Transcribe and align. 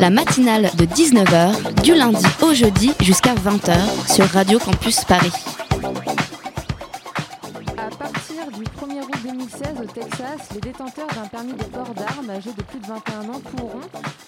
La 0.00 0.08
matinale 0.08 0.70
de 0.78 0.86
19h, 0.86 1.82
du 1.82 1.94
lundi 1.94 2.24
au 2.40 2.54
jeudi 2.54 2.92
jusqu'à 3.00 3.34
20h 3.34 4.10
sur 4.10 4.24
Radio 4.30 4.58
Campus 4.58 5.04
Paris. 5.04 5.30
À 7.76 7.90
partir 7.96 8.46
du 8.50 8.62
1er 8.62 9.02
août 9.02 9.14
2016 9.22 9.68
au 9.82 9.84
Texas, 9.84 10.48
les 10.54 10.60
détenteurs 10.62 11.06
d'un 11.08 11.26
permis 11.26 11.52
de 11.52 11.64
port 11.64 11.92
d'armes 11.94 12.30
âgés 12.30 12.52
de 12.56 12.62
plus 12.62 12.78
de 12.78 12.86
21 12.86 13.28
ans 13.28 13.40
pourront 13.40 13.80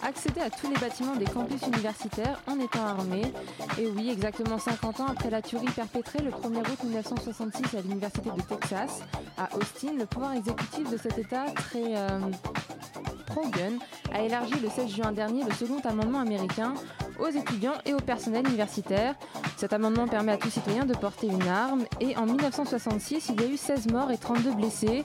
accéder 0.06 0.42
à 0.42 0.50
tous 0.50 0.68
les 0.68 0.76
bâtiments 0.78 1.16
des 1.16 1.24
campus 1.24 1.62
universitaires 1.66 2.38
en 2.46 2.60
étant 2.60 2.84
armés. 2.84 3.32
Et 3.78 3.86
oui, 3.96 4.10
exactement 4.10 4.58
50 4.58 5.00
ans 5.00 5.06
après 5.08 5.30
la 5.30 5.40
tuerie 5.40 5.70
perpétrée 5.74 6.18
le 6.18 6.32
1er 6.32 6.60
août 6.60 6.84
1966 6.84 7.78
à 7.78 7.80
l'université 7.80 8.28
de 8.28 8.42
Texas, 8.42 9.00
à 9.38 9.48
Austin, 9.56 9.94
le 9.98 10.04
pouvoir 10.04 10.34
exécutif 10.34 10.90
de 10.90 10.98
cet 10.98 11.16
État 11.18 11.46
très 11.54 11.96
euh, 11.96 12.20
pro-gun 13.26 13.78
a 14.12 14.22
élargi 14.22 14.54
le 14.60 14.68
16 14.68 14.94
juin 14.94 15.12
dernier 15.12 15.44
le 15.44 15.52
second 15.52 15.80
amendement 15.84 16.20
américain 16.20 16.74
aux 17.18 17.28
étudiants 17.28 17.74
et 17.84 17.94
au 17.94 17.98
personnel 17.98 18.46
universitaire. 18.46 19.14
Cet 19.56 19.72
amendement 19.72 20.08
permet 20.08 20.32
à 20.32 20.36
tout 20.36 20.50
citoyen 20.50 20.84
de 20.84 20.94
porter 20.94 21.28
une 21.28 21.48
arme 21.48 21.84
et 22.00 22.16
en 22.16 22.26
1966, 22.26 23.30
il 23.30 23.40
y 23.40 23.44
a 23.44 23.48
eu 23.48 23.56
16 23.56 23.88
morts 23.92 24.10
et 24.10 24.18
32 24.18 24.54
blessés. 24.54 25.04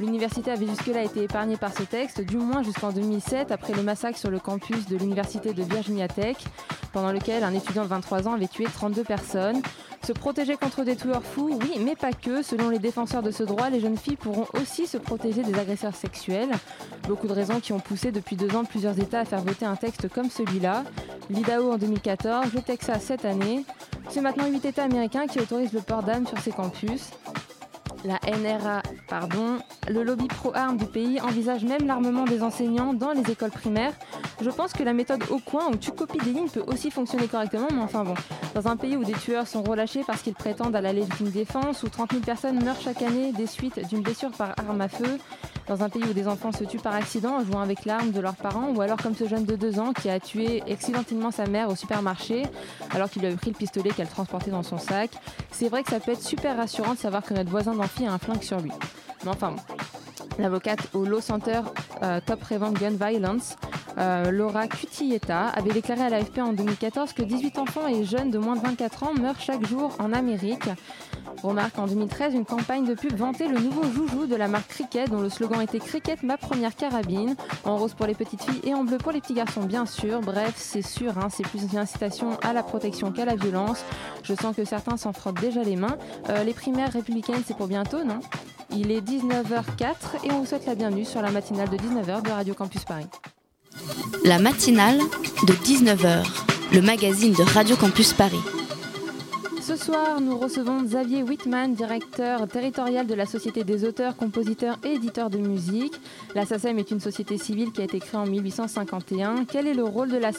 L'université 0.00 0.50
avait 0.50 0.66
jusque-là 0.66 1.02
été 1.02 1.24
épargnée 1.24 1.56
par 1.56 1.76
ce 1.76 1.82
texte, 1.82 2.20
du 2.20 2.36
moins 2.36 2.62
jusqu'en 2.62 2.92
2007 2.92 3.52
après 3.52 3.74
le 3.74 3.82
massacre 3.82 4.18
sur 4.18 4.30
le 4.30 4.38
campus 4.38 4.86
de 4.86 4.96
l'université 4.96 5.52
de 5.52 5.62
Virginia 5.62 6.08
Tech, 6.08 6.36
pendant 6.92 7.12
lequel 7.12 7.44
un 7.44 7.54
étudiant 7.54 7.82
de 7.82 7.88
23 7.88 8.28
ans 8.28 8.34
avait 8.34 8.48
tué 8.48 8.64
32 8.64 9.04
personnes. 9.04 9.62
Se 10.04 10.12
protéger 10.12 10.56
contre 10.56 10.84
des 10.84 10.96
tueurs 10.96 11.22
fous, 11.22 11.50
oui, 11.60 11.80
mais 11.80 11.96
pas 11.96 12.12
que. 12.12 12.42
Selon 12.42 12.70
les 12.70 12.78
défenseurs 12.78 13.22
de 13.22 13.30
ce 13.30 13.42
droit, 13.42 13.68
les 13.68 13.80
jeunes 13.80 13.96
filles 13.96 14.16
pourront 14.16 14.46
aussi 14.60 14.86
se 14.86 14.96
protéger 14.96 15.42
des 15.42 15.58
agresseurs 15.58 15.94
sexuels. 15.94 16.50
Beaucoup 17.06 17.26
de 17.26 17.32
raisons 17.32 17.60
qui 17.60 17.72
ont 17.72 17.80
poussé 17.80 18.10
depuis 18.10 18.36
deux 18.36 18.54
ans 18.56 18.64
plusieurs 18.64 18.98
États 18.98 19.20
à 19.20 19.24
faire 19.24 19.42
voter 19.42 19.66
un 19.66 19.76
texte 19.76 20.08
comme 20.08 20.30
celui-là. 20.30 20.84
L'Idaho 21.30 21.72
en 21.72 21.78
2014, 21.78 22.54
le 22.54 22.62
Texas 22.62 23.02
cette 23.02 23.24
année. 23.24 23.64
C'est 24.08 24.22
maintenant 24.22 24.46
huit 24.46 24.64
États 24.64 24.84
américains 24.84 25.26
qui 25.26 25.40
autorisent 25.40 25.74
le 25.74 25.80
port 25.80 26.02
d'armes 26.02 26.26
sur 26.26 26.38
ces 26.38 26.52
campus. 26.52 27.10
La 28.04 28.20
NRA, 28.26 28.82
pardon, 29.08 29.58
le 29.88 30.04
lobby 30.04 30.28
pro-armes 30.28 30.76
du 30.76 30.86
pays 30.86 31.20
envisage 31.20 31.64
même 31.64 31.84
l'armement 31.86 32.24
des 32.24 32.42
enseignants 32.42 32.94
dans 32.94 33.10
les 33.10 33.28
écoles 33.30 33.50
primaires. 33.50 33.92
Je 34.40 34.50
pense 34.50 34.72
que 34.72 34.84
la 34.84 34.92
méthode 34.92 35.24
au 35.30 35.38
coin 35.38 35.68
où 35.72 35.76
tu 35.76 35.90
copies 35.90 36.18
des 36.18 36.30
lignes 36.30 36.48
peut 36.48 36.62
aussi 36.68 36.92
fonctionner 36.92 37.26
correctement, 37.26 37.66
mais 37.72 37.82
enfin 37.82 38.04
bon. 38.04 38.14
Dans 38.54 38.68
un 38.68 38.76
pays 38.76 38.96
où 38.96 39.04
des 39.04 39.14
tueurs 39.14 39.48
sont 39.48 39.64
relâchés 39.64 40.02
parce 40.06 40.22
qu'ils 40.22 40.34
prétendent 40.34 40.76
à 40.76 40.80
la 40.80 40.92
légitime 40.92 41.30
défense, 41.30 41.82
où 41.82 41.88
30 41.88 42.12
000 42.12 42.22
personnes 42.22 42.64
meurent 42.64 42.80
chaque 42.80 43.02
année 43.02 43.32
des 43.32 43.46
suites 43.46 43.86
d'une 43.88 44.02
blessure 44.02 44.30
par 44.30 44.54
arme 44.58 44.80
à 44.80 44.88
feu, 44.88 45.18
dans 45.68 45.82
un 45.82 45.88
pays 45.88 46.02
où 46.02 46.12
des 46.12 46.26
enfants 46.26 46.52
se 46.52 46.64
tuent 46.64 46.78
par 46.78 46.94
accident 46.94 47.36
en 47.36 47.44
jouant 47.44 47.60
avec 47.60 47.84
l'arme 47.84 48.10
de 48.10 48.20
leurs 48.20 48.36
parents, 48.36 48.70
ou 48.74 48.80
alors 48.80 48.96
comme 48.96 49.14
ce 49.14 49.28
jeune 49.28 49.44
de 49.44 49.54
2 49.54 49.78
ans 49.78 49.92
qui 49.92 50.08
a 50.08 50.18
tué 50.18 50.62
accidentellement 50.70 51.30
sa 51.30 51.46
mère 51.46 51.68
au 51.68 51.76
supermarché 51.76 52.44
alors 52.94 53.10
qu'il 53.10 53.20
lui 53.20 53.28
avait 53.28 53.36
pris 53.36 53.50
le 53.50 53.56
pistolet 53.56 53.90
qu'elle 53.90 54.08
transportait 54.08 54.50
dans 54.50 54.62
son 54.62 54.78
sac. 54.78 55.10
C'est 55.50 55.68
vrai 55.68 55.82
que 55.82 55.90
ça 55.90 56.00
peut 56.00 56.12
être 56.12 56.22
super 56.22 56.56
rassurant 56.56 56.94
de 56.94 56.98
savoir 56.98 57.22
que 57.22 57.34
notre 57.34 57.50
voisin 57.50 57.74
d'amphi 57.74 58.06
a 58.06 58.12
un 58.12 58.18
flingue 58.18 58.42
sur 58.42 58.60
lui. 58.60 58.72
Mais 59.24 59.30
enfin. 59.30 59.54
L'avocate 60.38 60.88
au 60.94 61.04
Law 61.04 61.20
Center 61.20 61.60
euh, 62.02 62.20
Top 62.24 62.38
Prevent 62.38 62.70
Gun 62.70 62.92
Violence, 62.92 63.56
euh, 63.98 64.30
Laura 64.30 64.68
Cutietta, 64.68 65.48
avait 65.48 65.72
déclaré 65.72 66.02
à 66.02 66.08
l'AFP 66.10 66.38
en 66.38 66.52
2014 66.52 67.12
que 67.12 67.22
18 67.22 67.58
enfants 67.58 67.88
et 67.88 68.04
jeunes 68.04 68.30
de 68.30 68.38
moins 68.38 68.54
de 68.54 68.60
24 68.60 69.02
ans 69.02 69.14
meurent 69.14 69.40
chaque 69.40 69.66
jour 69.66 69.96
en 69.98 70.12
Amérique. 70.12 70.68
Remarque 71.42 71.78
en 71.78 71.86
2013, 71.86 72.34
une 72.34 72.44
campagne 72.44 72.84
de 72.84 72.94
pub 72.94 73.14
vantait 73.14 73.48
le 73.48 73.58
nouveau 73.58 73.82
joujou 73.84 74.26
de 74.26 74.34
la 74.34 74.48
marque 74.48 74.68
Cricket, 74.68 75.10
dont 75.10 75.20
le 75.20 75.28
slogan 75.30 75.60
était 75.60 75.78
Cricket, 75.78 76.22
ma 76.22 76.36
première 76.36 76.74
carabine, 76.74 77.36
en 77.64 77.76
rose 77.76 77.94
pour 77.94 78.06
les 78.06 78.14
petites 78.14 78.42
filles 78.42 78.60
et 78.64 78.74
en 78.74 78.84
bleu 78.84 78.98
pour 78.98 79.12
les 79.12 79.20
petits 79.20 79.34
garçons, 79.34 79.62
bien 79.62 79.86
sûr. 79.86 80.20
Bref, 80.20 80.54
c'est 80.56 80.82
sûr, 80.82 81.16
hein, 81.18 81.28
c'est 81.30 81.46
plus 81.46 81.62
une 81.62 81.78
incitation 81.78 82.38
à 82.42 82.52
la 82.52 82.62
protection 82.62 83.12
qu'à 83.12 83.24
la 83.24 83.36
violence. 83.36 83.84
Je 84.22 84.34
sens 84.34 84.54
que 84.56 84.64
certains 84.64 84.96
s'en 84.96 85.12
frottent 85.12 85.40
déjà 85.40 85.62
les 85.62 85.76
mains. 85.76 85.96
Euh, 86.28 86.44
les 86.44 86.54
primaires 86.54 86.92
républicaines, 86.92 87.42
c'est 87.46 87.56
pour 87.56 87.68
bientôt, 87.68 88.04
non? 88.04 88.20
Il 88.70 88.90
est 88.90 89.00
19h04 89.00 90.24
et 90.24 90.32
on 90.32 90.40
vous 90.40 90.46
souhaite 90.46 90.66
la 90.66 90.74
bienvenue 90.74 91.04
sur 91.04 91.22
la 91.22 91.30
matinale 91.30 91.70
de 91.70 91.76
19h 91.76 92.22
de 92.22 92.30
Radio 92.30 92.54
Campus 92.54 92.84
Paris. 92.84 93.06
La 94.24 94.38
matinale 94.38 94.98
de 95.46 95.52
19h, 95.52 96.26
le 96.72 96.82
magazine 96.82 97.32
de 97.32 97.42
Radio 97.42 97.76
Campus 97.76 98.12
Paris. 98.12 98.40
Ce 99.68 99.76
soir, 99.76 100.18
nous 100.22 100.38
recevons 100.38 100.80
Xavier 100.80 101.22
Whitman, 101.22 101.74
directeur 101.74 102.48
territorial 102.48 103.06
de 103.06 103.12
la 103.12 103.26
Société 103.26 103.64
des 103.64 103.84
auteurs, 103.84 104.16
compositeurs 104.16 104.78
et 104.82 104.94
éditeurs 104.94 105.28
de 105.28 105.36
musique. 105.36 105.92
La 106.34 106.44
est 106.44 106.90
une 106.90 107.00
société 107.00 107.36
civile 107.36 107.70
qui 107.72 107.82
a 107.82 107.84
été 107.84 108.00
créée 108.00 108.18
en 108.18 108.24
1851. 108.24 109.44
Quel 109.44 109.66
est 109.66 109.74
le 109.74 109.84
rôle 109.84 110.08
de 110.08 110.16
la 110.16 110.30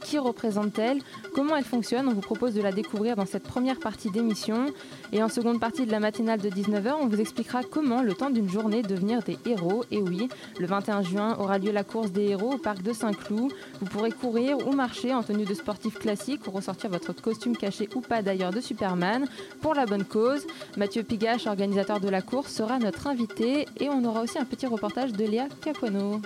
Qui 0.00 0.18
représente-t-elle? 0.18 0.98
Comment 1.36 1.54
elle 1.54 1.64
fonctionne? 1.64 2.08
On 2.08 2.14
vous 2.14 2.20
propose 2.20 2.52
de 2.54 2.62
la 2.62 2.72
découvrir 2.72 3.14
dans 3.14 3.26
cette 3.26 3.44
première 3.44 3.78
partie 3.78 4.10
d'émission. 4.10 4.66
Et 5.12 5.22
en 5.22 5.28
seconde 5.28 5.60
partie 5.60 5.86
de 5.86 5.92
la 5.92 6.00
matinale 6.00 6.40
de 6.40 6.50
19h, 6.50 6.94
on 7.00 7.06
vous 7.06 7.20
expliquera 7.20 7.62
comment, 7.62 8.02
le 8.02 8.14
temps 8.14 8.30
d'une 8.30 8.48
journée, 8.48 8.82
devenir 8.82 9.22
des 9.22 9.38
héros. 9.46 9.84
Et 9.92 9.98
oui, 9.98 10.28
le 10.58 10.66
21 10.66 11.02
juin 11.02 11.36
aura 11.38 11.58
lieu 11.58 11.70
la 11.70 11.84
course 11.84 12.10
des 12.10 12.30
héros 12.30 12.54
au 12.54 12.58
parc 12.58 12.82
de 12.82 12.92
Saint-Cloud. 12.92 13.52
Vous 13.78 13.86
pourrez 13.86 14.10
courir 14.10 14.66
ou 14.66 14.72
marcher 14.72 15.14
en 15.14 15.22
tenue 15.22 15.44
de 15.44 15.54
sportif 15.54 15.96
classique 16.00 16.40
ou 16.48 16.50
ressortir 16.50 16.90
votre 16.90 17.12
costume 17.12 17.56
caché 17.56 17.88
ou 17.94 18.00
pas 18.00 18.20
d'ailleurs 18.20 18.50
de 18.50 18.63
Superman 18.64 19.26
pour 19.62 19.74
la 19.74 19.86
bonne 19.86 20.04
cause. 20.04 20.46
Mathieu 20.76 21.02
Pigache, 21.02 21.46
organisateur 21.46 22.00
de 22.00 22.08
la 22.08 22.22
course, 22.22 22.52
sera 22.52 22.78
notre 22.78 23.06
invité 23.06 23.66
et 23.78 23.88
on 23.88 24.04
aura 24.04 24.22
aussi 24.22 24.38
un 24.38 24.44
petit 24.44 24.66
reportage 24.66 25.12
de 25.12 25.24
Léa 25.24 25.46
Capuano. 25.62 26.20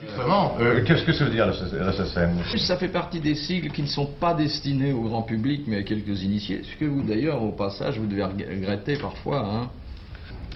Justement, 0.00 0.56
euh, 0.60 0.82
qu'est-ce 0.84 1.04
que 1.04 1.12
ça 1.12 1.24
veut 1.24 1.30
dire 1.30 1.46
la 1.46 1.92
SSM 1.92 2.38
Ça 2.56 2.78
fait 2.78 2.88
partie 2.88 3.20
des 3.20 3.34
sigles 3.34 3.70
qui 3.70 3.82
ne 3.82 3.86
sont 3.86 4.06
pas 4.06 4.32
destinés 4.32 4.92
au 4.92 5.02
grand 5.02 5.22
public, 5.22 5.64
mais 5.66 5.76
à 5.76 5.82
quelques 5.82 6.22
initiés. 6.22 6.62
Ce 6.64 6.78
que 6.78 6.86
vous, 6.86 7.02
d'ailleurs, 7.02 7.42
au 7.42 7.52
passage, 7.52 7.98
vous 7.98 8.06
devez 8.06 8.24
regretter 8.24 8.96
parfois. 8.96 9.46
Hein? 9.46 9.70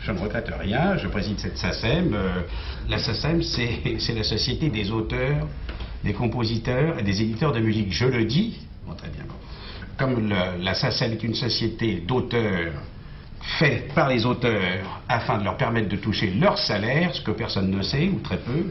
Je 0.02 0.12
ne 0.12 0.18
regrette 0.18 0.50
rien, 0.58 0.96
je 0.96 1.08
préside 1.08 1.38
cette 1.38 1.58
SACEM. 1.58 2.14
Euh, 2.14 2.40
la 2.88 2.98
SACEM, 2.98 3.42
c'est 3.42 3.98
c'est 3.98 4.14
la 4.14 4.22
société 4.22 4.70
des 4.70 4.90
auteurs, 4.90 5.46
des 6.04 6.12
compositeurs 6.14 6.98
et 6.98 7.02
des 7.02 7.20
éditeurs 7.22 7.52
de 7.52 7.60
musique. 7.60 7.92
Je 7.92 8.06
le 8.06 8.24
dis, 8.24 8.58
bon, 8.86 8.94
très 8.94 9.08
bien. 9.08 9.24
Comme 9.98 10.28
le- 10.28 10.62
la 10.62 10.74
SACEM 10.74 11.12
est 11.12 11.22
une 11.22 11.34
société 11.34 12.02
d'auteurs 12.06 12.72
faite 13.58 13.92
par 13.94 14.08
les 14.08 14.24
auteurs 14.24 15.00
afin 15.08 15.38
de 15.38 15.44
leur 15.44 15.56
permettre 15.56 15.88
de 15.88 15.96
toucher 15.96 16.30
leur 16.30 16.58
salaire, 16.58 17.14
ce 17.14 17.20
que 17.20 17.30
personne 17.30 17.70
ne 17.70 17.82
sait, 17.82 18.08
ou 18.08 18.18
très 18.20 18.38
peu. 18.38 18.64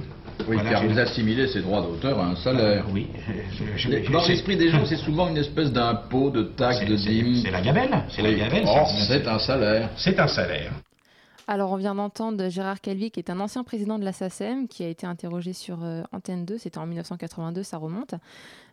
Oui, 0.47 0.55
Voilà, 0.55 0.71
car 0.71 0.83
vous 0.85 0.97
assimilez 0.97 1.47
ces 1.47 1.61
droits 1.61 1.81
d'auteur 1.81 2.19
à 2.19 2.25
un 2.25 2.35
salaire. 2.35 2.85
Oui. 2.91 3.07
je- 3.51 3.77
je- 3.77 3.89
je- 4.03 4.11
Dans 4.11 4.25
l'esprit 4.27 4.57
des 4.57 4.69
gens, 4.69 4.83
c'est 4.85 4.97
souvent 4.97 5.29
une 5.29 5.37
espèce 5.37 5.71
d'impôt, 5.71 6.31
de 6.31 6.43
taxe, 6.43 6.83
de 6.85 6.95
dîme. 6.95 7.35
C'est 7.43 7.51
la 7.51 7.61
gabelle. 7.61 8.03
C'est 8.09 8.23
la 8.23 8.33
gabelle. 8.33 8.65
Ça. 8.65 8.85
c'est 9.07 9.27
un 9.27 9.37
salaire. 9.39 9.89
C'est 9.95 10.19
un 10.19 10.27
salaire. 10.27 10.71
Alors, 11.47 11.71
on 11.71 11.75
vient 11.75 11.93
d'entendre 11.93 12.49
Gérard 12.49 12.81
Calvi, 12.81 13.11
qui 13.11 13.19
est 13.19 13.29
un 13.29 13.39
ancien 13.41 13.63
président 13.63 13.99
de 13.99 14.05
la 14.05 14.11
SACEM, 14.13 14.67
qui 14.67 14.83
a 14.83 14.87
été 14.87 15.05
interrogé 15.05 15.53
sur 15.53 15.83
euh, 15.83 16.01
Antenne 16.13 16.45
2. 16.45 16.57
C'était 16.57 16.79
en 16.79 16.87
1982, 16.87 17.61
ça 17.63 17.77
remonte. 17.77 18.15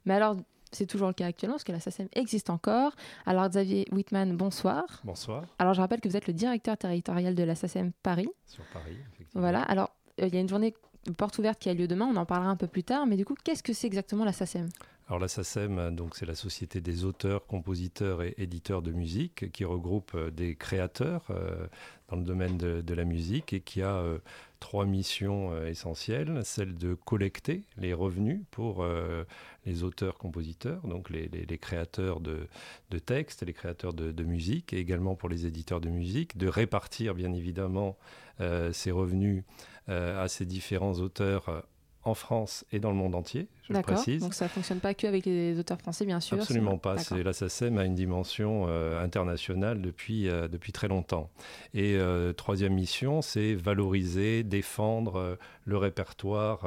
Mais 0.06 0.14
alors, 0.14 0.36
c'est 0.72 0.86
toujours 0.86 1.08
le 1.08 1.14
cas 1.14 1.26
actuellement, 1.26 1.54
parce 1.56 1.64
que 1.64 1.72
la 1.72 1.80
SACEM 1.80 2.08
existe 2.12 2.50
encore. 2.50 2.92
Alors, 3.26 3.48
Xavier 3.48 3.86
Whitman, 3.92 4.36
bonsoir. 4.36 4.84
Bonsoir, 5.04 5.44
Alors, 5.58 5.74
je 5.74 5.80
rappelle 5.80 6.00
que 6.00 6.08
vous 6.08 6.16
êtes 6.16 6.26
le 6.26 6.32
directeur 6.32 6.76
territorial 6.76 7.34
de 7.34 7.42
la 7.42 7.54
SACEM 7.54 7.92
Paris. 8.02 8.28
sur 8.46 8.64
Paris, 8.72 8.96
effectivement. 9.12 9.40
Voilà. 9.40 9.62
Alors, 9.62 9.90
euh, 10.20 10.26
il 10.26 10.34
y 10.34 10.38
a 10.38 10.40
une 10.40 10.48
journée 10.48 10.74
porte 11.16 11.38
ouverte 11.38 11.58
qui 11.58 11.68
a 11.68 11.74
lieu 11.74 11.88
demain. 11.88 12.06
On 12.12 12.16
en 12.16 12.26
parlera 12.26 12.50
un 12.50 12.56
peu 12.56 12.66
plus 12.66 12.84
tard. 12.84 13.06
Mais 13.06 13.16
du 13.16 13.24
coup, 13.24 13.34
qu'est-ce 13.42 13.62
que 13.62 13.72
c'est 13.72 13.86
exactement 13.86 14.24
la 14.24 14.32
SACEM 14.32 14.68
Alors 15.08 15.18
la 15.18 15.28
SACEM, 15.28 15.94
donc 15.94 16.16
c'est 16.16 16.26
la 16.26 16.34
société 16.34 16.80
des 16.80 17.04
auteurs, 17.04 17.46
compositeurs 17.46 18.22
et 18.22 18.34
éditeurs 18.38 18.82
de 18.82 18.92
musique 18.92 19.50
qui 19.52 19.64
regroupe 19.64 20.12
euh, 20.14 20.30
des 20.30 20.56
créateurs 20.56 21.26
euh, 21.30 21.66
dans 22.08 22.16
le 22.16 22.24
domaine 22.24 22.58
de, 22.58 22.80
de 22.80 22.94
la 22.94 23.04
musique 23.04 23.52
et 23.52 23.60
qui 23.60 23.82
a 23.82 23.96
euh, 23.96 24.18
trois 24.60 24.86
missions 24.86 25.52
euh, 25.52 25.66
essentielles. 25.66 26.42
Celle 26.44 26.76
de 26.76 26.94
collecter 26.94 27.64
les 27.76 27.92
revenus 27.92 28.42
pour 28.50 28.82
euh, 28.82 29.24
les 29.66 29.82
auteurs-compositeurs, 29.82 30.86
donc 30.86 31.10
les, 31.10 31.28
créateurs 31.58 32.20
de, 32.20 32.46
de 32.90 32.98
textes, 32.98 33.42
les 33.42 33.52
créateurs 33.52 33.92
de, 33.92 34.22
musique, 34.22 34.72
et 34.72 34.78
également 34.78 35.16
pour 35.16 35.28
les 35.28 35.46
éditeurs 35.46 35.80
de 35.80 35.88
musique, 35.88 36.36
de 36.36 36.46
répartir 36.46 37.14
bien 37.14 37.32
évidemment 37.32 37.96
euh, 38.40 38.72
ces 38.72 38.90
revenus 38.90 39.42
à 39.88 40.28
ces 40.28 40.46
différents 40.46 41.00
auteurs 41.00 41.64
en 42.04 42.14
France 42.14 42.64
et 42.70 42.78
dans 42.78 42.90
le 42.90 42.96
monde 42.96 43.16
entier. 43.16 43.48
Je 43.70 43.80
précise. 43.80 44.22
Donc 44.22 44.34
ça 44.34 44.46
ne 44.46 44.50
fonctionne 44.50 44.80
pas 44.80 44.94
que 44.94 45.06
avec 45.06 45.26
les 45.26 45.58
auteurs 45.58 45.78
français, 45.78 46.04
bien 46.04 46.20
sûr. 46.20 46.38
Absolument 46.38 46.78
pas. 46.78 46.98
C'est 46.98 47.14
a 47.78 47.84
une 47.84 47.94
dimension 47.94 48.66
euh, 48.68 49.02
internationale 49.02 49.80
depuis, 49.80 50.28
euh, 50.28 50.48
depuis 50.48 50.72
très 50.72 50.88
longtemps. 50.88 51.30
Et 51.74 51.96
euh, 51.96 52.32
troisième 52.32 52.74
mission, 52.74 53.22
c'est 53.22 53.54
valoriser, 53.54 54.42
défendre 54.42 55.38
le 55.64 55.76
répertoire 55.76 56.66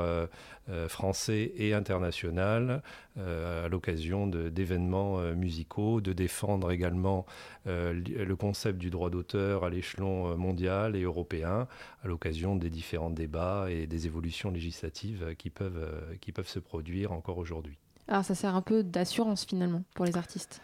français 0.87 1.51
et 1.57 1.73
international 1.73 2.81
à 3.17 3.67
l'occasion 3.67 4.27
d'événements 4.27 5.19
musicaux, 5.35 5.99
de 5.99 6.13
défendre 6.13 6.71
également 6.71 7.25
le 7.65 8.33
concept 8.35 8.77
du 8.77 8.89
droit 8.89 9.09
d'auteur 9.09 9.65
à 9.65 9.69
l'échelon 9.69 10.37
mondial 10.37 10.95
et 10.95 11.01
européen 11.01 11.67
à 12.03 12.07
l'occasion 12.07 12.55
des 12.55 12.69
différents 12.69 13.09
débats 13.09 13.67
et 13.69 13.87
des 13.87 14.05
évolutions 14.05 14.51
législatives 14.51 15.35
qui 15.37 15.49
peuvent, 15.49 16.17
qui 16.21 16.31
peuvent 16.31 16.47
se 16.47 16.59
produire 16.59 16.92
encore 17.11 17.37
aujourd'hui. 17.37 17.77
Alors 18.07 18.23
ça 18.23 18.35
sert 18.35 18.55
un 18.55 18.61
peu 18.61 18.83
d'assurance 18.83 19.45
finalement 19.45 19.83
pour 19.95 20.05
les 20.05 20.17
artistes. 20.17 20.61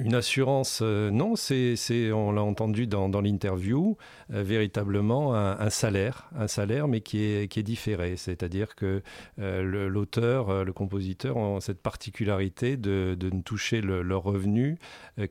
Une 0.00 0.14
assurance, 0.14 0.78
euh, 0.80 1.10
non, 1.10 1.34
c'est, 1.34 1.74
on 2.12 2.30
l'a 2.30 2.42
entendu 2.42 2.86
dans, 2.86 3.08
l'interview, 3.20 3.96
euh, 4.32 4.44
véritablement 4.44 5.34
un, 5.34 5.70
salaire, 5.70 6.30
un 6.36 6.46
salaire, 6.46 6.86
mais 6.86 7.00
qui 7.00 7.18
est, 7.18 7.62
différé. 7.62 8.16
C'est-à-dire 8.16 8.76
que 8.76 9.02
euh, 9.40 9.88
l'auteur, 9.88 10.64
le 10.64 10.72
compositeur 10.72 11.36
ont 11.36 11.58
cette 11.58 11.82
particularité 11.82 12.76
de, 12.76 13.16
de 13.18 13.30
ne 13.30 13.42
toucher 13.42 13.80
le, 13.80 14.02
leur 14.02 14.22
revenu 14.22 14.78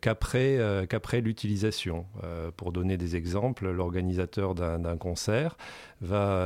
qu'après, 0.01 0.59
qu'après 0.89 1.21
l'utilisation. 1.21 2.05
pour 2.57 2.73
donner 2.73 2.97
des 2.97 3.15
exemples, 3.15 3.69
l'organisateur 3.69 4.53
d'un, 4.53 4.97
concert 4.97 5.55
va 6.01 6.45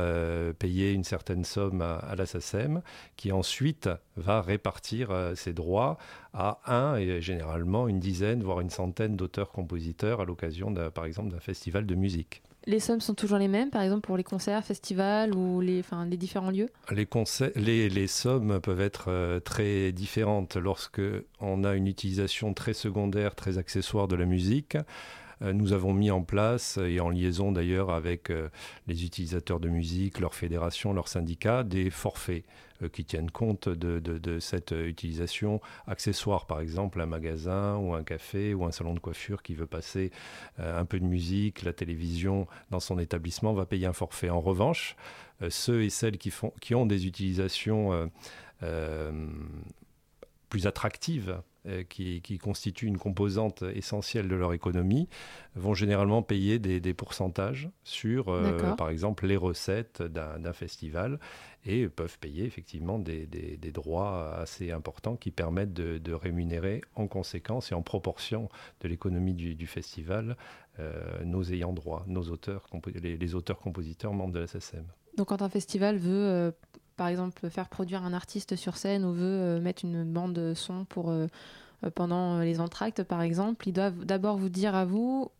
payer 0.60 0.92
une 0.92 1.04
certaine 1.04 1.44
somme 1.44 1.82
à, 1.82 1.96
à 1.96 2.14
la 2.14 2.26
SACEM, 2.26 2.82
qui 3.16 3.32
ensuite 3.32 3.88
va 4.16 4.40
répartir 4.40 5.32
ses 5.34 5.52
droits 5.52 5.98
à 6.34 6.60
un 6.66 6.96
et 6.96 7.20
généralement 7.20 7.88
une 7.88 8.00
dizaine, 8.00 8.42
voire 8.42 8.60
une 8.60 8.70
centaine 8.70 9.16
d'auteurs-compositeurs 9.16 10.20
à 10.20 10.24
l'occasion, 10.24 10.72
par 10.94 11.04
exemple, 11.04 11.30
d'un 11.30 11.40
festival 11.40 11.86
de 11.86 11.94
musique. 11.94 12.42
Les 12.66 12.78
sommes 12.78 13.00
sont 13.00 13.14
toujours 13.14 13.38
les 13.38 13.48
mêmes, 13.48 13.70
par 13.70 13.82
exemple 13.82 14.06
pour 14.06 14.16
les 14.16 14.22
concerts, 14.22 14.64
festivals 14.64 15.34
ou 15.34 15.60
les, 15.60 15.80
enfin, 15.80 16.06
les 16.06 16.16
différents 16.16 16.50
lieux? 16.50 16.68
Les, 16.92 17.08
les, 17.56 17.88
les, 17.88 18.06
sommes 18.06 18.60
peuvent 18.60 18.80
être 18.80 19.06
euh, 19.08 19.40
très 19.40 19.90
différentes 19.90 20.56
lorsque 20.56 21.02
on 21.40 21.64
a 21.64 21.74
une 21.74 21.88
utilisation 21.88 22.54
très 22.54 22.72
secondaire, 22.72 23.34
très 23.34 23.58
accessoire 23.58 24.06
de 24.06 24.14
la 24.14 24.26
musique. 24.26 24.76
Euh, 25.42 25.52
nous 25.52 25.72
avons 25.72 25.92
mis 25.92 26.12
en 26.12 26.22
place, 26.22 26.78
et 26.78 27.00
en 27.00 27.10
liaison 27.10 27.50
d'ailleurs 27.50 27.90
avec 27.90 28.30
euh, 28.30 28.48
les 28.86 29.04
utilisateurs 29.04 29.58
de 29.58 29.68
musique, 29.68 30.20
leurs 30.20 30.36
fédérations, 30.36 30.92
leurs 30.92 31.08
syndicats, 31.08 31.64
des 31.64 31.90
forfaits 31.90 32.44
qui 32.88 33.04
tiennent 33.04 33.30
compte 33.30 33.68
de, 33.68 34.38
cette 34.40 34.72
utilisation 34.72 35.60
accessoire. 35.86 36.46
Par 36.46 36.60
exemple, 36.60 37.00
un 37.00 37.06
magasin 37.06 37.76
ou 37.76 37.94
un 37.94 38.02
café 38.02 38.54
ou 38.54 38.64
un 38.64 38.72
salon 38.72 38.94
de 38.94 38.98
coiffure 38.98 39.42
qui 39.42 39.54
veut 39.54 39.66
passer 39.66 40.10
euh, 40.58 40.80
un 40.80 40.84
peu 40.84 40.98
de 40.98 41.04
musique, 41.04 41.62
la 41.62 41.72
télévision 41.72 42.46
dans 42.70 42.80
son 42.80 42.98
établissement 42.98 43.52
va 43.52 43.66
payer 43.66 43.86
un 43.86 43.92
forfait. 43.92 44.30
En 44.30 44.40
revanche, 44.40 44.96
euh, 45.42 45.50
ceux 45.50 45.82
et 45.82 45.90
celles 45.90 46.18
qui, 46.18 46.30
font, 46.30 46.52
qui 46.60 46.74
ont 46.74 46.86
des 46.86 47.06
utilisations 47.06 48.10
plus 50.48 50.66
attractives 50.66 51.42
euh, 51.68 51.84
qui, 51.84 52.38
constituent 52.42 52.88
une 52.88 52.98
composante 52.98 53.62
essentielle 53.62 54.26
de 54.26 54.34
leur 54.34 54.52
économie, 54.52 55.08
vont 55.54 55.74
généralement 55.74 56.20
payer 56.20 56.58
des, 56.58 56.92
pourcentages 56.92 57.70
sur, 57.84 58.30
euh, 58.30 58.74
par 58.74 58.90
exemple, 58.90 59.28
les 59.28 59.36
recettes 59.36 60.02
d'un 60.02 60.52
festival 60.52 61.20
et 61.64 61.88
peuvent 61.88 62.18
payer 62.18 62.44
effectivement 62.44 62.98
des, 62.98 63.26
droits 63.72 64.34
assez 64.36 64.70
importants 64.70 65.16
qui 65.16 65.30
permettent 65.30 65.72
de, 65.74 66.12
rémunérer 66.12 66.82
en 66.94 67.06
conséquence 67.06 67.72
et 67.72 67.74
en 67.74 67.82
proportion 67.82 68.48
de 68.80 68.88
l'économie 68.88 69.34
du, 69.34 69.66
festival 69.66 70.36
euh, 70.78 71.24
nos 71.24 71.42
ayants 71.44 71.72
droit, 71.72 72.04
nos 72.06 72.22
auteurs, 72.30 72.66
les, 72.94 73.34
auteurs-compositeurs 73.34 74.12
membres 74.12 74.32
de 74.32 74.40
la 74.40 74.46
SSM. 74.46 74.84
Donc 75.16 75.28
quand 75.28 75.42
un 75.42 75.48
festival 75.48 75.98
veut 75.98 76.52
par 76.96 77.08
exemple 77.08 77.48
faire 77.50 77.68
produire 77.68 78.04
un 78.04 78.12
artiste 78.12 78.56
sur 78.56 78.76
scène 78.76 79.04
ou 79.04 79.12
veut 79.12 79.24
euh, 79.24 79.60
mettre 79.60 79.84
une 79.84 80.04
bande 80.04 80.54
son 80.54 80.84
pour 80.84 81.10
euh, 81.10 81.26
euh, 81.84 81.90
pendant 81.90 82.40
les 82.40 82.60
entractes 82.60 83.02
par 83.02 83.22
exemple, 83.22 83.68
ils 83.68 83.72
doivent 83.72 84.04
d'abord 84.04 84.36
vous 84.36 84.48
dire 84.48 84.74
à 84.74 84.84
vous 84.84 85.30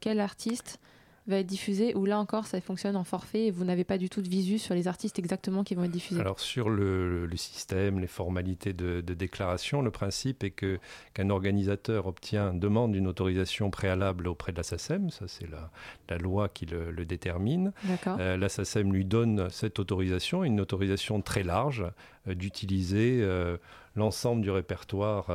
quel 0.00 0.18
artiste 0.18 0.80
va 1.26 1.38
être 1.38 1.46
diffusé 1.46 1.94
ou 1.94 2.04
là 2.04 2.18
encore 2.18 2.46
ça 2.46 2.60
fonctionne 2.60 2.96
en 2.96 3.04
forfait 3.04 3.46
et 3.46 3.50
vous 3.50 3.64
n'avez 3.64 3.84
pas 3.84 3.98
du 3.98 4.10
tout 4.10 4.20
de 4.20 4.28
visu 4.28 4.58
sur 4.58 4.74
les 4.74 4.88
artistes 4.88 5.18
exactement 5.18 5.64
qui 5.64 5.74
vont 5.74 5.84
être 5.84 5.90
diffusés 5.90 6.20
Alors 6.20 6.40
sur 6.40 6.68
le, 6.68 7.28
système, 7.36 7.98
les 7.98 8.06
formalités 8.06 8.72
de, 8.72 9.00
déclaration, 9.00 9.82
le 9.82 9.90
principe 9.90 10.44
est 10.44 10.50
que 10.50 10.78
qu'un 11.14 11.30
organisateur 11.30 12.06
obtient, 12.06 12.52
demande 12.52 12.94
une 12.94 13.06
autorisation 13.06 13.70
préalable 13.70 14.28
auprès 14.28 14.52
de 14.52 14.56
la 14.56 14.62
SACEM, 14.62 15.10
ça 15.10 15.26
c'est 15.28 15.48
la, 15.50 15.70
la, 16.08 16.18
loi 16.18 16.48
qui 16.48 16.66
le, 16.66 17.04
détermine. 17.04 17.72
Euh, 18.06 18.36
la 18.36 18.48
SACEM 18.48 18.92
lui 18.92 19.04
donne 19.04 19.48
cette 19.50 19.78
autorisation, 19.78 20.44
une 20.44 20.60
autorisation 20.60 21.20
très 21.20 21.42
large 21.42 21.84
euh, 22.28 22.34
d'utiliser 22.34 23.20
euh, 23.22 23.56
l'ensemble 23.94 24.42
du 24.42 24.50
répertoire 24.50 25.28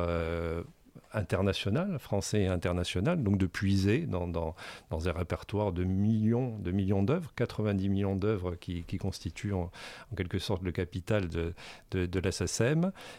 international, 1.12 1.98
français 1.98 2.42
et 2.42 2.46
international, 2.46 3.22
donc 3.22 3.38
de 3.38 3.46
puiser 3.46 4.06
dans, 4.06 4.28
dans, 4.28 4.54
un 4.90 5.12
répertoire 5.12 5.72
de 5.72 5.84
millions 5.84 6.58
de 6.58 6.70
millions 6.70 7.02
d'œuvres, 7.02 7.32
90 7.36 7.88
millions 7.88 8.16
d'œuvres 8.16 8.54
qui, 8.54 8.84
qui, 8.84 8.98
constituent 8.98 9.54
en, 9.54 9.70
quelque 10.16 10.38
sorte 10.38 10.62
le 10.62 10.72
capital 10.72 11.28
de, 11.28 11.54
de, 11.90 12.06
de. 12.06 12.20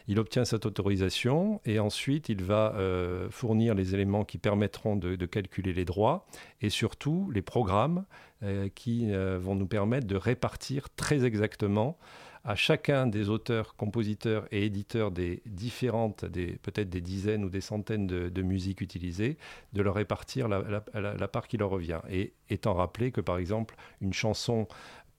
Il 0.08 0.20
obtient 0.20 0.46
cette 0.46 0.66
autorisation 0.66 1.62
et 1.66 1.80
ensuite 1.80 2.30
il 2.30 2.44
va 2.44 2.74
euh, 2.76 3.30
fournir 3.30 3.76
les 3.76 3.94
éléments 3.94 4.24
qui 4.24 4.38
permettront 4.38 4.96
de, 4.96 5.16
de, 5.16 5.26
calculer 5.26 5.74
les 5.74 5.86
droits 5.86 6.26
et 6.62 6.70
surtout 6.70 7.30
les 7.34 7.42
programmes 7.42 8.06
euh, 8.44 8.70
qui 8.74 9.12
euh, 9.12 9.38
vont 9.40 9.56
nous 9.56 9.68
permettre 9.68 10.08
de 10.08 10.16
répartir 10.16 10.90
très 10.96 11.26
exactement 11.26 11.98
à 12.44 12.56
chacun 12.56 13.06
des 13.06 13.30
auteurs, 13.30 13.76
compositeurs 13.76 14.48
et 14.52 14.66
éditeurs 14.66 15.12
des 15.12 15.42
différentes, 15.46 16.26
peut-être 16.62 16.90
des 16.90 17.02
dizaines 17.02 17.46
ou 17.46 17.50
des 17.50 17.62
centaines 17.62 18.08
de, 18.08 18.42
musiques 18.42 18.82
utilisées, 18.82 19.38
de 19.74 19.82
leur 19.82 19.96
répartir 19.96 20.48
la, 20.48 21.28
part 21.28 21.48
qui 21.48 21.58
leur 21.58 21.70
revient. 21.70 22.02
Et 22.10 22.34
étant 22.50 22.74
rappelé 22.74 23.12
que, 23.12 23.22
par 23.22 23.38
exemple, 23.38 23.76
une 24.02 24.14
chanson 24.14 24.68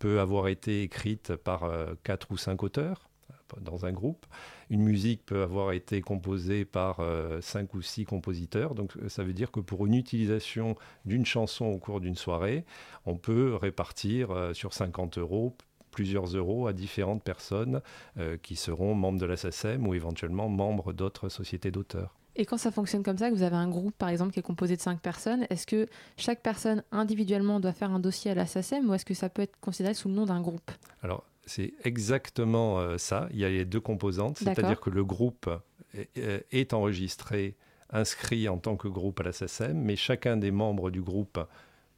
peut 0.01 0.19
avoir 0.19 0.49
été 0.49 0.83
écrite 0.83 1.37
par 1.37 1.63
euh, 1.63 1.95
quatre 2.03 2.33
ou 2.33 2.37
cinq 2.37 2.65
auteurs 2.65 3.09
euh, 3.31 3.61
dans 3.61 3.87
un 3.87 3.93
groupe. 3.93 4.27
Une 4.69 4.83
musique 4.83 5.25
peut 5.25 5.43
avoir 5.43 5.71
été 5.71 6.01
composée 6.01 6.65
par 6.65 6.99
euh, 6.99 7.41
ou 7.73 7.83
six 7.83 8.05
compositeurs. 8.05 8.75
Donc 8.75 8.95
ça 9.07 9.23
veut 9.23 9.33
dire 9.33 9.53
que 9.53 9.61
pour 9.61 9.87
une 9.87 9.95
utilisation 9.95 10.75
d'une 11.05 11.25
chanson 11.25 11.67
au 11.67 11.79
cours 11.79 12.01
d'une 12.01 12.17
soirée, 12.17 12.65
on 13.07 13.17
peut 13.17 13.55
répartir 13.55 14.51
sur 14.55 14.73
50 14.73 15.19
euros 15.19 15.57
plusieurs 15.93 16.25
euros 16.25 16.67
à 16.67 16.73
différentes 16.73 17.23
personnes 17.23 17.81
euh, 18.19 18.37
qui 18.43 18.57
seront 18.57 18.95
membres 18.95 19.21
de 19.21 19.27
la 19.27 19.37
SACEM 19.37 19.87
ou 19.87 19.95
éventuellement 19.95 20.49
membres 20.49 20.93
d'autres 20.93 21.29
sociétés 21.29 21.71
d'auteurs. 21.71 22.17
Et 22.35 22.47
quand 22.47 22.57
ça 22.57 22.73
fonctionne 22.73 23.03
comme 23.03 23.19
ça, 23.19 23.31
que 23.31 23.35
vous 23.35 23.43
avez 23.43 23.57
un 23.57 23.69
groupe 23.69 23.95
par 23.97 24.09
exemple 24.09 24.33
qui 24.33 24.41
est 24.41 24.43
composé 24.43 24.75
de 24.75 24.81
cinq 24.81 25.01
personnes, 25.01 25.47
est-ce 25.51 25.67
que 25.67 25.87
chaque 26.17 26.43
personne 26.43 26.83
individuellement 26.91 27.61
doit 27.61 27.75
faire 27.75 27.91
un 27.91 28.01
dossier 28.01 28.31
à 28.31 28.35
la 28.35 28.47
SACEM 28.47 28.89
ou 28.89 28.95
est-ce 28.95 29.05
que 29.05 29.15
ça 29.15 29.29
peut 29.29 29.43
être 29.43 29.61
considéré 29.61 29.95
sous 29.95 30.09
le 30.09 30.15
nom 30.15 30.25
d'un 30.25 30.41
groupe? 30.41 30.71
Alors 31.03 31.25
c'est 31.45 31.75
exactement 31.85 32.81
euh, 32.81 32.97
ça. 32.99 33.29
Il 33.33 33.39
y 33.39 33.45
a 33.45 33.51
les 33.51 33.65
deux 33.65 33.81
composantes, 33.81 34.39
c'est-à-dire 34.39 34.81
que 34.81 34.91
le 34.91 35.05
groupe 35.05 35.51
est, 35.95 36.47
est 36.51 36.73
enregistré, 36.73 37.57
inscrit 37.91 38.49
en 38.49 38.57
tant 38.57 38.77
que 38.77 38.89
groupe 38.89 39.21
à 39.21 39.25
la 39.25 39.33
SACEM, 39.33 39.79
mais 39.79 39.97
chacun 39.97 40.39
des 40.39 40.51
membres 40.51 40.91
du 40.91 41.03
groupe 41.03 41.39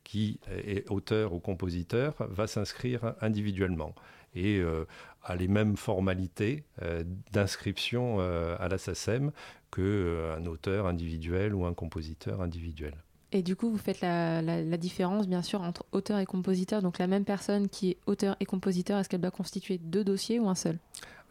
qui 0.04 0.38
est 0.49 0.88
auteur 0.90 1.32
ou 1.32 1.40
compositeur 1.40 2.14
va 2.30 2.46
s'inscrire 2.46 3.14
individuellement 3.20 3.94
et 4.34 4.58
euh, 4.58 4.87
a 5.23 5.37
les 5.37 5.49
mêmes 5.49 5.76
formalités 5.76 6.64
euh, 6.82 7.04
d'inscription 7.32 8.16
euh, 8.18 8.56
à 8.58 8.68
la 8.68 8.78
SACEM 8.78 9.32
qu'un 9.73 10.46
auteur 10.46 10.87
individuel 10.87 11.54
ou 11.54 11.64
un 11.64 11.75
compositeur 11.75 12.40
individuel. 12.40 12.94
Et 13.32 13.42
du 13.42 13.56
coup, 13.56 13.68
vous 13.68 13.78
faites 13.78 14.00
la, 14.00 14.40
la, 14.42 14.76
différence, 14.76 15.26
bien 15.26 15.42
sûr, 15.42 15.61
entre 15.62 15.84
auteur 15.90 16.20
et 16.20 16.25
compositeur. 16.25 16.82
Donc 16.82 16.99
la 16.99 17.08
même 17.08 17.25
personne 17.25 17.68
qui 17.68 17.90
est 17.90 17.96
auteur 18.06 18.37
et 18.38 18.44
compositeur, 18.44 19.00
est-ce 19.00 19.08
qu'elle 19.08 19.23
doit 19.23 19.32
constituer 19.32 19.78
deux 19.78 20.04
dossiers 20.04 20.38
ou 20.38 20.49
un 20.49 20.54
seul? 20.54 20.78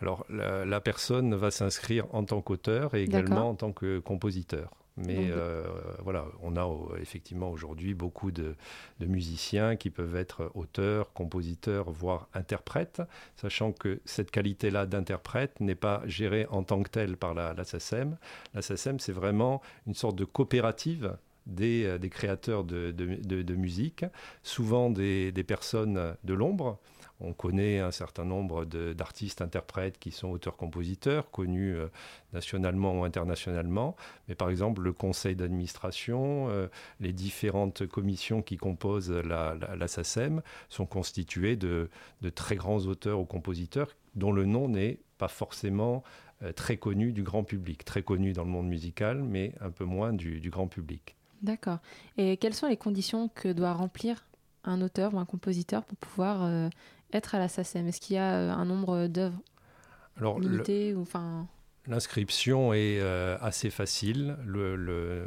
Alors 0.02 0.26
la, 0.30 0.82
personne 0.82 1.34
va 1.34 1.50
s'inscrire 1.50 2.06
en 2.14 2.26
tant 2.26 2.42
qu'auteur 2.42 2.94
et 2.94 3.04
également 3.04 3.52
en 3.52 3.56
tant 3.56 3.72
que 3.72 4.00
compositeur. 4.00 4.70
Mais 4.96 5.32
euh, 5.32 5.64
voilà, 6.04 6.26
on 6.42 6.56
a 6.56 6.66
euh, 6.66 6.98
effectivement 7.02 7.50
aujourd'hui 7.50 7.96
beaucoup 7.96 8.32
de, 8.32 8.56
musiciens 9.00 9.76
qui 9.76 9.90
peuvent 9.90 10.16
être 10.16 10.52
auteurs, 10.54 11.14
compositeurs, 11.14 11.90
voire 11.90 12.28
interprètes, 12.34 13.02
sachant 13.36 13.72
que 13.72 14.00
cette 14.06 14.30
qualité-là 14.30 14.86
d'interprète 14.86 15.60
n'est 15.60 15.76
pas 15.76 16.04
gérée 16.06 16.46
en 16.52 16.64
tant 16.64 16.84
que 16.84 16.90
telle 16.90 17.18
par 17.18 17.34
la, 17.34 17.54
la 17.54 17.64
SACEM. 17.64 18.18
La 18.54 18.62
SACEM, 18.62 19.00
c'est 19.00 19.12
vraiment 19.12 19.62
une 19.88 19.96
sorte 19.96 20.16
de 20.16 20.26
coopérative 20.26 21.18
des, 21.46 21.86
euh, 21.86 21.98
créateurs 22.10 22.64
de, 22.64 23.56
musique, 23.56 24.06
souvent 24.44 24.90
des, 24.90 25.32
personnes 25.46 26.16
de 26.24 26.34
l'ombre. 26.34 26.80
On 27.24 27.34
connaît 27.34 27.80
un 27.80 27.92
certain 27.92 28.26
nombre 28.26 28.66
d'artistes, 28.66 29.42
interprètes 29.42 29.98
qui 29.98 30.12
sont 30.12 30.30
auteurs-compositeurs, 30.30 31.32
connus 31.32 31.76
euh, 31.76 31.88
nationalement 32.34 33.00
ou 33.00 33.04
internationalement. 33.04 33.96
Mais 34.28 34.36
par 34.36 34.50
exemple, 34.50 34.82
le 34.82 34.94
conseil 34.94 35.36
d'administration, 35.36 36.50
euh, 36.50 36.68
les 37.00 37.14
différentes 37.14 37.88
commissions 37.88 38.42
qui 38.42 38.58
composent 38.58 39.12
la, 39.12 39.56
la, 39.56 39.88
SACEM 39.88 40.42
sont 40.70 40.86
constituées 40.86 41.56
de, 41.56 41.90
très 42.36 42.56
grands 42.56 42.80
auteurs 42.86 43.20
ou 43.20 43.26
compositeurs 43.26 43.90
dont 44.16 44.32
le 44.32 44.46
nom 44.46 44.68
n'est 44.68 45.00
pas 45.18 45.28
forcément 45.28 46.04
très 46.56 46.78
connu 46.78 47.14
du 47.14 47.24
grand 47.24 47.44
public, 47.44 47.86
très 47.86 48.04
connu 48.04 48.34
dans 48.34 48.44
le 48.44 48.50
monde 48.50 48.68
musical, 48.68 49.24
mais 49.24 49.54
un 49.62 49.72
peu 49.72 49.86
moins 49.86 50.12
du 50.14 50.50
grand 50.50 50.68
public. 50.68 51.16
D'accord. 51.44 51.80
Et 52.18 52.38
quelles 52.38 52.54
sont 52.54 52.68
les 52.68 52.78
conditions 52.78 53.28
que 53.28 53.50
doit 53.50 53.74
remplir 53.74 54.26
un 54.64 54.82
auteur 54.82 55.14
ou 55.14 55.20
un 55.20 55.26
compositeur 55.26 55.84
pour 55.84 55.98
pouvoir 55.98 56.44
euh, 56.44 56.70
être 57.16 57.36
à 57.36 57.40
la 57.40 57.48
SACEM 57.48 57.88
Est-ce 57.88 58.02
qu'il 58.02 58.16
y 58.16 58.20
a 58.20 58.34
euh, 58.34 58.52
un 58.52 58.66
nombre 58.66 59.08
d'œuvres 59.08 59.40
ou 60.22 61.06
L'inscription 61.86 62.74
est 62.74 63.00
euh, 63.02 63.38
assez 63.42 63.70
facile. 63.70 64.38
L'ouverture 64.46 65.26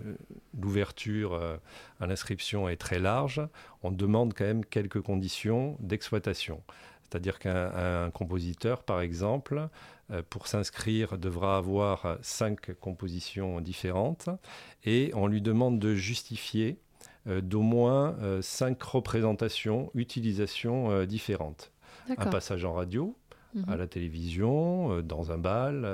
à 2.01 2.07
l'inscription 2.07 2.69
est 2.69 2.77
très 2.77 2.99
large. 2.99 3.43
On 3.83 3.91
demande 3.91 4.33
quand 4.33 4.45
même 4.45 4.65
quelques 4.65 5.03
conditions 5.03 5.77
d'exploitation. 5.81 6.63
C'est-à-dire 7.03 7.39
qu'un 7.39 8.11
compositeur, 8.11 8.83
par 8.83 9.01
exemple, 9.01 9.69
euh, 10.11 10.23
pour 10.29 10.47
s'inscrire, 10.47 11.19
devra 11.19 11.57
avoir 11.57 12.19
cinq 12.23 12.75
compositions 12.81 13.61
différentes 13.61 14.29
et 14.85 15.11
on 15.15 15.27
lui 15.27 15.41
demande 15.41 15.79
de 15.79 15.95
justifier 15.95 16.79
euh, 17.27 17.41
d'au 17.41 17.63
moins 17.63 18.17
euh, 18.21 18.41
cinq 18.43 18.83
représentations, 18.83 19.91
utilisations 19.95 21.05
différentes. 21.05 21.73
Un 22.17 22.27
passage 22.27 22.65
en 22.65 22.73
radio, 22.73 23.17
à 23.67 23.73
mhm. 23.73 23.79
la 23.79 23.87
télévision, 23.87 25.01
dans 25.03 25.33
un 25.33 25.39
bal, 25.39 25.89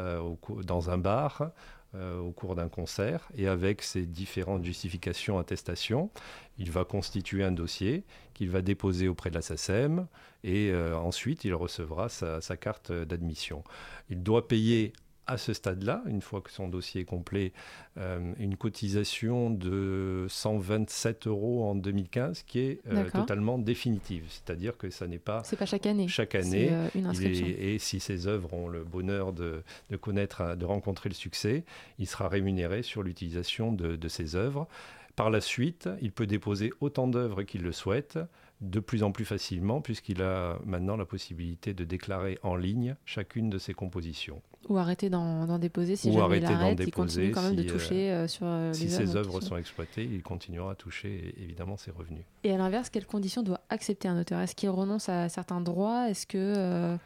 dans 0.64 0.90
un 0.90 0.98
bar, 0.98 1.50
au 1.94 2.30
cours 2.30 2.54
d'un 2.54 2.68
concert 2.68 3.28
et 3.36 3.48
avec 3.48 3.82
ces 3.82 4.06
différentes 4.06 4.64
justifications, 4.64 5.38
attestations, 5.38 6.10
il 6.58 6.70
va 6.70 6.84
constituer 6.84 7.44
un 7.44 7.52
dossier 7.52 8.04
qu'il 8.34 8.50
va 8.50 8.62
déposer 8.62 9.08
auprès 9.08 9.30
de 9.30 9.34
la 9.34 9.42
SACEM 9.42 10.06
et 10.44 10.70
euh, 10.70 10.96
ensuite 10.96 11.44
il 11.44 11.54
recevra 11.54 12.08
sa, 12.08 12.40
carte 12.56 12.92
d'admission. 12.92 13.62
Il 14.10 14.22
doit 14.22 14.48
payer 14.48 14.92
à 15.26 15.38
ce 15.38 15.52
stade-là, 15.52 16.02
une 16.06 16.20
fois 16.20 16.40
que 16.40 16.50
son 16.50 16.68
dossier 16.68 17.02
est 17.02 17.06
complet, 17.06 17.52
euh, 17.98 18.32
une 18.38 18.56
cotisation 18.56 19.50
de 19.50 20.26
127 20.28 21.26
euros 21.26 21.64
en 21.64 21.74
2015 21.74 22.42
qui 22.42 22.58
est 22.60 22.80
euh, 22.88 23.08
totalement 23.10 23.58
définitive. 23.58 24.24
C'est-à-dire 24.28 24.76
que 24.76 24.90
ça 24.90 25.06
n'est 25.06 25.18
pas... 25.18 25.42
C'est 25.44 25.56
pas 25.56 25.66
chaque 25.66 25.86
année. 25.86 26.08
Chaque 26.08 26.34
année. 26.34 26.72
une 26.94 27.06
inscription. 27.06 27.46
et 27.46 27.78
si 27.78 28.00
ces 28.00 28.26
œuvres 28.26 28.52
ont 28.52 28.68
le 28.68 28.82
bonheur 28.82 29.32
de, 29.32 29.62
connaître, 30.00 30.56
de 30.56 30.64
rencontrer 30.64 31.08
le 31.08 31.14
succès, 31.14 31.64
il 31.98 32.06
sera 32.06 32.28
rémunéré 32.28 32.82
sur 32.82 33.02
l'utilisation 33.02 33.72
de, 33.72 33.96
de 33.96 34.08
ces 34.08 34.34
œuvres. 34.34 34.66
Par 35.14 35.30
la 35.30 35.40
suite, 35.40 35.88
il 36.00 36.10
peut 36.10 36.26
déposer 36.26 36.72
autant 36.80 37.06
d'œuvres 37.06 37.42
qu'il 37.42 37.62
le 37.62 37.72
souhaite, 37.72 38.18
de 38.62 38.80
plus 38.80 39.02
en 39.02 39.12
plus 39.12 39.24
facilement, 39.24 39.80
puisqu'il 39.80 40.22
a 40.22 40.58
maintenant 40.64 40.96
la 40.96 41.04
possibilité 41.04 41.74
de 41.74 41.84
déclarer 41.84 42.38
en 42.42 42.56
ligne 42.56 42.96
chacune 43.04 43.50
de 43.50 43.58
ses 43.58 43.74
compositions. 43.74 44.40
Ou 44.68 44.78
arrêter 44.78 45.10
d'en 45.10 45.58
déposer 45.58 45.96
si 45.96 46.08
Ou 46.08 46.12
jamais 46.12 46.44
arrêter 46.44 46.46
d'en 46.46 46.74
déposer. 46.74 46.84
Il 46.84 46.92
continue 46.92 47.30
quand 47.32 47.42
même 47.42 47.56
de 47.56 47.62
toucher 47.64 48.12
euh, 48.12 48.28
sur 48.28 48.46
euh, 48.46 48.72
Si 48.72 48.88
ses 48.88 49.16
œuvres 49.16 49.40
sont 49.40 49.56
exploitées, 49.56 50.04
il 50.04 50.22
continuera 50.22 50.72
à 50.72 50.74
toucher 50.74 51.34
évidemment 51.42 51.76
ses 51.76 51.90
revenus. 51.90 52.24
Et 52.44 52.52
à 52.52 52.56
l'inverse, 52.56 52.88
quelles 52.88 53.06
conditions 53.06 53.42
doit 53.42 53.60
accepter 53.70 54.08
un 54.08 54.20
auteur? 54.20 54.40
Est-ce 54.40 54.54
qu'il 54.54 54.70
renonce 54.70 55.08
à 55.08 55.28
certains 55.28 55.60
droits? 55.60 56.08
Est-ce 56.08 56.26
que 56.26 56.38
euh, 56.38 56.96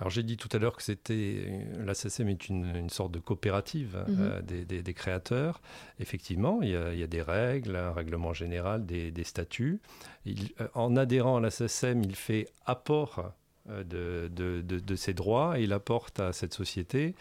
alors 0.00 0.10
j'ai 0.10 0.22
dit 0.22 0.36
tout 0.36 0.48
à 0.52 0.58
l'heure 0.58 0.76
que 0.76 0.82
c'était 0.82 1.66
la 1.78 1.94
SACEM 1.94 2.28
est 2.28 2.48
une, 2.48 2.90
sorte 2.90 3.12
de 3.12 3.20
coopérative 3.20 4.04
mhm. 4.08 4.16
euh, 4.20 4.42
des, 4.42 4.94
créateurs. 4.94 5.60
Effectivement, 6.00 6.60
il 6.62 6.70
y, 6.70 7.02
a, 7.02 7.06
des 7.06 7.22
règles, 7.22 7.76
un 7.76 7.92
règlement 7.92 8.32
général, 8.32 8.84
des, 8.86 9.24
statuts. 9.24 9.80
Euh, 10.26 10.32
en 10.74 10.96
adhérant 10.96 11.36
à 11.36 11.40
la 11.40 11.50
SACEM, 11.50 12.02
il 12.02 12.16
fait 12.16 12.48
apport 12.66 13.32
euh, 13.70 14.28
de, 14.28 14.96
ses 14.96 15.14
droits 15.14 15.54
il 15.58 15.72
apporte 15.72 16.20
à 16.20 16.32
cette 16.32 16.54
société 16.54 17.14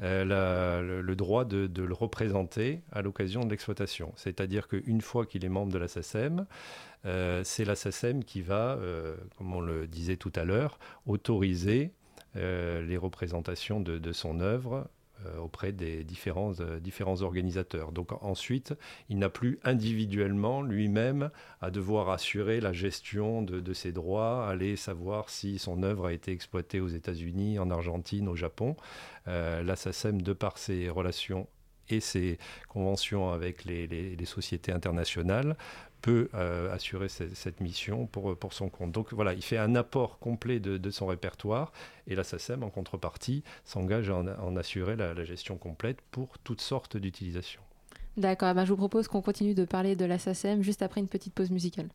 le, 0.00 1.14
droit 1.14 1.44
de, 1.44 1.70
le 1.74 1.94
représenter 1.94 2.82
à 2.92 3.02
l'occasion 3.02 3.44
de 3.44 3.50
l'exploitation. 3.50 4.12
C'est-à-dire 4.16 4.68
qu'une 4.68 5.00
fois 5.00 5.26
qu'il 5.26 5.44
est 5.44 5.48
membre 5.48 5.72
de 5.72 5.78
la 5.78 5.88
SACEM, 5.88 6.46
c'est 7.44 7.64
la 7.64 7.76
SACEM 7.76 8.24
qui 8.24 8.42
va, 8.42 8.78
comme 9.38 9.54
on 9.54 9.60
le 9.60 9.86
disait 9.86 10.16
tout 10.16 10.32
à 10.34 10.44
l'heure, 10.44 10.78
autoriser 11.06 11.92
euh, 12.36 12.82
les 12.82 12.98
représentations 12.98 13.80
de, 13.80 14.12
son 14.12 14.40
œuvre 14.40 14.74
euh, 14.74 14.84
auprès 15.38 15.72
des 15.72 16.04
différents, 16.04 16.52
euh, 16.60 16.78
différents 16.78 17.22
organisateurs. 17.22 17.92
Donc 17.92 18.12
ensuite, 18.22 18.74
il 19.08 19.18
n'a 19.18 19.28
plus 19.28 19.58
individuellement 19.64 20.62
lui-même 20.62 21.30
à 21.60 21.70
devoir 21.70 22.10
assurer 22.10 22.60
la 22.60 22.72
gestion 22.72 23.42
de, 23.42 23.72
ses 23.72 23.92
droits, 23.92 24.48
aller 24.48 24.76
savoir 24.76 25.30
si 25.30 25.58
son 25.58 25.82
œuvre 25.82 26.06
a 26.06 26.12
été 26.12 26.32
exploitée 26.32 26.80
aux 26.80 26.88
États-Unis, 26.88 27.58
en 27.58 27.70
Argentine, 27.70 28.28
au 28.28 28.36
Japon. 28.36 28.76
Euh, 29.28 29.62
de 29.62 30.32
par 30.32 30.58
ses 30.58 30.88
relations 30.88 31.48
et 31.88 32.00
ses 32.00 32.38
conventions 32.68 33.30
avec 33.30 33.64
les 33.64 34.16
sociétés 34.24 34.72
internationales, 34.72 35.56
peut 36.06 36.28
euh, 36.34 36.72
assurer 36.72 37.08
cette, 37.08 37.60
mission 37.60 38.06
pour, 38.06 38.36
son 38.52 38.68
compte. 38.68 38.92
Donc 38.92 39.12
voilà, 39.12 39.34
il 39.34 39.42
fait 39.42 39.58
un 39.58 39.74
apport 39.74 40.20
complet 40.20 40.60
de, 40.60 40.90
son 40.90 41.06
répertoire 41.06 41.72
et 42.06 42.14
la 42.14 42.22
SACEM, 42.22 42.62
en 42.62 42.70
contrepartie, 42.70 43.42
s'engage 43.64 44.08
à 44.08 44.16
en, 44.16 44.56
assurer 44.56 44.94
la, 44.94 45.24
gestion 45.24 45.56
complète 45.56 46.00
pour 46.12 46.38
toutes 46.38 46.60
sortes 46.60 46.96
d'utilisations. 46.96 47.62
D'accord, 48.16 48.50
eh 48.50 48.54
ben, 48.54 48.64
je 48.64 48.70
vous 48.70 48.76
propose 48.76 49.08
qu'on 49.08 49.20
continue 49.20 49.54
de 49.54 49.64
parler 49.64 49.96
de 49.96 50.04
la 50.04 50.18
SACEM 50.18 50.62
juste 50.62 50.82
après 50.82 51.00
une 51.00 51.08
petite 51.08 51.34
pause 51.34 51.50
musicale. 51.50 51.88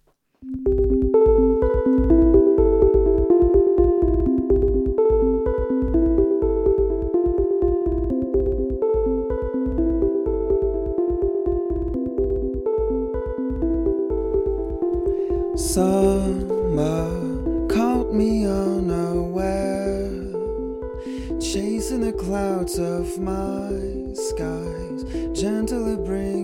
Of 22.79 23.19
my 23.19 23.69
skies, 24.13 25.03
gently 25.39 25.95
bringing 25.97 26.40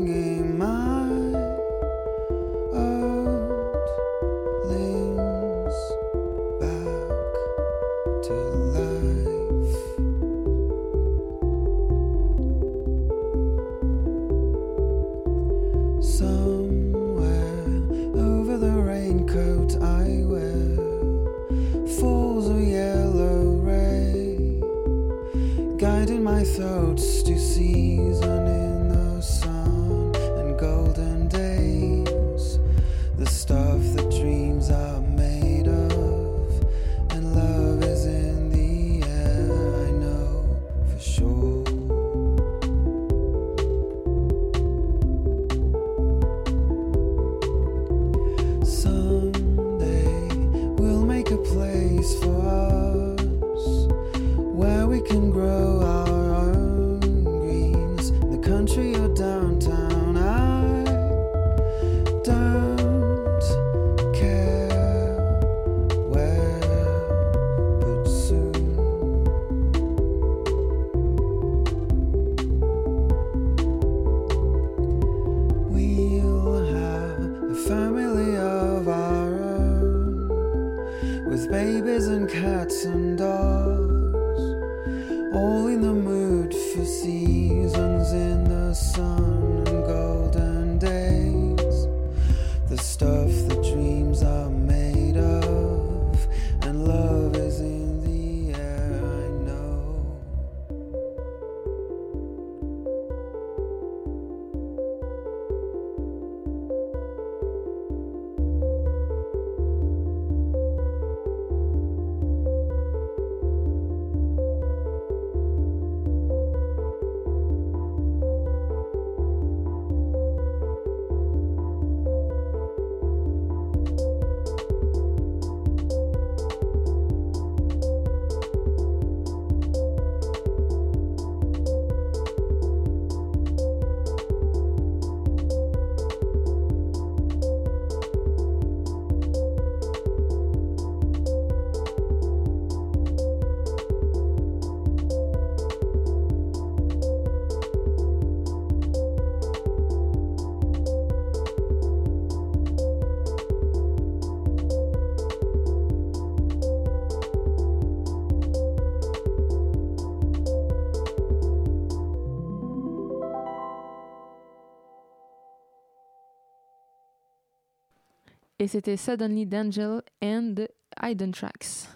C'était 168.67 168.97
Suddenly 168.97 169.45
D'Angel 169.45 170.01
and 170.21 170.55
Hidden 171.01 171.31
Tracks. 171.31 171.88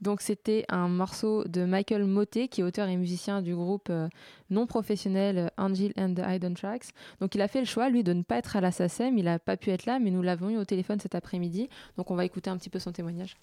Donc 0.00 0.22
c'était 0.22 0.64
un 0.70 0.88
morceau 0.88 1.44
de 1.44 1.64
Michael 1.64 2.04
Motet, 2.04 2.48
qui 2.48 2.62
est 2.62 2.64
auteur 2.64 2.88
et 2.88 2.96
musicien 2.96 3.42
du 3.42 3.54
groupe 3.54 3.88
euh, 3.90 4.08
non 4.48 4.66
professionnel 4.66 5.38
euh, 5.38 5.48
Angel 5.58 5.92
and 5.98 6.14
the 6.14 6.22
Hidden 6.26 6.54
Tracks. 6.54 6.86
Donc 7.20 7.34
il 7.34 7.42
a 7.42 7.48
fait 7.48 7.58
le 7.58 7.66
choix, 7.66 7.90
lui, 7.90 8.04
de 8.04 8.14
ne 8.14 8.22
pas 8.22 8.36
être 8.36 8.56
à 8.56 8.60
la 8.62 8.70
SACEM. 8.70 9.18
Il 9.18 9.24
n'a 9.24 9.38
pas 9.38 9.56
pu 9.58 9.70
être 9.70 9.84
là, 9.84 9.98
mais 9.98 10.10
nous 10.10 10.22
l'avons 10.22 10.48
eu 10.48 10.56
au 10.56 10.64
téléphone 10.64 10.98
cet 10.98 11.14
après-midi. 11.14 11.68
Donc 11.98 12.10
on 12.10 12.14
va 12.14 12.24
écouter 12.24 12.48
un 12.48 12.56
petit 12.56 12.70
peu 12.70 12.78
son 12.78 12.92
témoignage. 12.92 13.36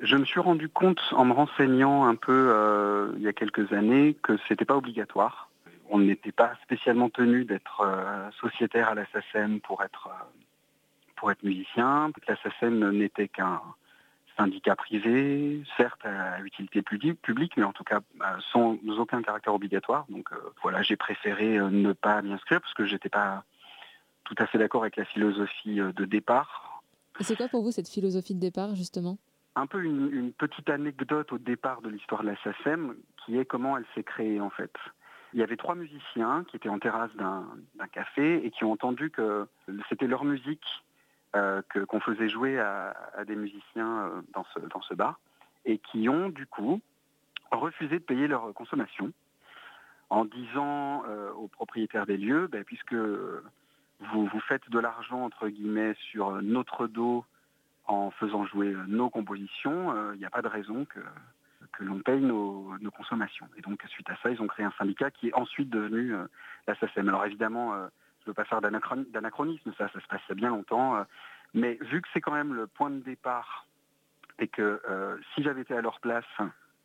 Je 0.00 0.16
me 0.16 0.24
suis 0.24 0.40
rendu 0.40 0.68
compte 0.68 1.00
en 1.12 1.24
me 1.24 1.32
renseignant 1.32 2.04
un 2.04 2.14
peu 2.14 2.50
euh, 2.52 3.12
il 3.16 3.22
y 3.22 3.28
a 3.28 3.32
quelques 3.32 3.72
années 3.72 4.14
que 4.22 4.36
c'était 4.46 4.66
pas 4.66 4.76
obligatoire. 4.76 5.50
On 5.88 5.98
n'était 5.98 6.32
pas 6.32 6.52
spécialement 6.62 7.08
tenu 7.08 7.44
d'être 7.44 7.82
sociétaire 8.40 8.88
à 8.88 8.94
la 8.94 9.06
SACEM 9.06 9.60
pour 9.60 9.84
être, 9.84 10.08
pour 11.16 11.30
être 11.30 11.42
musicien. 11.42 12.10
La 12.28 12.36
SACEM 12.36 12.90
n'était 12.90 13.28
qu'un 13.28 13.60
syndicat 14.36 14.76
privé, 14.76 15.62
certes 15.76 16.04
à 16.04 16.40
utilité 16.42 16.82
publique, 16.82 17.56
mais 17.56 17.64
en 17.64 17.72
tout 17.72 17.84
cas 17.84 18.00
euh, 18.20 18.24
sans 18.52 18.78
aucun 18.98 19.22
caractère 19.22 19.54
obligatoire. 19.54 20.06
Donc 20.08 20.30
euh, 20.32 20.36
voilà, 20.62 20.82
j'ai 20.82 20.96
préféré 20.96 21.58
euh, 21.58 21.70
ne 21.70 21.92
pas 21.92 22.22
m'y 22.22 22.32
inscrire 22.32 22.60
parce 22.60 22.74
que 22.74 22.84
j'étais 22.84 23.08
pas 23.08 23.44
tout 24.24 24.34
à 24.38 24.46
fait 24.46 24.58
d'accord 24.58 24.82
avec 24.82 24.96
la 24.96 25.04
philosophie 25.04 25.76
de 25.76 26.04
départ. 26.04 26.82
Et 27.20 27.24
c'est 27.24 27.36
quoi 27.36 27.48
pour 27.48 27.62
vous 27.62 27.70
cette 27.70 27.88
philosophie 27.88 28.34
de 28.34 28.40
départ, 28.40 28.74
justement? 28.74 29.18
Un 29.54 29.66
peu 29.66 29.82
une, 29.82 30.12
une, 30.12 30.32
petite 30.32 30.68
anecdote 30.68 31.32
au 31.32 31.38
départ 31.38 31.80
de 31.80 31.88
l'histoire 31.88 32.22
de 32.22 32.26
la 32.26 32.36
SACEM, 32.42 32.94
qui 33.24 33.38
est 33.38 33.46
comment 33.46 33.78
elle 33.78 33.86
s'est 33.94 34.02
créée 34.02 34.40
en 34.40 34.50
fait. 34.50 34.72
Il 35.32 35.40
y 35.40 35.42
avait 35.42 35.56
trois 35.56 35.74
musiciens 35.74 36.44
qui 36.48 36.56
étaient 36.56 36.68
en 36.68 36.78
terrasse 36.78 37.14
d'un 37.16 37.46
café 37.92 38.44
et 38.44 38.50
qui 38.50 38.64
ont 38.64 38.72
entendu 38.72 39.10
que 39.10 39.46
c'était 39.88 40.06
leur 40.06 40.24
musique 40.24 40.64
euh, 41.36 41.60
qu'on 41.88 42.00
faisait 42.00 42.30
jouer 42.30 42.58
à, 42.58 42.94
des 43.26 43.36
musiciens 43.36 43.98
euh, 43.98 44.22
dans, 44.32 44.44
ce, 44.82 44.94
bar 44.94 45.20
et 45.66 45.78
qui 45.78 46.08
ont 46.08 46.30
du 46.30 46.46
coup 46.46 46.80
refusé 47.50 47.98
de 47.98 48.04
payer 48.04 48.26
leur 48.26 48.54
consommation 48.54 49.12
en 50.08 50.24
disant 50.24 51.04
euh, 51.08 51.30
aux 51.32 51.48
propriétaires 51.48 52.06
des 52.06 52.16
lieux, 52.16 52.46
ben, 52.46 52.64
puisque 52.64 52.94
vous, 52.94 54.26
vous 54.26 54.40
faites 54.48 54.70
de 54.70 54.78
l'argent 54.78 55.24
entre 55.24 55.48
guillemets 55.48 55.94
sur 56.10 56.40
notre 56.42 56.86
dos 56.86 57.24
en 57.86 58.10
faisant 58.12 58.46
jouer 58.46 58.74
nos 58.86 59.10
compositions, 59.10 60.12
il 60.14 60.18
n'y 60.18 60.24
a 60.24 60.30
pas 60.30 60.42
de 60.42 60.48
raison 60.48 60.86
que, 60.86 61.00
l'on 61.80 62.00
paye 62.00 62.20
nos, 62.20 62.72
consommations. 62.96 63.46
Et 63.58 63.60
donc, 63.60 63.82
suite 63.88 64.08
à 64.08 64.16
ça, 64.22 64.30
ils 64.30 64.40
ont 64.40 64.46
créé 64.46 64.64
un 64.64 64.72
syndicat 64.78 65.10
qui 65.10 65.28
est 65.28 65.34
ensuite 65.34 65.68
devenu 65.68 66.14
la 66.66 66.74
SACEM. 66.76 67.08
Alors 67.08 67.24
évidemment, 67.26 67.74
ne 68.26 68.30
veux 68.30 68.34
pas 68.34 68.44
faire 68.44 68.60
d'anachronisme, 68.60 69.72
ça, 69.78 69.88
ça 69.88 70.00
se 70.00 70.06
passe 70.06 70.36
bien 70.36 70.50
longtemps. 70.50 70.96
Euh, 70.96 71.04
mais 71.54 71.78
vu 71.80 72.02
que 72.02 72.08
c'est 72.12 72.20
quand 72.20 72.32
même 72.32 72.54
le 72.54 72.66
point 72.66 72.90
de 72.90 73.00
départ 73.00 73.66
et 74.38 74.48
que 74.48 74.82
si 75.34 75.42
j'avais 75.42 75.62
été 75.62 75.74
à 75.74 75.80
leur 75.80 75.98
place, 76.00 76.24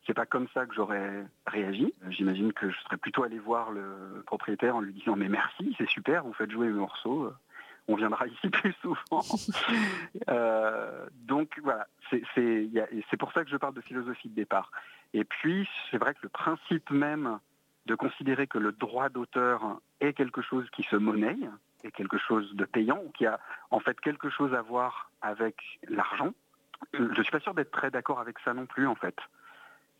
c'est 0.06 0.14
pas 0.14 0.24
comme 0.24 0.48
ça 0.54 0.64
que 0.64 0.74
j'aurais 0.74 1.26
réagi. 1.46 1.92
J'imagine 2.08 2.54
que 2.54 2.70
je 2.70 2.78
serais 2.80 2.96
plutôt 2.96 3.24
allé 3.24 3.38
voir 3.38 3.72
le 3.72 4.22
propriétaire 4.24 4.76
en 4.76 4.80
lui 4.80 4.94
disant 4.94 5.16
mais 5.16 5.28
merci, 5.28 5.74
c'est 5.76 5.88
super, 5.88 6.24
vous 6.24 6.32
faites 6.32 6.50
jouer 6.50 6.68
mes 6.68 6.78
morceaux 6.78 7.30
on 7.88 7.96
viendra 7.96 8.26
ici 8.26 8.48
plus 8.50 8.74
souvent. 8.80 9.22
euh, 10.28 11.06
donc 11.14 11.58
voilà, 11.62 11.86
c'est 12.10 13.16
pour 13.18 13.32
ça 13.32 13.44
que 13.44 13.50
je 13.50 13.56
parle 13.56 13.74
de 13.74 13.80
philosophie 13.80 14.28
de 14.28 14.34
départ. 14.34 14.70
Et 15.14 15.24
puis, 15.24 15.68
c'est 15.90 15.98
vrai 15.98 16.14
que 16.14 16.20
le 16.22 16.28
principe 16.28 16.90
même 16.90 17.38
de 17.86 17.94
considérer 17.94 18.46
que 18.46 18.58
le 18.58 18.72
droit 18.72 19.08
d'auteur 19.08 19.80
est 20.02 20.12
quelque 20.12 20.42
chose 20.42 20.68
qui 20.70 20.82
se 20.82 20.96
monnaie, 20.96 21.38
est 21.84 21.90
quelque 21.92 22.18
chose 22.18 22.54
de 22.54 22.64
payant, 22.64 23.02
qui 23.14 23.26
a 23.26 23.40
en 23.70 23.80
fait 23.80 23.98
quelque 24.00 24.30
chose 24.30 24.54
à 24.54 24.62
voir 24.62 25.10
avec 25.20 25.56
l'argent, 25.88 26.32
je 26.92 27.02
ne 27.02 27.22
suis 27.22 27.30
pas 27.30 27.40
sûr 27.40 27.54
d'être 27.54 27.70
très 27.70 27.90
d'accord 27.90 28.20
avec 28.20 28.38
ça 28.44 28.54
non 28.54 28.66
plus 28.66 28.86
en 28.86 28.96
fait. 28.96 29.16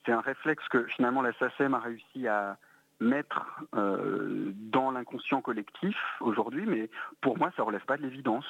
C'est 0.05 0.13
un 0.13 0.21
réflexe 0.21 0.67
que 0.69 0.85
finalement 0.87 1.23
la 1.23 1.33
SACEM 1.35 1.75
a 1.75 1.79
réussi 1.79 2.27
à, 2.27 2.59
mettre 3.03 3.65
euh, 3.75 4.53
dans 4.55 4.91
l'inconscient 4.91 5.43
collectif 5.43 5.97
aujourd'hui, 6.21 6.65
mais 6.67 6.89
pour 7.21 7.37
moi, 7.37 7.51
ça 7.57 7.63
ne 7.63 7.67
relève 7.67 7.85
pas 7.85 7.97
de 7.97 8.03
l'évidence. 8.03 8.45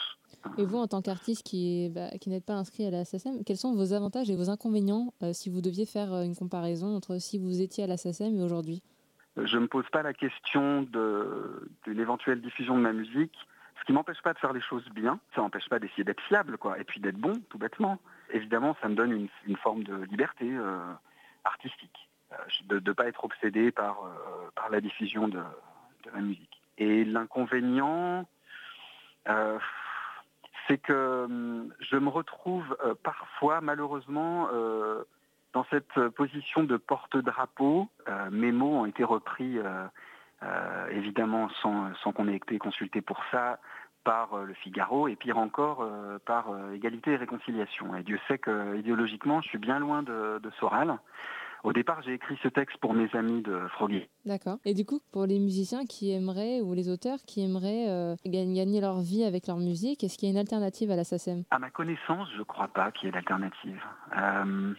Et 0.58 0.64
vous, 0.64 0.78
en 0.78 0.86
tant 0.86 1.02
qu'artiste 1.02 1.42
qui, 1.44 1.90
bah, 1.90 2.08
n'êtes 2.26 2.44
pas 2.44 2.54
inscrit 2.54 2.86
à 2.86 2.90
la 2.90 3.04
SACEM, 3.04 3.44
quels 3.44 3.56
sont 3.56 3.74
vos 3.74 3.92
avantages 3.92 4.30
et 4.30 4.36
vos 4.36 4.50
inconvénients 4.50 5.14
euh, 5.22 5.32
si 5.32 5.50
vous 5.50 5.60
deviez 5.60 5.86
faire 5.86 6.12
une 6.22 6.36
comparaison 6.36 6.94
entre 6.94 7.18
si 7.18 7.38
vous 7.38 7.60
étiez 7.60 7.84
à 7.84 7.86
la 7.86 7.96
SACEM 7.96 8.36
et 8.36 8.42
aujourd'hui? 8.42 8.82
Je 9.36 9.56
ne 9.56 9.62
me 9.62 9.66
pose 9.68 9.88
pas 9.90 10.02
la 10.02 10.12
question 10.12 10.82
de, 10.82 11.70
de 11.86 11.92
l'éventuelle 11.92 12.40
diffusion 12.40 12.76
de 12.76 12.82
ma 12.82 12.92
musique, 12.92 13.36
ce 13.80 13.84
qui 13.84 13.92
m'empêche 13.92 14.22
pas 14.22 14.34
de 14.34 14.38
faire 14.38 14.52
les 14.52 14.60
choses 14.60 14.88
bien, 14.90 15.18
ça 15.34 15.40
m'empêche 15.40 15.68
pas 15.68 15.78
d'essayer 15.78 16.04
d'être 16.04 16.22
fiable, 16.22 16.58
quoi, 16.58 16.78
et 16.78 16.84
puis 16.84 17.00
d'être 17.00 17.16
bon, 17.16 17.40
tout 17.48 17.58
bêtement. 17.58 17.98
Évidemment, 18.30 18.76
ça 18.80 18.88
me 18.88 18.94
donne 18.94 19.28
une, 19.46 19.56
forme 19.56 19.82
de 19.84 20.04
liberté 20.04 20.46
euh, 20.48 20.92
artistique 21.44 22.08
de 22.64 22.78
ne 22.78 22.92
pas 22.92 23.06
être 23.06 23.24
obsédé 23.24 23.70
par, 23.70 24.04
euh, 24.04 24.68
la 24.70 24.80
diffusion 24.80 25.28
de, 25.28 25.40
la 26.12 26.20
musique. 26.20 26.60
Et 26.78 27.04
l'inconvénient, 27.04 28.26
euh, 29.28 29.58
c'est 30.66 30.78
que 30.78 31.24
hum, 31.24 31.72
je 31.80 31.96
me 31.96 32.08
retrouve 32.08 32.76
euh, 32.84 32.94
parfois, 33.02 33.60
malheureusement, 33.60 34.48
euh, 34.52 35.04
dans 35.52 35.64
cette 35.70 36.08
position 36.10 36.64
de 36.64 36.76
porte-drapeau. 36.76 37.88
Euh, 38.08 38.30
mes 38.30 38.52
mots 38.52 38.80
ont 38.80 38.86
été 38.86 39.04
repris, 39.04 39.58
évidemment, 40.90 41.48
sans, 41.60 41.94
sans 42.02 42.12
qu'on 42.12 42.28
ait 42.28 42.36
été 42.36 42.58
consulté 42.58 43.00
pour 43.00 43.20
ça, 43.30 43.60
par 44.04 44.36
le 44.36 44.54
Figaro 44.54 45.06
et 45.06 45.14
pire 45.14 45.38
encore 45.38 45.88
par 46.26 46.48
Égalité 46.74 47.12
et 47.12 47.16
Réconciliation. 47.16 47.94
Et 47.94 48.02
Dieu 48.02 48.18
sait 48.26 48.38
que 48.38 48.76
idéologiquement, 48.76 49.40
je 49.40 49.48
suis 49.48 49.58
bien 49.58 49.78
loin 49.78 50.02
de, 50.02 50.40
de 50.42 50.50
Soral. 50.58 50.98
Au 51.64 51.72
départ, 51.72 52.02
j'ai 52.02 52.14
écrit 52.14 52.36
ce 52.42 52.48
texte 52.48 52.76
pour 52.78 52.92
mes 52.92 53.08
amis 53.14 53.40
de 53.42 53.68
Froggy. 53.74 54.08
D'accord. 54.26 54.58
Et 54.64 54.74
du 54.74 54.84
coup, 54.84 55.00
pour 55.12 55.26
les 55.26 55.38
musiciens 55.38 55.84
qui 55.86 56.10
aimeraient, 56.10 56.60
ou 56.60 56.74
les 56.74 56.88
auteurs 56.88 57.18
qui 57.24 57.44
aimeraient 57.44 57.88
euh, 57.88 58.16
gagner 58.26 58.80
leur 58.80 59.00
vie 59.00 59.22
avec 59.22 59.46
leur 59.46 59.58
musique, 59.58 60.02
est-ce 60.02 60.18
qu'il 60.18 60.28
y 60.28 60.32
a 60.32 60.34
une 60.34 60.40
alternative 60.40 60.90
à 60.90 60.96
la 60.96 61.04
SACEM 61.04 61.44
À 61.52 61.60
ma 61.60 61.70
connaissance, 61.70 62.28
je 62.32 62.38
ne 62.38 62.44
crois 62.44 62.66
pas 62.66 62.90
qu'il 62.90 63.06
y 63.06 63.08
ait 63.10 63.12
d'alternative. 63.12 63.80
Euh, 64.16 64.74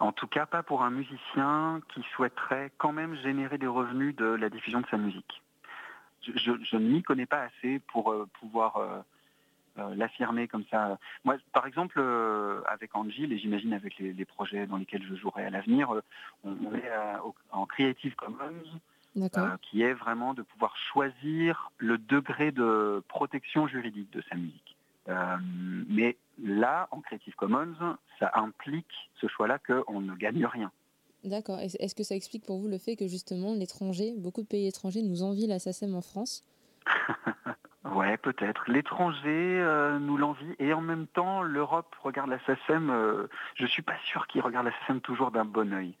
en 0.00 0.12
tout 0.12 0.26
cas, 0.26 0.46
pas 0.46 0.62
pour 0.62 0.82
un 0.82 0.90
musicien 0.90 1.80
qui 1.92 2.02
souhaiterait 2.14 2.72
quand 2.78 2.92
même 2.92 3.16
générer 3.16 3.58
des 3.58 3.66
revenus 3.66 4.14
de 4.16 4.26
la 4.26 4.48
diffusion 4.48 4.80
de 4.80 4.86
sa 4.86 4.96
musique. 4.96 5.42
Je, 6.22 6.32
je, 6.36 6.52
je 6.62 6.76
ne 6.76 6.88
m'y 6.88 7.02
connais 7.02 7.26
pas 7.26 7.42
assez 7.42 7.80
pour 7.80 8.12
euh, 8.12 8.28
pouvoir 8.40 9.04
l'affirmer 9.94 10.48
comme 10.48 10.64
ça. 10.70 10.98
Moi, 11.24 11.36
par 11.52 11.66
exemple, 11.66 12.02
avec 12.66 12.96
Angil, 12.96 13.32
et 13.32 13.38
j'imagine 13.38 13.72
avec 13.72 13.96
les, 13.98 14.24
projets 14.24 14.66
dans 14.66 14.76
lesquels 14.76 15.04
je 15.04 15.14
jouerai 15.14 15.44
à 15.44 15.50
l'avenir, 15.50 15.94
on, 16.42 16.74
est 16.74 16.90
en 17.52 17.64
Creative 17.66 18.16
Commons, 18.16 18.80
qui 19.62 19.82
est 19.82 19.94
vraiment 19.94 20.34
de 20.34 20.42
pouvoir 20.42 20.76
choisir 20.76 21.70
le 21.78 21.98
degré 21.98 22.52
de 22.52 23.02
protection 23.08 23.66
juridique 23.66 24.10
de 24.10 24.22
sa 24.28 24.36
musique. 24.36 24.76
Mais 25.88 26.16
là, 26.42 26.88
en 26.90 27.00
Creative 27.00 27.34
Commons, 27.34 27.96
ça 28.18 28.30
implique 28.34 29.10
ce 29.20 29.26
choix-là 29.26 29.58
qu'on 29.58 30.00
ne 30.00 30.14
gagne 30.14 30.44
rien. 30.44 30.70
D'accord. 31.24 31.58
Est-ce 31.58 31.94
que 31.94 32.04
ça 32.04 32.14
explique 32.14 32.44
pour 32.44 32.58
vous 32.58 32.68
le 32.68 32.78
fait 32.78 32.96
que 32.96 33.08
justement 33.08 33.54
l'étranger, 33.54 34.14
beaucoup 34.16 34.42
de 34.42 34.46
pays 34.46 34.66
étrangers 34.66 35.02
nous 35.02 35.22
envient 35.22 35.46
la 35.46 35.58
SACEM 35.58 35.94
en 35.94 36.02
France? 36.02 36.44
Ouais, 37.94 38.16
peut-être. 38.16 38.64
L'étranger 38.68 39.60
euh, 39.60 39.98
nous 39.98 40.16
l'envie 40.16 40.54
et 40.58 40.72
en 40.72 40.80
même 40.80 41.06
temps 41.06 41.42
l'Europe 41.42 41.94
regarde 42.02 42.28
la 42.28 42.38
SACEM. 42.40 42.90
Euh, 42.90 43.28
je 43.54 43.66
suis 43.66 43.82
pas 43.82 43.96
sûr 44.04 44.26
qu'ils 44.26 44.42
regardent 44.42 44.66
la 44.66 44.72
SACEM 44.80 45.00
toujours 45.00 45.30
d'un 45.30 45.44
bon 45.44 45.72
oeil. 45.72 45.96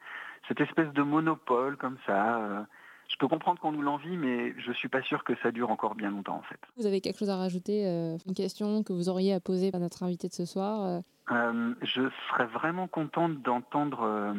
Cette 0.48 0.60
espèce 0.60 0.92
de 0.92 1.02
monopole 1.02 1.76
comme 1.76 1.96
ça. 2.06 2.38
Euh, 2.38 2.62
je 3.08 3.16
peux 3.16 3.28
comprendre 3.28 3.60
qu'on 3.60 3.72
nous 3.72 3.82
l'envie, 3.82 4.16
mais 4.16 4.54
je 4.58 4.72
suis 4.72 4.88
pas 4.88 5.02
sûr 5.02 5.24
que 5.24 5.34
ça 5.42 5.50
dure 5.50 5.70
encore 5.70 5.94
bien 5.94 6.10
longtemps 6.10 6.36
en 6.36 6.42
fait. 6.42 6.60
Vous 6.76 6.86
avez 6.86 7.00
quelque 7.00 7.18
chose 7.18 7.30
à 7.30 7.36
rajouter 7.36 7.84
Une 8.26 8.34
question 8.34 8.82
que 8.82 8.92
vous 8.92 9.08
auriez 9.08 9.32
à 9.32 9.40
poser 9.40 9.70
à 9.72 9.78
notre 9.78 10.02
invité 10.02 10.28
de 10.28 10.34
ce 10.34 10.44
soir 10.44 11.02
euh, 11.30 11.74
je 11.82 12.08
serais 12.30 12.46
vraiment 12.46 12.86
contente 12.86 13.42
d'entendre 13.42 14.00
euh, 14.02 14.32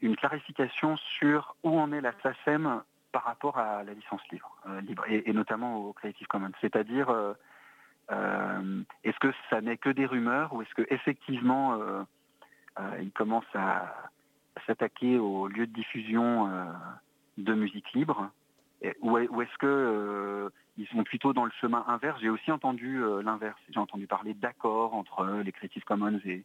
une 0.00 0.16
clarification 0.16 0.96
sur 0.96 1.54
où 1.62 1.78
en 1.78 1.92
est 1.92 2.00
la 2.00 2.12
SACEM 2.22 2.82
par 3.12 3.24
rapport 3.24 3.58
à 3.58 3.84
la 3.84 3.92
licence 3.92 4.22
libre, 4.32 4.56
euh, 4.68 4.80
libre 4.80 5.04
et, 5.08 5.32
notamment 5.32 5.76
au 5.76 5.92
Creative 5.92 6.26
Commons. 6.26 6.50
C'est-à-dire, 6.60 7.14
est-ce 8.10 9.18
que 9.20 9.32
ça 9.50 9.60
n'est 9.60 9.76
que 9.76 9.90
des 9.90 10.06
rumeurs 10.06 10.54
ou 10.54 10.62
est-ce 10.62 10.74
qu'effectivement 10.74 11.78
ils 13.00 13.12
commencent 13.12 13.44
à 13.54 14.10
s'attaquer 14.66 15.18
aux 15.18 15.46
lieux 15.46 15.66
de 15.66 15.72
diffusion 15.72 16.48
de 17.38 17.54
musique 17.54 17.92
libre 17.92 18.30
ou 19.00 19.18
est-ce 19.18 19.58
que 19.58 20.50
ils 20.76 20.86
sont 20.88 21.04
plutôt 21.04 21.32
dans 21.32 21.44
le 21.44 21.52
chemin 21.60 21.84
inverse? 21.86 22.20
J'ai 22.20 22.28
aussi 22.28 22.50
entendu 22.50 23.02
euh, 23.02 23.22
l'inverse. 23.22 23.58
J'ai 23.70 23.78
entendu 23.78 24.06
parler 24.06 24.34
d'accords 24.34 24.94
entre 24.94 25.20
euh, 25.20 25.42
les 25.42 25.52
Creative 25.52 25.84
Commons 25.84 26.20
et, 26.24 26.44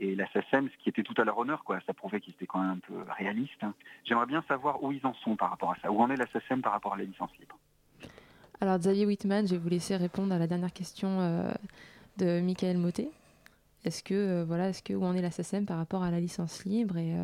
et 0.00 0.14
la 0.14 0.26
SACEM, 0.32 0.70
ce 0.70 0.82
qui 0.82 0.88
était 0.88 1.02
tout 1.02 1.14
à 1.18 1.24
leur 1.24 1.36
honneur. 1.36 1.64
Quoi. 1.64 1.78
Ça 1.86 1.92
prouvait 1.92 2.20
qu'ils 2.20 2.32
étaient 2.32 2.46
quand 2.46 2.60
même 2.60 2.70
un 2.70 2.78
peu 2.78 2.94
réalistes. 3.18 3.64
J'aimerais 4.04 4.26
bien 4.26 4.42
savoir 4.48 4.82
où 4.82 4.90
ils 4.92 5.04
en 5.06 5.14
sont 5.14 5.36
par 5.36 5.50
rapport 5.50 5.72
à 5.72 5.76
ça. 5.82 5.92
Où 5.92 6.00
en 6.00 6.10
est 6.10 6.16
la 6.16 6.26
SACEM 6.28 6.62
par 6.62 6.72
rapport 6.72 6.94
à 6.94 6.96
la 6.96 7.04
licence 7.04 7.30
libre? 7.38 7.58
Alors, 8.60 8.78
Xavier 8.78 9.06
Whitman, 9.06 9.46
je 9.46 9.52
vais 9.52 9.58
vous 9.58 9.68
laisser 9.68 9.96
répondre 9.96 10.32
à 10.32 10.38
la 10.38 10.46
dernière 10.46 10.72
question 10.72 11.20
euh, 11.20 11.52
de 12.16 12.40
Michael 12.40 12.78
Motet. 12.78 13.10
Est-ce 13.84 14.02
que, 14.02 14.42
voilà, 14.44 14.70
est-ce 14.70 14.82
que 14.82 14.94
où 14.94 15.04
en 15.04 15.14
est 15.14 15.22
la 15.22 15.30
SACEM 15.30 15.66
par 15.66 15.76
rapport 15.76 16.02
à 16.02 16.10
la 16.10 16.20
licence 16.20 16.64
libre 16.64 16.96
et 16.96 17.14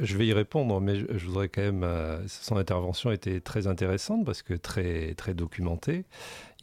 je, 0.00 0.16
vais 0.16 0.26
y 0.26 0.32
répondre, 0.32 0.80
mais 0.80 0.96
je, 0.96 1.26
voudrais 1.26 1.48
quand 1.48 1.62
même. 1.62 1.86
son 2.26 2.56
intervention 2.56 3.10
était 3.10 3.40
très 3.40 3.66
intéressante 3.66 4.24
parce 4.24 4.42
que 4.42 4.54
très 4.54 5.14
très 5.14 5.34
documentée 5.34 6.04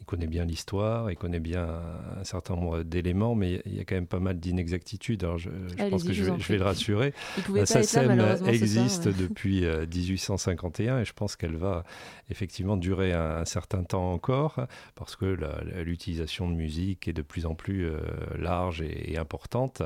il 0.02 0.04
connaît 0.04 0.26
bien 0.26 0.44
l'histoire, 0.44 1.12
il 1.12 1.16
connaît 1.16 1.38
bien 1.38 1.80
un 2.20 2.24
certain 2.24 2.56
nombre 2.56 2.82
d'éléments, 2.82 3.36
mais 3.36 3.62
il 3.66 3.76
y 3.76 3.78
a 3.80 3.84
quand 3.84 3.94
même 3.94 4.08
pas 4.08 4.18
mal 4.18 4.40
d'inexactitudes. 4.40 5.22
Alors 5.22 5.38
je, 5.38 5.48
pense 5.90 6.02
que 6.02 6.12
je 6.12 6.24
vais, 6.24 6.58
le 6.58 6.64
rassurer. 6.64 7.14
La 7.54 7.66
SACEM 7.66 8.20
existe 8.48 9.06
depuis 9.06 9.64
1851 9.64 10.96
euh, 10.96 11.00
et 11.02 11.04
je 11.04 11.12
pense 11.12 11.36
qu'elle 11.36 11.54
va 11.54 11.84
effectivement 12.30 12.76
durer 12.76 13.12
un, 13.12 13.44
certain 13.44 13.84
temps 13.84 14.12
encore 14.12 14.66
parce 14.96 15.14
que 15.14 15.38
l'utilisation 15.84 16.50
de 16.50 16.54
musique 16.54 17.06
est 17.06 17.12
de 17.12 17.22
plus 17.22 17.46
en 17.46 17.54
plus 17.54 17.86
euh, 17.86 18.00
large 18.36 18.82
et, 18.82 19.16
importante. 19.18 19.82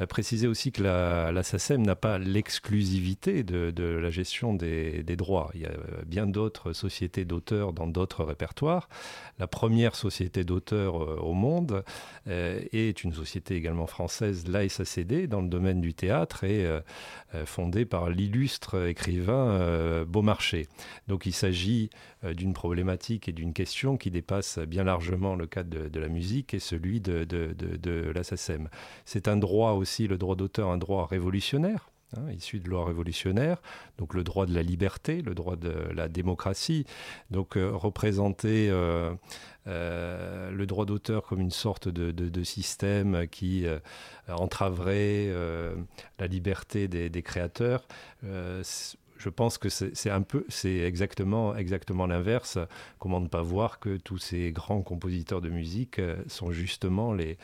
Euh, 0.00 0.06
préciser 0.06 0.48
aussi 0.48 0.70
que 0.70 0.82
la, 0.82 1.32
la 1.32 1.42
SACEM 1.42 1.80
n'a 1.80 1.96
pas 1.96 2.18
l'exclusivité 2.18 3.42
de, 3.42 3.72
la 3.84 4.10
gestion 4.10 4.52
des, 4.52 5.02
des, 5.02 5.16
droits. 5.16 5.50
Il 5.54 5.62
y 5.62 5.66
a 5.66 5.72
bien 6.04 6.26
d'autres 6.26 6.74
sociétés 6.74 7.24
d'auteurs 7.24 7.72
dans 7.72 7.86
d'autres 7.86 8.22
répertoires. 8.22 8.90
La 9.38 9.45
la 9.46 9.48
première 9.48 9.94
société 9.94 10.42
d'auteurs 10.42 11.00
euh, 11.00 11.20
au 11.20 11.32
monde, 11.32 11.84
euh, 12.26 12.60
est 12.72 13.04
une 13.04 13.12
société 13.12 13.54
également 13.54 13.86
française, 13.86 14.48
l'ASACD, 14.48 15.28
dans 15.28 15.40
le 15.40 15.46
domaine 15.46 15.80
du 15.80 15.94
théâtre, 15.94 16.42
et 16.42 16.66
euh, 16.66 16.80
fondée 17.44 17.84
par 17.84 18.10
l'illustre 18.10 18.88
écrivain 18.88 20.04
Beaumarchais. 20.04 20.66
Donc 21.06 21.26
il 21.26 21.32
s'agit 21.32 21.90
d'une 22.24 22.54
problématique 22.54 23.28
et 23.28 23.32
d'une 23.32 23.52
question 23.52 23.96
qui 23.96 24.10
dépasse 24.10 24.58
bien 24.58 24.82
largement 24.82 25.36
le 25.36 25.46
cadre 25.46 25.88
de, 25.88 26.00
la 26.00 26.08
musique 26.08 26.54
et 26.54 26.58
celui 26.58 27.00
de, 27.00 27.24
de, 27.24 27.54
de, 27.54 28.12
C'est 29.04 29.28
un 29.28 29.36
droit 29.36 29.72
aussi, 29.72 30.08
le 30.08 30.18
droit 30.18 30.34
d'auteur, 30.34 30.70
un 30.70 30.78
droit 30.78 31.06
révolutionnaire 31.06 31.90
Hein, 32.14 32.30
issu 32.30 32.60
de 32.60 32.68
loi 32.68 32.84
révolutionnaire, 32.84 33.60
donc 33.98 34.14
le 34.14 34.22
droit 34.22 34.46
de 34.46 34.54
la 34.54 34.62
liberté, 34.62 35.22
le 35.22 35.34
droit 35.34 35.56
de 35.56 35.72
la 35.92 36.06
démocratie, 36.06 36.86
donc 37.32 37.56
euh, 37.56 37.72
représenter 37.72 38.70
euh, 38.70 39.12
euh, 39.66 40.52
le 40.52 40.66
droit 40.66 40.86
d'auteur 40.86 41.24
comme 41.24 41.40
une 41.40 41.50
sorte 41.50 41.88
de, 41.88 42.44
système 42.44 43.26
qui 43.26 43.66
entraverait 44.28 45.32
la 46.20 46.26
liberté 46.28 46.86
des, 46.86 47.10
des 47.10 47.22
créateurs 47.22 47.88
je 49.18 49.28
pense 49.28 49.58
que 49.58 49.68
c'est 49.68 50.10
un 50.10 50.22
peu, 50.22 50.44
c'est 50.48 50.78
exactement, 50.78 51.54
l'inverse. 52.06 52.58
Comment 52.98 53.20
ne 53.20 53.28
pas 53.28 53.42
voir 53.42 53.78
que 53.78 53.96
tous 53.96 54.18
ces 54.18 54.52
grands 54.52 54.82
compositeurs 54.82 55.40
de 55.40 55.48
musique 55.48 55.98
euh, 55.98 56.16
sont 56.26 56.52
justement 56.52 57.12
les, 57.12 57.38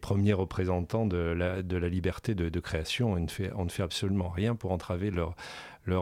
premiers 0.00 0.32
représentants 0.32 1.06
de 1.06 1.16
la, 1.16 1.88
liberté 1.88 2.34
de, 2.34 2.60
création. 2.60 3.12
On 3.12 3.20
ne, 3.20 3.28
fait, 3.28 3.50
on 3.54 3.64
ne 3.64 3.70
fait 3.70 3.82
absolument 3.82 4.28
rien 4.28 4.54
pour 4.54 4.72
entraver 4.72 5.10
leur, 5.10 5.34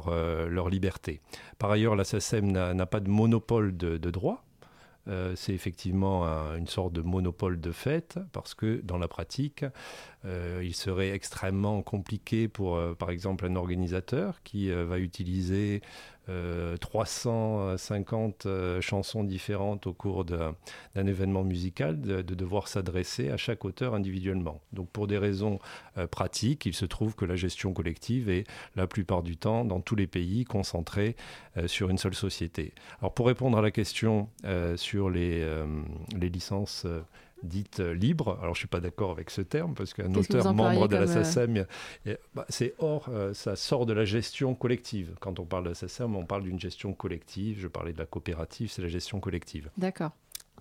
euh, 0.08 0.70
liberté. 0.70 1.20
Par 1.58 1.70
ailleurs, 1.70 1.96
la 1.96 2.04
SACEM 2.04 2.50
n'a 2.50 2.86
pas 2.86 3.00
de 3.00 3.08
monopole 3.08 3.76
de 3.76 4.10
droit. 4.10 4.45
Euh, 5.08 5.34
c'est 5.36 5.52
effectivement 5.52 6.24
une 6.56 6.66
sorte 6.66 6.92
de 6.92 7.02
monopole 7.02 7.60
de 7.60 7.72
fait, 7.72 8.18
parce 8.32 8.54
que 8.54 8.80
dans 8.82 8.98
la 8.98 9.08
pratique, 9.08 9.64
euh, 10.24 10.60
il 10.64 10.74
serait 10.74 11.10
extrêmement 11.10 11.82
compliqué 11.82 12.48
pour, 12.48 12.76
euh, 12.76 12.94
par 12.94 13.10
exemple, 13.10 13.46
un 13.46 13.56
organisateur 13.56 14.42
qui 14.42 14.70
va 14.70 14.98
utiliser 14.98 15.80
350 16.80 18.46
chansons 18.80 19.24
différentes 19.24 19.86
au 19.86 19.92
cours 19.92 20.24
d'un 20.24 20.54
événement 20.94 21.44
musical, 21.44 22.00
de, 22.00 22.22
devoir 22.22 22.68
s'adresser 22.68 23.30
à 23.30 23.36
chaque 23.36 23.64
auteur 23.64 23.94
individuellement. 23.94 24.60
Donc 24.72 24.90
pour 24.90 25.06
des 25.06 25.18
raisons 25.18 25.58
pratiques, 26.10 26.66
il 26.66 26.74
se 26.74 26.84
trouve 26.84 27.14
que 27.14 27.24
la 27.24 27.36
gestion 27.36 27.72
collective 27.72 28.28
est 28.28 28.44
la 28.74 28.86
plupart 28.86 29.22
du 29.22 29.36
temps 29.36 29.64
dans 29.64 29.80
tous 29.80 29.96
les 29.96 30.06
pays 30.06 30.44
concentrée 30.44 31.16
sur 31.66 31.90
une 31.90 31.98
seule 31.98 32.14
société. 32.14 32.74
Alors 33.00 33.14
pour 33.14 33.26
répondre 33.26 33.56
à 33.58 33.62
la 33.62 33.70
question 33.70 34.28
sur 34.76 35.10
les, 35.10 35.40
euh, 35.42 35.66
les 36.16 36.28
licences 36.28 36.86
euh, 37.38 37.46
dites 37.46 37.80
libres. 37.80 38.38
Alors, 38.40 38.54
je 38.54 38.58
ne 38.58 38.62
suis 38.62 38.68
pas 38.68 38.80
d'accord 38.80 39.10
avec 39.10 39.30
ce 39.30 39.40
terme, 39.40 39.74
parce 39.74 39.94
qu'un 39.94 40.14
auteur 40.14 40.54
membre 40.54 40.88
de 40.88 40.96
la 40.96 41.02
euh, 41.02 41.24
SACEM, 41.24 41.66
bah, 42.34 42.46
c'est 42.48 42.74
hors, 42.78 43.08
ça 43.32 43.56
sort 43.56 43.86
de 43.86 43.92
la 43.92 44.04
gestion 44.04 44.54
collective. 44.54 45.14
Quand 45.20 45.38
on 45.38 45.44
parle 45.44 45.64
de 45.64 45.68
la 45.70 45.74
SACEM, 45.74 46.16
on 46.16 46.24
parle 46.24 46.44
d'une 46.44 46.60
gestion 46.60 46.92
collective. 46.92 47.58
Je 47.60 47.68
parlais 47.68 47.92
de 47.92 47.98
la 47.98 48.06
coopérative, 48.06 48.70
c'est 48.70 48.82
la 48.82 48.88
gestion 48.88 49.20
collective. 49.20 49.70
D'accord. 49.76 50.12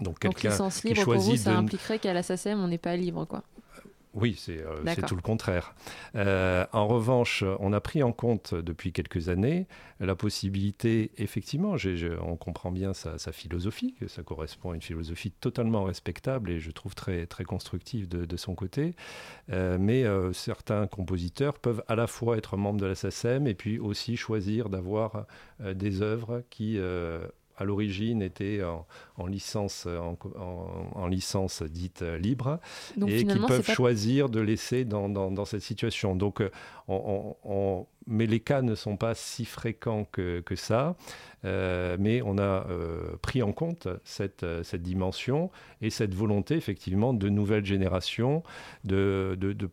Donc, 0.02 0.20
quelqu'un 0.20 0.52
qui 0.70 0.88
libre, 0.90 1.02
choisit 1.02 1.06
pour 1.06 1.36
vous, 1.36 1.38
ça 1.38 1.58
impliquerait 1.58 2.00
qu'à 2.00 2.14
la 2.14 2.24
SACEM, 2.24 2.60
on 2.60 2.68
n'est 2.68 2.78
pas 2.78 2.98
libre, 2.98 3.26
quoi. 3.26 3.44
Oui, 4.16 4.42
euh, 4.48 4.82
c'est 4.88 5.06
tout 5.06 5.16
le 5.18 5.22
contraire. 5.22 5.76
Euh, 6.16 6.66
en 6.72 6.88
revanche, 6.88 7.44
on 7.60 7.74
a 7.74 7.82
pris 7.82 8.02
en 8.02 8.14
compte 8.14 8.56
depuis 8.56 8.94
quelques 8.94 9.28
années 9.28 9.68
la 10.00 10.16
possibilité, 10.16 11.12
effectivement, 11.18 11.76
on 12.22 12.36
comprend 12.38 12.72
bien 12.72 12.94
sa, 12.94 13.18
philosophie, 13.32 13.94
que 14.00 14.08
ça 14.08 14.24
correspond 14.24 14.72
à 14.72 14.76
une 14.76 14.82
philosophie 14.82 15.32
totalement 15.32 15.84
respectable 15.84 16.50
et 16.50 16.60
je 16.60 16.72
trouve 16.72 16.96
très, 16.96 17.26
très 17.26 17.44
constructive 17.44 18.08
de, 18.08 18.38
son 18.38 18.56
côté, 18.56 18.96
euh, 19.52 19.78
mais 19.80 20.06
certains 20.34 20.88
compositeurs 20.88 21.60
peuvent 21.60 21.84
à 21.88 21.96
la 21.96 22.08
fois 22.08 22.38
être 22.38 22.58
membres 22.58 22.80
de 22.80 22.86
la 22.86 22.96
SACEM 22.96 23.48
et 23.48 23.54
puis 23.54 23.80
aussi 23.80 24.18
choisir 24.18 24.70
d'avoir 24.70 25.26
des 25.60 26.02
œuvres 26.02 26.44
qui 26.50 26.80
à 27.58 27.64
l'origine 27.64 28.22
était 28.22 28.62
en, 29.18 29.28
licence, 29.28 29.88
en, 29.88 31.08
licence 31.08 31.64
dite 31.64 32.02
libre 32.02 32.60
et 33.08 33.26
qui 33.26 33.40
peuvent 33.40 33.70
choisir 33.70 34.30
de 34.30 34.40
laisser 34.40 34.86
dans, 34.86 35.46
cette 35.46 35.62
situation. 35.62 36.16
Donc, 36.16 36.42
euh, 36.42 36.50
on, 36.88 37.86
mais 38.08 38.28
les 38.28 38.40
cas 38.40 38.62
ne 38.62 38.76
sont 38.76 38.98
pas 38.98 39.16
si 39.16 39.46
fréquents 39.46 40.06
que, 40.12 40.44
ça. 40.56 40.96
Euh, 41.44 41.98
mais 42.00 42.22
on 42.24 42.38
a 42.38 42.68
euh, 42.70 43.18
pris 43.22 43.44
en 43.44 43.52
compte 43.52 43.88
cette, 44.04 44.46
cette, 44.64 44.82
dimension 44.82 45.52
et 45.82 45.90
cette 45.90 46.16
volonté 46.16 46.56
effectivement 46.56 47.14
de 47.14 47.30
nouvelles 47.30 47.66
générations 47.66 48.42
de, 48.84 49.36
de 49.40 49.70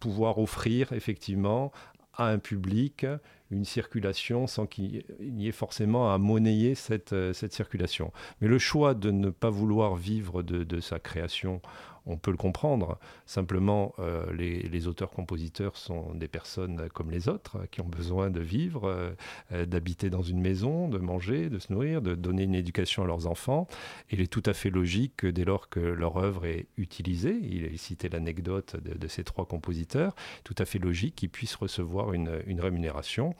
pouvoir 0.00 0.38
offrir 0.38 0.92
effectivement 0.92 1.70
à 2.14 2.26
un 2.26 2.38
public 2.38 3.06
une 3.52 3.64
circulation 3.64 4.46
sans 4.46 4.66
qu'il 4.66 5.04
y 5.20 5.48
ait 5.48 5.52
forcément 5.52 6.12
à 6.12 6.18
monnayer 6.18 6.74
cette, 6.74 7.14
cette 7.32 7.52
circulation. 7.52 8.12
Mais 8.40 8.48
le 8.48 8.58
choix 8.58 8.94
de 8.94 9.10
ne 9.10 9.30
pas 9.30 9.50
vouloir 9.50 9.94
vivre 9.94 10.42
de, 10.42 10.64
de 10.64 10.80
sa 10.80 10.98
création 10.98 11.60
on 12.06 12.16
peut 12.16 12.30
le 12.30 12.36
comprendre. 12.36 12.98
Simplement, 13.26 13.94
euh, 13.98 14.32
les, 14.32 14.86
auteurs-compositeurs 14.88 15.76
sont 15.76 16.12
des 16.14 16.28
personnes 16.28 16.88
comme 16.92 17.10
les 17.10 17.28
autres 17.28 17.66
qui 17.70 17.80
ont 17.80 17.88
besoin 17.88 18.30
de 18.30 18.40
vivre, 18.40 18.88
euh, 18.88 19.10
euh, 19.52 19.64
d'habiter 19.64 20.10
dans 20.10 20.22
une 20.22 20.40
maison, 20.40 20.88
de 20.88 20.98
manger, 20.98 21.48
de 21.48 21.58
se 21.58 21.72
nourrir, 21.72 22.02
de 22.02 22.14
donner 22.14 22.42
une 22.42 22.54
éducation 22.54 23.04
à 23.04 23.06
leurs 23.06 23.26
enfants. 23.26 23.68
il 24.10 24.20
est 24.20 24.26
tout 24.26 24.42
à 24.46 24.52
fait 24.52 24.70
logique 24.70 25.14
que 25.16 25.26
dès 25.28 25.44
lors 25.44 25.68
que 25.68 25.80
leur 25.80 26.16
œuvre 26.16 26.46
est 26.46 26.66
utilisée, 26.76 27.38
il 27.42 27.64
a 27.64 27.76
cité 27.76 28.08
l'anecdote 28.08 28.76
de, 28.82 29.08
ces 29.08 29.24
trois 29.24 29.46
compositeurs, 29.46 30.14
tout 30.44 30.54
à 30.58 30.64
fait 30.64 30.78
logique 30.78 31.14
qu'ils 31.14 31.30
puissent 31.30 31.54
recevoir 31.54 32.12
une, 32.12 32.28
rémunération. 32.60 33.34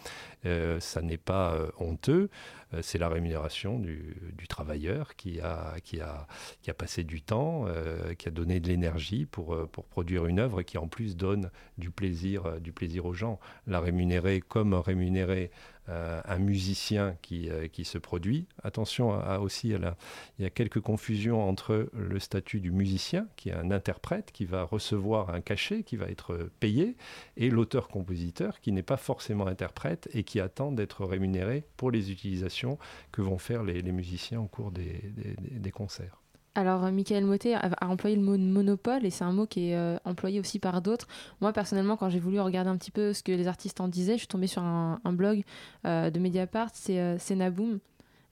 ça 0.44 1.02
n'est 1.02 1.16
pas 1.16 1.56
honteux. 1.78 2.28
Euh, 2.74 2.80
c'est 2.82 2.98
la 2.98 3.08
rémunération 3.08 3.78
du, 3.78 4.16
travailleur 4.48 5.16
qui 5.16 5.40
a, 5.40 5.76
qui, 5.82 6.00
a, 6.00 6.26
qui 6.60 6.70
a 6.70 6.74
passé 6.74 7.04
du 7.04 7.22
temps, 7.22 7.64
euh, 7.68 8.12
qui 8.14 8.28
a 8.28 8.30
donné 8.30 8.60
de 8.60 8.68
l'énergie 8.68 9.24
pour, 9.24 9.54
euh, 9.54 9.66
pour 9.70 9.86
produire 9.86 10.26
une 10.26 10.40
œuvre 10.40 10.62
qui 10.62 10.76
en 10.78 10.88
plus 10.88 11.16
donne 11.16 11.50
du 11.78 11.90
plaisir, 11.90 12.60
du 12.60 12.72
plaisir 12.72 13.06
aux 13.06 13.14
gens. 13.14 13.38
La 13.66 13.80
rémunérer 13.80 14.40
comme 14.40 14.74
rémunérer 14.74 15.50
un 15.88 16.38
musicien 16.38 17.16
qui, 17.22 17.50
euh, 17.50 17.66
qui, 17.68 17.84
se 17.84 17.98
produit. 17.98 18.46
Attention 18.62 19.12
à, 19.12 19.38
aussi, 19.38 19.70
il 19.70 19.94
y 20.38 20.44
a 20.44 20.50
quelques 20.50 20.80
confusions 20.80 21.48
entre 21.48 21.88
le 21.92 22.18
statut 22.20 22.60
du 22.60 22.70
musicien, 22.70 23.26
qui 23.36 23.48
est 23.48 23.54
un 23.54 23.70
interprète, 23.70 24.30
qui 24.32 24.44
va 24.44 24.62
recevoir 24.62 25.30
un 25.30 25.40
cachet, 25.40 25.82
qui 25.82 25.96
va 25.96 26.06
être 26.06 26.50
payé, 26.60 26.96
et 27.36 27.50
l'auteur-compositeur, 27.50 28.60
qui 28.60 28.72
n'est 28.72 28.82
pas 28.82 28.96
forcément 28.96 29.46
interprète 29.46 30.08
et 30.14 30.22
qui 30.22 30.40
attend 30.40 30.72
d'être 30.72 31.04
rémunéré 31.04 31.64
pour 31.76 31.90
les 31.90 32.10
utilisations 32.10 32.78
que 33.10 33.22
vont 33.22 33.38
faire 33.38 33.62
les, 33.64 33.82
musiciens 33.82 34.40
au 34.40 34.46
cours 34.46 34.70
des 34.70 35.70
concerts. 35.72 36.21
Alors, 36.54 36.84
euh, 36.84 36.90
Michael 36.90 37.24
Motet 37.24 37.54
a, 37.54 37.70
employé 37.88 38.16
le 38.16 38.22
mot 38.22 38.36
monopole 38.36 39.06
et 39.06 39.10
c'est 39.10 39.24
un 39.24 39.32
mot 39.32 39.46
qui 39.46 39.70
est 39.70 39.76
euh, 39.76 39.96
employé 40.04 40.38
aussi 40.38 40.58
par 40.58 40.82
d'autres. 40.82 41.06
Moi, 41.40 41.52
personnellement, 41.52 41.96
quand 41.96 42.10
j'ai 42.10 42.18
voulu 42.18 42.40
regarder 42.40 42.68
un 42.68 42.76
petit 42.76 42.90
peu 42.90 43.12
ce 43.12 43.22
que 43.22 43.32
les 43.32 43.48
artistes 43.48 43.80
en 43.80 43.88
disaient, 43.88 44.14
je 44.14 44.18
suis 44.18 44.26
tombée 44.26 44.46
sur 44.46 44.62
un, 44.62 45.00
blog 45.06 45.44
euh, 45.86 46.10
de 46.10 46.18
Mediapart, 46.18 46.70
c'est 46.74 47.18
Senaboom, 47.18 47.78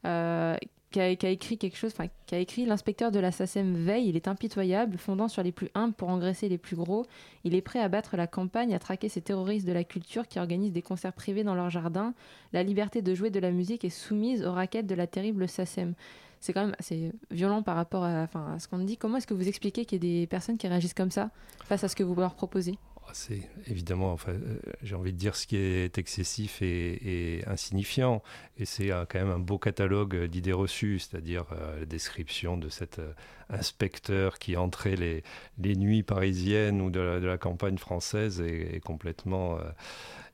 qui 0.02 1.00
a, 1.00 1.08
écrit 1.08 1.56
quelque 1.56 1.76
chose, 1.76 1.92
enfin, 1.94 2.08
qui 2.26 2.34
a 2.34 2.38
écrit 2.38 2.66
L'inspecteur 2.66 3.10
de 3.10 3.20
la 3.20 3.32
SACEM 3.32 3.74
veille, 3.74 4.08
il 4.08 4.16
est 4.16 4.28
impitoyable, 4.28 4.98
fondant 4.98 5.28
sur 5.28 5.42
les 5.42 5.52
plus 5.52 5.70
humbles 5.74 5.94
pour 5.94 6.08
engraisser 6.08 6.48
les 6.48 6.58
plus 6.58 6.76
gros. 6.76 7.06
Il 7.44 7.54
est 7.54 7.62
prêt 7.62 7.78
à 7.78 7.88
battre 7.88 8.16
la 8.16 8.26
campagne, 8.26 8.74
à 8.74 8.78
traquer 8.78 9.08
ces 9.08 9.20
terroristes 9.20 9.66
de 9.66 9.72
la 9.72 9.84
culture 9.84 10.26
qui 10.26 10.38
organisent 10.38 10.72
des 10.72 10.82
concerts 10.82 11.12
privés 11.12 11.44
dans 11.44 11.54
leur 11.54 11.70
jardin. 11.70 12.12
La 12.52 12.64
liberté 12.64 13.02
de 13.02 13.14
jouer 13.14 13.30
de 13.30 13.40
la 13.40 13.52
musique 13.52 13.84
est 13.84 13.88
soumise 13.88 14.44
aux 14.44 14.52
raquettes 14.52 14.86
de 14.86 14.94
la 14.94 15.06
terrible 15.06 15.48
SACEM 15.48 15.94
c'est 16.40 16.52
quand 16.52 16.64
même 16.64 16.76
assez 16.78 17.12
violent 17.30 17.62
par 17.62 17.76
rapport 17.76 18.04
à, 18.04 18.22
enfin, 18.22 18.54
à 18.54 18.58
ce 18.58 18.66
qu'on 18.66 18.78
dit. 18.78 18.96
Comment 18.96 19.18
est-ce 19.18 19.26
que 19.26 19.34
vous 19.34 19.46
expliquez 19.46 19.84
qu'il 19.84 20.02
y 20.02 20.08
ait 20.08 20.20
des 20.20 20.26
personnes 20.26 20.58
qui 20.58 20.66
réagissent 20.66 20.94
comme 20.94 21.10
ça 21.10 21.30
face 21.64 21.84
à 21.84 21.88
ce 21.88 21.94
que 21.94 22.02
vous 22.02 22.14
leur 22.14 22.34
proposez? 22.34 22.78
Oh, 22.96 23.10
c'est 23.12 23.42
évidemment, 23.66 24.12
enfin, 24.12 24.32
euh, 24.32 24.58
j'ai 24.82 24.94
envie 24.94 25.12
de 25.12 25.18
dire 25.18 25.36
ce 25.36 25.46
qui 25.46 25.56
est 25.56 25.98
excessif 25.98 26.62
et, 26.62 27.42
insignifiant. 27.46 28.22
Et 28.56 28.64
c'est 28.64 28.88
quand 28.88 29.18
même 29.18 29.30
un 29.30 29.38
beau 29.38 29.58
catalogue 29.58 30.26
d'idées 30.26 30.52
reçues, 30.52 30.98
c'est-à-dire 30.98 31.44
euh, 31.52 31.80
la 31.80 31.86
description 31.86 32.56
de 32.56 32.68
cet 32.68 32.98
euh, 32.98 33.12
inspecteur 33.50 34.38
qui 34.38 34.56
entrait 34.56 34.96
les, 34.96 35.22
les 35.58 35.76
nuits 35.76 36.02
parisiennes 36.02 36.80
ou 36.80 36.90
de 36.90 37.00
la, 37.00 37.38
campagne 37.38 37.78
française 37.78 38.40
est, 38.40 38.80
complètement 38.80 39.58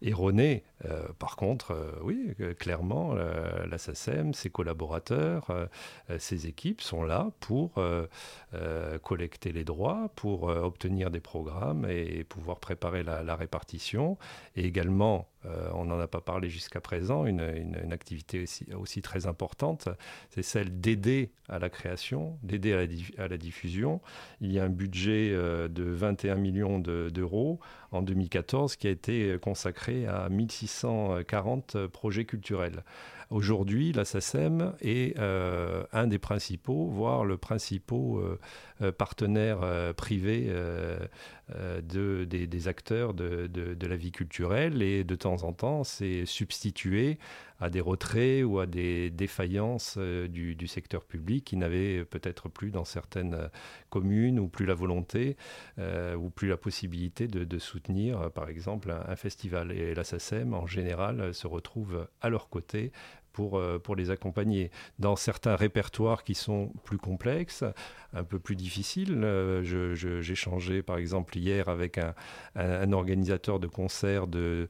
erroné. 0.03 0.65
Euh, 0.85 1.07
par 1.19 1.37
contre, 1.37 1.73
euh, 1.73 1.93
oui, 2.03 2.35
euh, 2.41 2.55
clairement, 2.55 3.15
la 3.15 3.79
SACEM, 3.79 4.35
ses 4.35 4.51
collaborateurs, 4.51 5.51
ses 6.19 6.47
équipes 6.47 6.81
sont 6.81 7.03
là 7.03 7.31
pour 7.41 7.75
collecter 9.03 9.53
les 9.53 9.65
droits, 9.65 10.11
pour 10.15 10.45
obtenir 10.45 11.11
des 11.11 11.21
programmes 11.21 11.87
et 11.89 12.25
pouvoir 12.25 12.61
préparer 12.61 13.03
la, 13.03 13.37
répartition. 13.37 14.17
Et 14.57 14.65
également, 14.65 15.29
on 15.45 15.85
n'en 15.85 16.01
a 16.01 16.09
pas 16.09 16.21
parlé 16.21 16.51
jusqu'à 16.51 16.81
présent, 16.81 17.25
une, 17.25 17.41
activité 17.93 18.47
aussi, 18.75 19.01
très 19.01 19.27
importante, 19.27 19.89
c'est 20.31 20.43
celle 20.43 20.81
d'aider 20.81 21.31
à 21.49 21.61
la 21.61 21.71
création, 21.71 22.37
d'aider 22.43 22.73
à, 23.19 23.29
la 23.29 23.39
diffusion. 23.39 24.01
Il 24.41 24.51
y 24.51 24.59
a 24.59 24.65
un 24.65 24.69
budget 24.69 25.31
de 25.31 25.85
21 25.85 26.35
millions 26.35 26.81
d'euros 26.81 27.61
en 27.93 28.03
2014 28.03 28.75
qui 28.75 28.89
a 28.89 28.91
été 28.91 29.39
consacré 29.41 30.07
à 30.07 30.29
1640 30.29 31.87
projets 31.87 32.25
culturels. 32.25 32.83
Aujourd'hui, 33.29 33.93
la 33.93 34.05
est 34.83 35.19
euh, 35.19 35.85
un 35.93 36.07
des 36.07 36.19
principaux, 36.19 36.87
voire 36.87 37.25
le 37.25 37.37
principal 37.37 37.77
euh, 37.99 38.39
euh, 38.83 38.93
partenaire 38.93 39.95
privé 39.97 40.53
de, 41.83 42.25
des, 42.25 42.69
acteurs 42.69 43.15
de, 43.15 43.87
la 43.87 43.97
vie 43.97 44.13
culturelle 44.13 44.83
et 44.83 45.05
de 45.05 45.15
temps 45.15 45.43
en 45.43 45.53
temps, 45.53 45.85
c'est 45.85 46.25
substitué 46.25 47.19
à 47.59 47.71
des 47.71 47.81
retraits 47.81 48.45
ou 48.45 48.59
à 48.59 48.67
des 48.67 49.11
défaillances 49.11 49.97
du, 49.99 50.67
secteur 50.67 51.05
public 51.05 51.45
qui 51.45 51.57
n'avaient 51.57 52.05
peut-être 52.05 52.49
plus 52.49 52.71
dans 52.71 52.85
certaines 52.85 53.49
communes 53.89 54.39
ou 54.39 54.49
plus 54.49 54.67
la 54.67 54.75
volonté 54.75 55.37
ou 55.79 56.31
plus 56.31 56.49
la 56.49 56.57
possibilité 56.57 57.29
de, 57.29 57.59
soutenir, 57.59 58.31
par 58.33 58.49
exemple, 58.49 58.91
un, 58.91 59.05
un 59.09 59.17
festival. 59.17 59.73
Et 59.73 59.95
la 59.95 60.05
SACEM, 60.05 60.55
en 60.55 60.67
général, 60.67 61.33
se 61.33 61.47
retrouve 61.47 62.09
à 62.21 62.29
leur 62.29 62.49
côté 62.49 62.93
pour, 63.37 63.59
euh, 63.59 63.79
pour 63.79 63.97
les 63.97 64.11
accompagner. 64.11 64.71
Dans 64.99 65.15
certains 65.15 65.57
répertoires 65.57 66.25
qui 66.25 66.35
sont 66.35 66.73
plus 66.85 66.97
complexes, 66.97 67.65
un 68.15 68.25
peu 68.25 68.39
plus 68.39 68.57
difficiles, 68.57 69.21
euh, 69.23 69.63
j'ai 69.93 70.35
changé 70.35 70.83
par 70.83 70.97
exemple 70.97 71.37
hier 71.37 71.69
avec 71.69 71.99
un, 71.99 72.93
organisateur 72.93 73.61
de 73.61 73.67
concerts 73.67 74.27
de, 74.27 74.69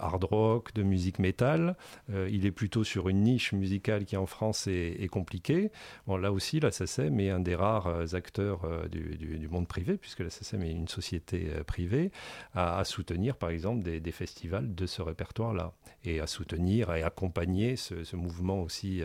hard 0.00 0.24
rock, 0.24 0.72
de 0.74 0.84
musique 0.84 1.18
métal. 1.18 1.76
Euh, 2.10 2.28
il 2.30 2.46
est 2.46 2.52
plutôt 2.52 2.84
sur 2.84 3.08
une 3.08 3.22
niche 3.22 3.52
musicale 3.52 4.04
qui 4.04 4.16
en 4.16 4.26
France 4.26 4.68
est, 4.68 5.08
compliquée. 5.10 5.72
Bon, 6.06 6.16
là 6.16 6.30
aussi, 6.30 6.60
la 6.60 6.70
SACEM 6.70 7.18
est 7.18 7.30
un 7.30 7.40
des 7.40 7.56
rares 7.56 8.14
acteurs 8.14 8.60
du, 8.88 9.16
du, 9.16 9.48
monde 9.48 9.66
privé, 9.66 9.96
puisque 9.96 10.20
la 10.20 10.30
SACEM 10.30 10.62
est 10.62 10.70
une 10.70 10.86
société 10.86 11.48
privée, 11.66 12.12
à, 12.54 12.84
soutenir 12.84 13.36
par 13.36 13.50
exemple 13.50 13.82
des, 13.82 13.98
des 13.98 14.12
festivals 14.12 14.72
de 14.72 14.86
ce 14.86 15.02
répertoire-là 15.02 15.72
et 16.04 16.20
à 16.20 16.28
soutenir 16.28 16.94
et 16.94 17.02
accompagner 17.02 17.74
ce, 17.76 17.87
mouvement 18.14 18.62
aussi 18.62 19.02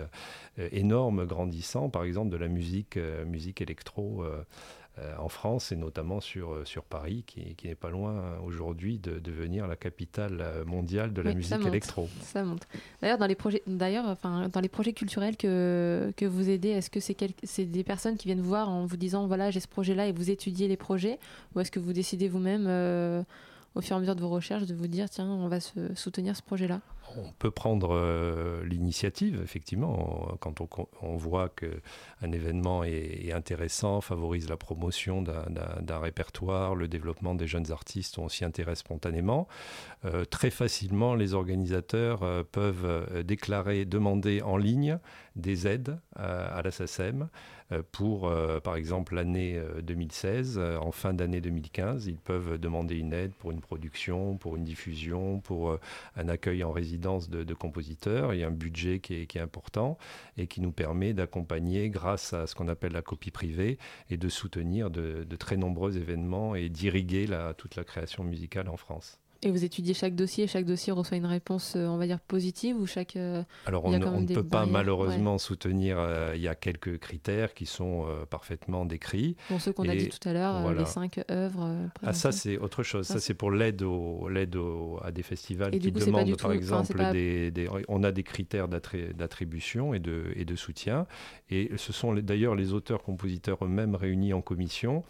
euh, 0.59 0.69
énorme, 0.71 1.25
grandissant, 1.25 1.89
par 1.89 2.03
exemple 2.03 2.29
de 2.29 2.37
la 2.37 2.47
musique, 2.47 2.97
euh, 2.97 3.25
musique 3.25 3.61
électro. 3.61 4.23
Euh, 4.23 4.43
en 5.17 5.27
France 5.27 5.71
et 5.71 5.75
notamment 5.75 6.19
sur, 6.19 6.55
sur 6.65 6.83
Paris, 6.83 7.23
qui, 7.25 7.55
qui 7.55 7.67
n'est 7.67 7.73
pas 7.73 7.89
loin 7.89 8.37
aujourd'hui 8.45 8.99
de, 8.99 9.17
devenir 9.17 9.65
la 9.65 9.75
capitale 9.75 10.63
mondiale 10.67 11.13
de 11.13 11.23
la 11.23 11.33
musique 11.33 11.65
électro. 11.65 12.07
Ça 12.21 12.43
monte. 12.43 12.67
D'ailleurs, 13.01 13.17
dans 13.17 13.25
les 13.25 13.33
projets, 13.33 13.63
d'ailleurs, 13.65 14.05
enfin, 14.05 14.49
dans 14.49 14.59
les 14.59 14.69
projets 14.69 14.93
culturels 14.93 15.35
que, 15.35 16.13
que 16.15 16.27
vous 16.27 16.47
aidez, 16.47 16.69
est-ce 16.69 16.91
que 16.91 16.99
c'est 16.99 17.17
c'est 17.41 17.65
des 17.65 17.83
personnes 17.83 18.17
qui 18.17 18.27
viennent 18.27 18.41
vous 18.41 18.49
voir 18.49 18.69
en 18.69 18.85
vous 18.85 18.97
disant 18.97 19.25
voilà 19.25 19.49
j'ai 19.49 19.61
ce 19.61 19.67
projet-là 19.67 20.09
et 20.09 20.11
vous 20.11 20.29
étudiez 20.29 20.67
les 20.67 20.77
projets, 20.77 21.17
ou 21.55 21.59
est-ce 21.59 21.71
que 21.71 21.79
vous 21.79 21.91
décidez 21.91 22.27
vous-même 22.27 22.67
au 23.75 23.81
fur 23.81 23.95
et 23.95 23.97
à 23.97 23.99
mesure 23.99 24.15
de 24.15 24.21
vos 24.21 24.29
recherches 24.29 24.65
de 24.65 24.75
vous 24.75 24.87
dire 24.87 25.09
tiens 25.09 25.27
on 25.27 25.47
va 25.47 25.59
soutenir 25.59 26.35
ce 26.35 26.41
projet-là. 26.41 26.81
On 27.17 27.31
peut 27.37 27.51
prendre 27.51 27.93
euh, 27.93 28.63
l'initiative, 28.65 29.39
effectivement, 29.43 30.35
quand 30.39 30.61
on, 31.01 31.15
voit 31.15 31.49
qu'un 31.49 32.31
événement 32.31 32.83
est, 32.83 33.31
intéressant, 33.33 34.01
favorise 34.01 34.49
la 34.49 34.57
promotion 34.57 35.21
d'un 35.21 35.99
répertoire, 35.99 36.75
le 36.75 36.87
développement 36.87 37.35
des 37.35 37.45
jeunes 37.45 37.71
artistes, 37.71 38.17
on 38.17 38.29
s'y 38.29 38.45
intéresse 38.45 38.79
spontanément. 38.79 39.47
Euh, 40.05 40.25
très 40.25 40.49
facilement, 40.49 41.13
les 41.13 41.33
organisateurs 41.33 42.23
euh, 42.23 42.43
peuvent 42.43 43.23
déclarer, 43.23 43.85
demander 43.85 44.41
en 44.41 44.57
ligne 44.57 44.97
des 45.35 45.67
aides 45.67 45.97
à 46.15 46.61
la 46.63 46.71
pour, 47.91 48.31
par 48.63 48.75
exemple, 48.75 49.15
l'année 49.15 49.61
2016. 49.81 50.59
En 50.59 50.91
fin 50.91 51.13
d'année 51.13 51.41
2015, 51.41 52.07
ils 52.07 52.17
peuvent 52.17 52.57
demander 52.57 52.97
une 52.97 53.13
aide 53.13 53.33
pour 53.33 53.51
une 53.51 53.61
production, 53.61 54.37
pour 54.37 54.55
une 54.55 54.63
diffusion, 54.63 55.39
pour 55.39 55.77
un 56.15 56.27
accueil 56.27 56.63
en 56.63 56.71
résidence 56.71 57.29
de, 57.29 57.53
compositeurs. 57.53 58.33
Il 58.33 58.39
y 58.39 58.43
a 58.43 58.47
un 58.47 58.51
budget 58.51 58.99
qui 58.99 59.15
est, 59.15 59.37
important 59.37 59.97
et 60.37 60.47
qui 60.47 60.61
nous 60.61 60.71
permet 60.71 61.13
d'accompagner 61.13 61.89
grâce 61.89 62.33
à 62.33 62.47
ce 62.47 62.55
qu'on 62.55 62.67
appelle 62.67 62.93
la 62.93 63.01
copie 63.01 63.31
privée 63.31 63.77
et 64.09 64.17
de 64.17 64.29
soutenir 64.29 64.89
de, 64.89 65.25
très 65.37 65.57
nombreux 65.57 65.97
événements 65.97 66.55
et 66.55 66.69
d'irriguer 66.69 67.27
toute 67.57 67.75
la 67.75 67.83
création 67.83 68.23
musicale 68.23 68.69
en 68.69 68.77
France. 68.77 69.22
Et 69.45 69.51
vous 69.51 69.63
étudiez 69.65 69.93
chaque 69.93 70.15
dossier, 70.15 70.47
chaque 70.47 70.65
dossier 70.65 70.93
reçoit 70.93 71.17
une 71.17 71.25
réponse, 71.25 71.73
euh, 71.75 71.85
on 71.87 71.97
va 71.97 72.05
dire, 72.07 72.19
positive 72.19 72.77
ou 72.77 72.85
chaque... 72.87 73.15
euh, 73.17 73.43
Alors 73.65 73.83
on, 73.85 73.91
ne 73.91 74.25
peut 74.27 74.41
pas 74.43 74.59
barrières, 74.59 74.71
malheureusement 74.73 75.37
soutenir, 75.37 75.97
euh, 75.99 76.31
il 76.35 76.41
y 76.41 76.47
a 76.47 76.55
quelques 76.55 76.97
critères 76.99 77.53
qui 77.53 77.65
sont 77.65 78.05
euh, 78.07 78.25
parfaitement 78.25 78.85
décrits. 78.85 79.35
Bon, 79.49 79.59
ceux 79.59 79.73
qu'on 79.73 79.87
a 79.89 79.95
dit 79.95 80.09
tout 80.09 80.27
à 80.29 80.33
l'heure, 80.33 80.61
voilà. 80.61 80.79
les 80.79 80.85
cinq 80.85 81.19
œuvres. 81.29 81.75
Ah 82.03 82.13
ça 82.13 82.31
c'est 82.31 82.57
autre 82.57 82.83
chose, 82.83 83.07
Ah, 83.09 83.13
ça 83.13 83.19
c'est 83.19 83.33
pour 83.33 83.51
l'aide 83.51 83.83
à 85.03 85.11
des 85.11 85.23
festivals 85.23 85.75
Et 85.75 85.79
qui 85.79 85.91
coup, 85.91 85.99
demandent 85.99 86.37
par 86.37 86.49
tout- 86.51 86.55
exemple 86.55 87.11
des, 87.11 87.51
des- 87.51 87.69
on 87.87 88.03
a 88.03 88.11
des 88.11 88.23
critères 88.23 88.67
d'attribution 88.67 89.93
et 89.93 89.99
de, 89.99 90.31
et 90.35 90.45
de 90.45 90.55
soutien 90.55 91.05
et 91.49 91.71
ce 91.77 91.91
sont 91.93 92.13
d'ailleurs 92.13 92.55
les 92.55 92.73
auteurs-compositeurs 92.73 93.63
eux-mêmes 93.65 93.95
réunis 93.95 94.33
en 94.33 94.41
commission 94.41 95.03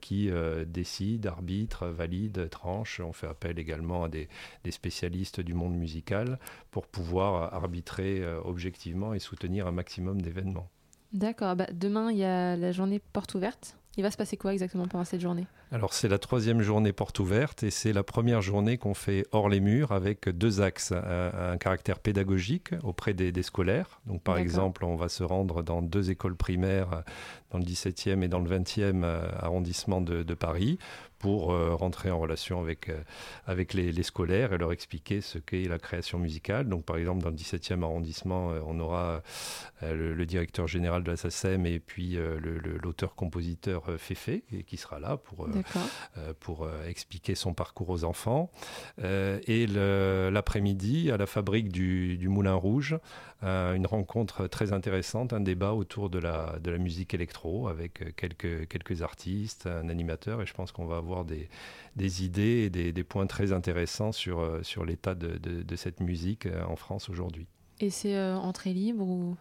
qui 0.00 0.30
euh, 0.30 0.64
décident, 0.64 1.30
arbitrent, 1.30 1.88
valident, 1.88 2.48
tranchent. 2.48 3.00
On 3.00 3.12
fait 3.12 3.26
appel 3.26 3.58
également 3.58 4.04
à 4.04 4.08
des, 4.08 4.28
des 4.64 4.70
spécialistes 4.70 5.40
du 5.40 5.54
monde 5.54 5.74
musical 5.74 6.38
pour 6.70 6.86
pouvoir 6.86 7.54
arbitrer 7.54 8.20
euh, 8.22 8.40
objectivement 8.44 9.12
et 9.12 9.18
soutenir 9.18 9.66
un 9.66 9.72
maximum 9.72 10.22
d'événements. 10.22 10.68
D'accord, 11.12 11.56
bah, 11.56 11.66
demain, 11.72 12.10
il 12.12 12.18
y 12.18 12.24
a 12.24 12.56
la 12.56 12.72
journée 12.72 12.98
porte 12.98 13.34
ouverte. 13.34 13.76
Il 13.98 14.02
va 14.02 14.12
se 14.12 14.16
passer 14.16 14.36
quoi 14.36 14.52
exactement 14.52 14.86
pendant 14.86 15.04
cette 15.04 15.20
journée? 15.20 15.46
Alors 15.72 15.92
c'est 15.92 16.06
la 16.06 16.18
troisième 16.18 16.62
journée 16.62 16.92
porte 16.92 17.18
ouverte 17.18 17.64
et 17.64 17.70
c'est 17.70 17.92
la 17.92 18.04
première 18.04 18.42
journée 18.42 18.78
qu'on 18.78 18.94
fait 18.94 19.26
hors 19.32 19.48
les 19.48 19.58
murs 19.58 19.90
avec 19.90 20.28
deux 20.28 20.60
axes. 20.60 20.92
Un, 20.92 21.32
un 21.34 21.56
caractère 21.56 21.98
pédagogique 21.98 22.70
auprès 22.84 23.12
des, 23.12 23.32
des 23.32 23.42
scolaires. 23.42 24.00
Donc 24.06 24.22
par 24.22 24.38
exemple, 24.38 24.84
on 24.84 24.94
va 24.94 25.08
se 25.08 25.24
rendre 25.24 25.64
dans 25.64 25.82
deux 25.82 26.10
écoles 26.10 26.36
primaires 26.36 27.02
dans 27.50 27.58
le 27.58 27.64
17e 27.64 28.22
et 28.22 28.28
dans 28.28 28.40
le 28.40 28.48
20e 28.48 29.02
euh, 29.02 29.28
arrondissement 29.40 30.00
de, 30.00 30.22
de 30.22 30.34
Paris 30.34 30.78
pour 31.18 31.52
euh, 31.52 31.74
rentrer 31.74 32.10
en 32.10 32.18
relation 32.18 32.60
avec, 32.60 32.88
euh, 32.88 33.02
avec 33.46 33.74
les, 33.74 33.92
les 33.92 34.02
scolaires 34.02 34.52
et 34.52 34.58
leur 34.58 34.72
expliquer 34.72 35.20
ce 35.20 35.38
qu'est 35.38 35.64
la 35.64 35.78
création 35.78 36.18
musicale. 36.18 36.68
Donc 36.68 36.84
par 36.84 36.96
exemple, 36.96 37.22
dans 37.22 37.30
le 37.30 37.36
17e 37.36 37.82
arrondissement, 37.82 38.50
euh, 38.50 38.60
on 38.66 38.78
aura 38.78 39.22
le, 39.82 40.14
le 40.14 40.26
directeur 40.26 40.66
général 40.66 41.02
de 41.02 41.10
la 41.10 41.16
SACEM 41.16 41.66
et 41.66 41.80
puis 41.80 42.18
l'auteur-compositeur 42.82 43.84
Féfé 43.98 44.44
qui 44.66 44.76
sera 44.76 44.98
là 44.98 45.16
pour, 45.16 45.48
pour 46.40 46.68
expliquer 46.86 47.34
son 47.34 47.54
parcours 47.54 47.88
aux 47.90 48.04
enfants. 48.04 48.50
Et 48.98 49.66
l'après-midi, 49.66 51.10
à 51.10 51.16
la 51.16 51.26
fabrique 51.26 51.70
du, 51.70 52.16
du 52.18 52.28
Moulin 52.28 52.54
Rouge, 52.54 52.98
une 53.42 53.86
rencontre 53.86 54.46
très 54.48 54.72
intéressante, 54.72 55.32
un 55.32 55.40
débat 55.40 55.72
autour 55.72 56.10
de 56.10 56.18
la, 56.18 56.58
de 56.58 56.70
la 56.70 56.78
musique 56.78 57.14
électro 57.14 57.68
avec 57.68 58.02
euh, 58.02 58.10
quelques, 58.16 58.66
quelques 58.68 59.02
artistes, 59.02 59.66
un 59.66 59.88
animateur, 59.88 60.42
et 60.42 60.46
je 60.46 60.54
pense 60.54 60.72
qu'on 60.72 60.86
va 60.86 60.96
avoir 60.96 61.24
des, 61.24 61.48
des 61.94 62.24
idées 62.24 62.64
et 62.66 62.70
des, 62.70 62.92
des 62.92 63.04
points 63.04 63.26
très 63.26 63.52
intéressants 63.52 64.10
sur, 64.12 64.40
euh, 64.40 64.62
sur 64.62 64.84
l'état 64.84 65.14
de, 65.14 65.38
de- 65.38 65.76
cette 65.76 66.00
musique 66.00 66.46
euh, 66.46 66.64
en 66.64 66.74
France 66.76 67.08
aujourd'hui. 67.08 67.46
Et 67.80 67.90
c'est 67.90 68.16
euh, 68.16 68.36
entrée 68.36 68.72
libre 68.72 69.06
ou 69.06 69.36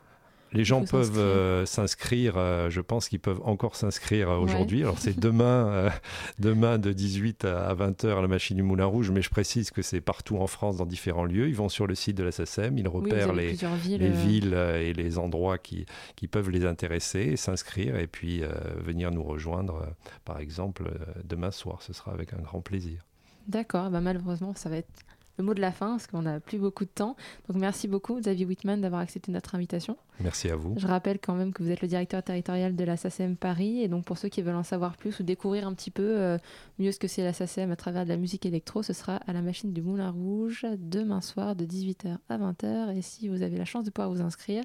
Les 0.53 0.63
gens 0.63 0.83
peuvent 0.83 1.05
s'inscrire 1.07 1.17
euh, 1.17 1.65
s'inscrire, 1.65 2.33
euh, 2.37 2.69
je 2.69 2.81
pense 2.81 3.09
qu'ils 3.09 3.19
peuvent 3.19 3.41
encore 3.43 3.75
s'inscrire 3.75 4.29
euh, 4.29 4.37
Ouais. 4.37 4.43
aujourd'hui. 4.43 4.81
Alors 4.81 4.97
c'est 4.97 5.17
demain, 5.17 5.91
demain 6.39 6.77
de 6.77 6.93
18 6.93 7.45
à 7.45 7.73
20h 7.75 8.17
à 8.17 8.21
la 8.21 8.27
machine 8.27 8.55
du 8.55 8.63
Moulin 8.63 8.85
Rouge, 8.85 9.11
mais 9.11 9.21
je 9.21 9.29
précise 9.29 9.71
que 9.71 9.81
c'est 9.81 10.01
partout 10.01 10.37
en 10.37 10.47
France 10.47 10.77
dans 10.77 10.85
différents 10.85 11.25
lieux. 11.25 11.47
Ils 11.47 11.55
vont 11.55 11.69
sur 11.69 11.87
le 11.87 11.95
site 11.95 12.17
de 12.17 12.23
la 12.23 12.31
SACEM, 12.31 12.77
ils 12.77 12.87
repèrent 12.87 13.33
les, 13.33 13.53
villes, 13.53 13.99
les 13.99 14.09
villes 14.09 14.53
et 14.53 14.93
les 14.93 15.17
endroits 15.17 15.57
qui, 15.57 15.85
qui 16.15 16.27
peuvent 16.27 16.49
les 16.49 16.65
intéresser, 16.65 17.35
s'inscrire 17.35 17.97
et 17.97 18.07
puis 18.07 18.41
venir 18.77 19.11
nous 19.11 19.23
rejoindre, 19.23 19.87
par 20.25 20.39
exemple, 20.39 20.91
demain 21.23 21.51
soir. 21.51 21.81
Ce 21.81 21.93
sera 21.93 22.11
avec 22.11 22.33
un 22.33 22.41
grand 22.41 22.61
plaisir. 22.61 23.05
D'accord, 23.47 23.89
bah 23.89 24.01
malheureusement, 24.01 24.53
ça 24.55 24.69
va 24.69 24.77
être 24.77 25.05
le 25.37 25.43
mot 25.43 25.53
de 25.53 25.61
la 25.61 25.71
fin 25.71 25.91
parce 25.91 26.07
qu'on 26.07 26.23
n'a 26.23 26.39
plus 26.39 26.57
beaucoup 26.57 26.85
de 26.85 26.89
temps. 26.89 27.15
Donc 27.47 27.57
merci 27.57 27.87
beaucoup, 27.87 28.19
Xavier 28.19 28.45
Whitman, 28.45 28.81
d'avoir 28.81 29.01
accepté 29.01 29.31
notre 29.31 29.55
invitation. 29.55 29.97
Merci 30.19 30.49
à 30.49 30.55
vous. 30.55 30.73
Je 30.77 30.87
rappelle 30.87 31.19
quand 31.19 31.35
même 31.35 31.53
que 31.53 31.63
vous 31.63 31.69
êtes 31.69 31.81
le 31.81 31.87
directeur 31.87 32.23
territorial 32.23 32.75
de 32.75 32.83
la 32.83 32.97
SACEM 32.97 33.35
Paris. 33.35 33.81
Et 33.81 33.87
donc, 33.87 34.05
pour 34.05 34.17
ceux 34.17 34.29
qui 34.29 34.41
veulent 34.41 34.55
en 34.55 34.63
savoir 34.63 34.97
plus 34.97 35.19
ou 35.19 35.23
découvrir 35.23 35.67
un 35.67 35.73
petit 35.73 35.91
peu 35.91 36.03
euh, 36.03 36.37
mieux 36.79 36.91
ce 36.91 36.99
que 36.99 37.07
c'est 37.07 37.23
la 37.23 37.33
SACEM 37.33 37.71
à 37.71 37.75
travers 37.75 38.03
de 38.03 38.09
la 38.09 38.17
musique 38.17 38.45
électro, 38.45 38.83
ce 38.83 38.93
sera 38.93 39.17
à 39.27 39.33
la 39.33 39.41
machine 39.41 39.73
du 39.73 39.81
Moulin 39.81 40.11
Rouge 40.11 40.65
demain 40.77 41.21
soir 41.21 41.55
de 41.55 41.65
18h 41.65 42.17
à 42.29 42.37
20h. 42.37 42.97
Et 42.97 43.01
si 43.01 43.29
vous 43.29 43.43
avez 43.43 43.57
la 43.57 43.65
chance 43.65 43.85
de 43.85 43.91
pouvoir 43.91 44.11
vous 44.11 44.21
inscrire, 44.21 44.63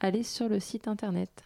allez 0.00 0.22
sur 0.22 0.48
le 0.48 0.60
site 0.60 0.88
internet. 0.88 1.44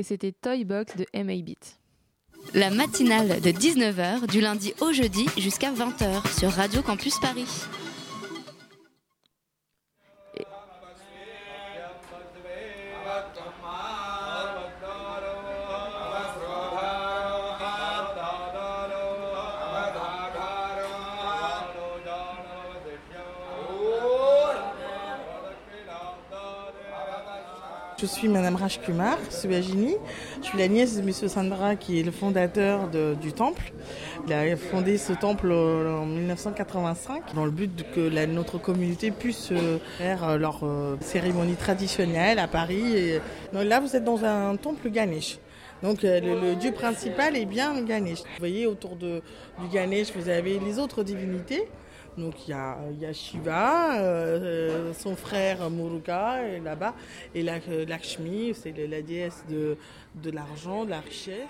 Et 0.00 0.02
c'était 0.02 0.32
Toy 0.32 0.64
Box 0.64 0.96
de 0.96 1.04
MA 1.12 1.42
Beat. 1.42 1.78
La 2.54 2.70
matinale 2.70 3.38
de 3.42 3.50
19h 3.50 4.28
du 4.28 4.40
lundi 4.40 4.72
au 4.80 4.94
jeudi 4.94 5.26
jusqu'à 5.36 5.70
20h 5.72 6.38
sur 6.38 6.50
Radio 6.52 6.80
Campus 6.80 7.18
Paris. 7.20 7.44
Je 28.00 28.06
suis 28.06 28.28
Madame 28.28 28.56
Rajkumar 28.56 29.18
Subhagini. 29.28 29.94
Je 30.40 30.46
suis 30.46 30.58
la 30.58 30.68
nièce 30.68 30.96
de 30.96 31.02
M. 31.02 31.12
Sandra 31.12 31.76
qui 31.76 32.00
est 32.00 32.02
le 32.02 32.10
fondateur 32.10 32.88
du 32.88 33.32
temple. 33.34 33.72
Il 34.26 34.32
a 34.32 34.56
fondé 34.56 34.96
ce 34.96 35.12
temple 35.12 35.52
en 35.52 36.06
1985 36.06 37.34
dans 37.34 37.44
le 37.44 37.50
but 37.50 37.84
que 37.94 38.08
notre 38.24 38.56
communauté 38.56 39.10
puisse 39.10 39.52
euh, 39.52 39.78
faire 39.98 40.24
euh, 40.24 40.38
leur 40.38 40.60
euh, 40.62 40.96
cérémonie 41.02 41.56
traditionnelle 41.56 42.38
à 42.38 42.48
Paris. 42.48 43.18
Là, 43.52 43.80
vous 43.80 43.94
êtes 43.94 44.04
dans 44.04 44.24
un 44.24 44.56
temple 44.56 44.88
Ganesh. 44.88 45.38
Donc 45.82 46.04
euh, 46.04 46.20
le, 46.20 46.40
le 46.40 46.56
dieu 46.56 46.72
principal 46.72 47.36
est 47.36 47.46
bien 47.46 47.80
Ganesh. 47.82 48.18
Vous 48.18 48.38
voyez 48.38 48.66
autour 48.66 48.96
de, 48.96 49.22
du 49.60 49.68
Ganesh, 49.72 50.12
vous 50.14 50.28
avez 50.28 50.58
les 50.58 50.78
autres 50.78 51.02
divinités. 51.02 51.68
Donc 52.18 52.48
il 52.48 52.50
y 52.50 53.06
a, 53.06 53.12
Shiva, 53.12 53.98
euh, 53.98 54.40
euh, 54.40 54.92
son 54.94 55.14
frère 55.14 55.70
Muruga 55.70 56.42
est 56.42 56.60
là-bas, 56.60 56.94
et 57.34 57.42
la, 57.42 57.58
Lakshmi, 57.88 58.52
c'est 58.54 58.72
la, 58.76 59.00
déesse 59.00 59.44
de, 59.48 59.76
l'argent, 60.30 60.84
de 60.84 60.90
la 60.90 61.00
richesse. 61.00 61.48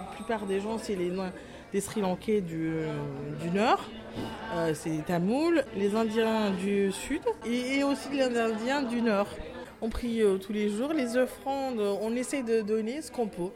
La 0.00 0.06
plupart 0.14 0.46
des 0.46 0.60
gens, 0.60 0.78
c'est 0.78 0.96
les 0.96 1.80
Sri 1.80 2.00
Lankais 2.00 2.40
du, 2.40 2.86
nord, 3.54 3.84
euh, 4.54 4.72
c'est 4.74 4.90
les 4.90 5.02
Tamouls, 5.02 5.62
les 5.76 5.94
Indiens 5.94 6.50
du 6.50 6.90
sud 6.90 7.22
et, 7.44 7.84
aussi 7.84 8.08
les 8.12 8.38
Indiens 8.38 8.82
du 8.82 9.02
nord. 9.02 9.28
On 9.82 9.90
prie 9.90 10.22
tous 10.40 10.54
les 10.54 10.70
jours, 10.70 10.94
les 10.94 11.18
offrandes, 11.18 11.80
on 11.80 12.16
essaie 12.16 12.42
de 12.42 12.62
donner 12.62 13.02
ce 13.02 13.12
qu'on 13.12 13.28
peut. 13.28 13.50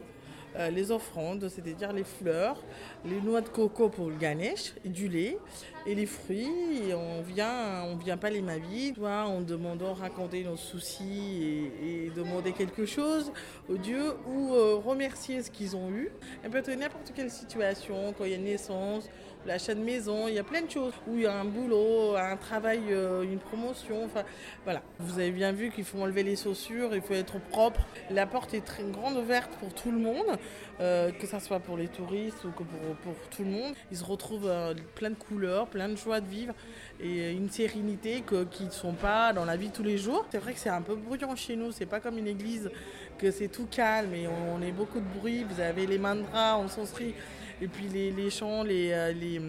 Euh, 0.57 0.69
les 0.69 0.91
offrandes, 0.91 1.47
c'est-à-dire 1.47 1.93
les 1.93 2.03
fleurs, 2.03 2.61
les 3.05 3.21
noix 3.21 3.39
de 3.39 3.47
coco 3.47 3.87
pour 3.87 4.09
le 4.09 4.15
Ganesh, 4.15 4.73
du 4.83 5.07
lait, 5.07 5.37
et 5.85 5.95
les 5.95 6.05
fruits. 6.05 6.49
Et 6.87 6.93
on 6.93 7.21
vient, 7.21 7.83
on 7.85 7.95
vient 7.95 8.17
pas 8.17 8.29
les 8.29 8.41
mains 8.41 8.59
vides, 8.59 9.03
en 9.03 9.41
demandant, 9.41 9.93
raconter 9.93 10.43
nos 10.43 10.57
soucis 10.57 11.71
et, 11.83 12.05
et 12.05 12.09
demander 12.09 12.51
quelque 12.51 12.85
chose 12.85 13.31
aux 13.69 13.77
dieux, 13.77 14.13
ou 14.27 14.53
euh, 14.53 14.75
remercier 14.75 15.41
ce 15.43 15.51
qu'ils 15.51 15.75
ont 15.75 15.89
eu. 15.89 16.09
Ça 16.43 16.49
peut 16.49 16.59
être 16.59 16.71
n'importe 16.71 17.11
quelle 17.15 17.31
situation, 17.31 18.13
quand 18.17 18.25
il 18.25 18.31
y 18.31 18.33
a 18.33 18.37
une 18.37 18.43
naissance, 18.43 19.09
l'achat 19.45 19.73
de 19.73 19.81
maison, 19.81 20.27
il 20.27 20.35
y 20.35 20.39
a 20.39 20.43
plein 20.43 20.61
de 20.61 20.69
choses, 20.69 20.93
où 21.07 21.15
il 21.15 21.23
y 21.23 21.25
a 21.25 21.33
un 21.33 21.45
boulot, 21.45 22.15
un 22.15 22.37
travail, 22.37 22.81
euh, 22.91 23.23
une 23.23 23.39
promotion, 23.39 24.05
enfin 24.05 24.23
voilà. 24.63 24.81
Vous 24.99 25.19
avez 25.19 25.31
bien 25.31 25.51
vu 25.51 25.71
qu'il 25.71 25.83
faut 25.83 25.99
enlever 25.99 26.23
les 26.23 26.35
chaussures, 26.35 26.93
il 26.93 27.01
faut 27.01 27.13
être 27.13 27.39
propre. 27.49 27.81
La 28.09 28.27
porte 28.27 28.53
est 28.53 28.65
très 28.65 28.83
grande 28.83 29.17
ouverte 29.17 29.51
pour 29.59 29.73
tout 29.73 29.91
le 29.91 29.97
monde, 29.97 30.37
euh, 30.81 31.11
que 31.11 31.27
ce 31.27 31.37
soit 31.37 31.59
pour 31.59 31.77
les 31.77 31.87
touristes 31.87 32.43
ou 32.43 32.49
que 32.49 32.63
pour, 32.63 32.95
pour 33.03 33.13
tout 33.29 33.43
le 33.43 33.51
monde. 33.51 33.75
Ils 33.91 33.97
se 33.97 34.03
retrouvent 34.03 34.47
euh, 34.47 34.73
plein 34.95 35.11
de 35.11 35.15
couleurs, 35.15 35.67
plein 35.67 35.87
de 35.87 35.95
joie 35.95 36.21
de 36.21 36.27
vivre 36.27 36.55
et 36.99 37.31
une 37.33 37.51
sérénité 37.51 38.21
que, 38.21 38.45
qui 38.45 38.63
ne 38.63 38.71
sont 38.71 38.93
pas 38.93 39.31
dans 39.31 39.45
la 39.45 39.57
vie 39.57 39.69
tous 39.69 39.83
les 39.83 39.99
jours. 39.99 40.25
C'est 40.31 40.39
vrai 40.39 40.53
que 40.53 40.59
c'est 40.59 40.69
un 40.69 40.81
peu 40.81 40.95
bruyant 40.95 41.35
chez 41.35 41.55
nous, 41.55 41.71
c'est 41.71 41.85
pas 41.85 41.99
comme 41.99 42.17
une 42.17 42.27
église 42.27 42.71
que 43.19 43.29
c'est 43.29 43.49
tout 43.49 43.67
calme 43.69 44.15
et 44.15 44.27
on, 44.27 44.59
est 44.63 44.71
beaucoup 44.71 44.99
de 44.99 45.19
bruit. 45.19 45.43
Vous 45.43 45.61
avez 45.61 45.85
les 45.85 45.99
mandras, 45.99 46.57
on 46.57 46.67
s'en-srie, 46.67 47.13
et 47.61 47.67
puis 47.67 47.87
les, 47.87 48.29
chants, 48.31 48.63
euh, 48.65 49.11
les, 49.11 49.39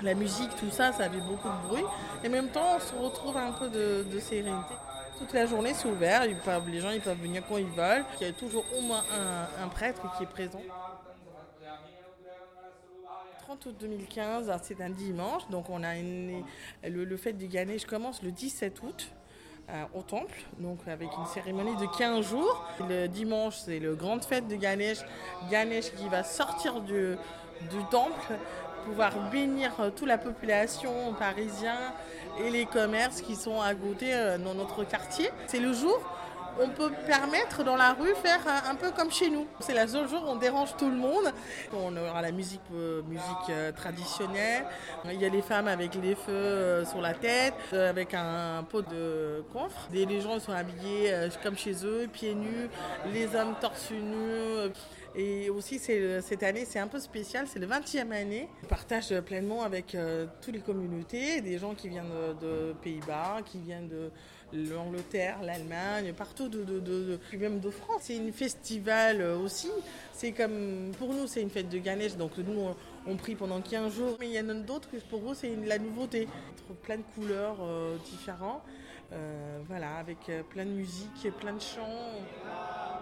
la 0.00 0.14
musique, 0.14 0.54
tout 0.60 0.70
ça, 0.70 0.92
ça 0.92 1.10
fait 1.10 1.20
beaucoup 1.28 1.48
de 1.48 1.68
bruit. 1.68 1.84
Et 2.22 2.28
en 2.28 2.30
même 2.30 2.50
temps, 2.50 2.76
on 2.76 2.80
se 2.80 2.94
retrouve 2.94 3.36
un 3.36 3.50
peu 3.50 3.68
de 3.68 4.18
sérénité. 4.20 4.74
Toute 5.18 5.32
la 5.32 5.46
journée, 5.46 5.74
c'est 5.74 5.88
ouvert. 5.88 6.24
Les 6.24 6.80
gens 6.80 6.88
peuvent 7.02 7.20
venir 7.20 7.42
quand 7.48 7.58
ils 7.58 7.66
veulent. 7.66 8.04
Il 8.20 8.26
y 8.26 8.30
a 8.30 8.32
toujours 8.32 8.64
au 8.76 8.80
moins 8.80 9.02
un, 9.60 9.68
prêtre 9.68 10.02
qui 10.16 10.24
est 10.24 10.26
présent. 10.26 10.62
30 13.42 13.66
août 13.66 13.76
2015, 13.80 14.52
c'est 14.62 14.80
un 14.80 14.90
dimanche. 14.90 15.48
Donc, 15.50 15.68
on 15.70 15.82
a 15.82 15.94
le, 15.94 17.04
le 17.04 17.16
fête 17.16 17.36
du 17.36 17.46
Ganesh 17.48 17.84
commence 17.84 18.22
le 18.22 18.30
17 18.30 18.82
août. 18.82 19.12
euh, 19.70 19.84
au 19.94 20.02
temple, 20.02 20.34
donc 20.58 20.80
avec 20.88 21.08
une 21.16 21.26
cérémonie 21.26 21.76
de 21.76 21.86
15 21.96 22.26
jours. 22.26 22.64
Le 22.88 23.06
dimanche, 23.06 23.58
c'est 23.58 23.78
le 23.78 23.94
grande 23.94 24.24
fête 24.24 24.48
de 24.48 24.56
Ganesh. 24.56 24.98
Ganesh 25.50 25.92
qui 25.94 26.08
va 26.08 26.24
sortir 26.24 26.80
du 26.80 27.16
temple, 27.90 28.34
pouvoir 28.84 29.12
bénir 29.30 29.72
euh, 29.80 29.90
toute 29.90 30.08
la 30.08 30.18
population 30.18 31.14
parisienne 31.18 31.92
et 32.40 32.50
les 32.50 32.66
commerces 32.66 33.20
qui 33.20 33.36
sont 33.36 33.60
à 33.60 33.74
côté 33.74 34.12
euh, 34.12 34.38
dans 34.38 34.54
notre 34.54 34.84
quartier. 34.84 35.30
C'est 35.46 35.60
le 35.60 35.72
jour 35.72 36.00
on 36.60 36.68
peut 36.68 36.90
permettre 37.06 37.64
dans 37.64 37.76
la 37.76 37.92
rue 37.92 38.14
faire 38.14 38.40
un, 38.46 38.70
un 38.70 38.74
peu 38.74 38.90
comme 38.90 39.10
chez 39.10 39.30
nous. 39.30 39.46
C'est 39.60 39.74
le 39.74 39.86
seul 39.86 40.08
jour 40.08 40.22
où 40.24 40.30
on 40.30 40.36
dérange 40.36 40.76
tout 40.76 40.90
le 40.90 40.96
monde. 40.96 41.32
On 41.72 41.96
aura 41.96 42.20
la 42.22 42.32
musique, 42.32 42.60
euh, 42.74 43.02
euh, 43.48 43.72
traditionnelle. 43.72 44.64
Il 45.06 45.20
y 45.20 45.24
a 45.24 45.28
les 45.28 45.42
femmes 45.42 45.68
avec 45.68 45.94
les 45.94 46.14
feux 46.14 46.32
euh, 46.32 46.84
sur 46.84 47.00
la 47.00 47.14
tête, 47.14 47.54
euh, 47.72 47.88
avec 47.88 48.14
un, 48.14 48.64
pot 48.68 48.82
de 48.82 49.44
confre. 49.52 49.88
Les 49.92 50.20
gens 50.20 50.38
sont 50.38 50.52
habillés 50.52 51.12
euh, 51.12 51.28
comme 51.42 51.56
chez 51.56 51.74
eux, 51.84 52.08
pieds 52.12 52.34
nus. 52.34 52.68
Les 53.12 53.34
hommes 53.34 53.54
torse 53.60 53.90
nus. 53.90 54.70
Et 55.14 55.50
aussi, 55.50 55.78
cette 55.78 56.42
année, 56.42 56.64
c'est 56.64 56.78
un 56.78 56.88
peu 56.88 56.98
spécial, 56.98 57.46
c'est 57.46 57.58
le 57.58 57.66
20e 57.66 58.10
année. 58.12 58.48
On 58.64 58.66
partage 58.66 59.12
pleinement 59.20 59.62
avec 59.62 59.94
euh, 59.94 60.26
toutes 60.40 60.54
les 60.54 60.60
communautés, 60.60 61.40
des 61.40 61.58
gens 61.58 61.74
qui 61.74 61.88
viennent 61.88 62.12
de, 62.40 62.74
Pays-Bas, 62.82 63.40
qui 63.44 63.58
viennent 63.58 63.88
de 63.88 64.10
l'Angleterre, 64.52 65.38
l'Allemagne, 65.42 66.12
partout, 66.12 66.50
même 67.38 67.60
de 67.60 67.70
France. 67.70 68.02
C'est 68.02 68.16
une 68.16 68.32
festival 68.32 69.20
euh, 69.20 69.38
aussi. 69.38 69.70
C'est 70.12 70.32
comme, 70.32 70.92
pour 70.98 71.12
nous, 71.12 71.26
c'est 71.26 71.42
une 71.42 71.50
fête 71.50 71.68
de 71.68 71.78
Ganesh, 71.78 72.16
donc 72.16 72.36
nous, 72.38 72.74
on, 73.06 73.16
prie 73.16 73.34
pendant 73.34 73.60
15 73.60 73.94
jours. 73.94 74.16
Mais 74.20 74.28
il 74.28 74.34
y 74.34 74.40
en 74.40 74.48
a 74.48 74.54
d'autres 74.54 74.90
que 74.90 74.96
pour 74.96 75.30
eux, 75.30 75.34
c'est 75.34 75.54
la 75.66 75.78
nouveauté. 75.78 76.28
Plein 76.82 76.96
de 76.96 77.04
couleurs 77.14 77.58
euh, 77.60 77.96
différentes, 78.10 78.62
euh, 79.12 79.58
voilà, 79.68 79.96
avec 79.96 80.18
plein 80.50 80.64
de 80.64 80.70
musique, 80.70 81.28
plein 81.38 81.52
de 81.52 81.60
chants. 81.60 83.01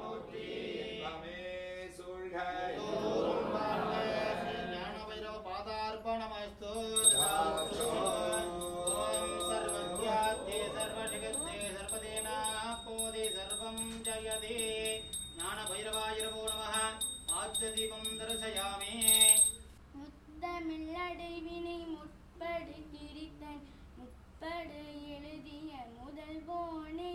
ஞானவைரோ 4.73 5.35
பாதார்ப்பணமஸ்து 5.47 6.73
சர்வம் 13.35 13.85
ஜயதே 14.07 14.57
ஞான 15.37 15.59
பைரவாயிரவோ 15.69 16.43
நம 16.51 16.63
ஆச்சதீபம் 17.33 18.09
தரிசயாமே 18.21 18.95
முத்தமிழடைவினை 19.95 21.79
முற்படு 21.93 22.77
கிரித்தன் 22.93 23.65
முப்படு 23.99 24.83
எழுதிய 25.17 25.73
முதல் 25.97 26.43
போனே. 26.47 27.15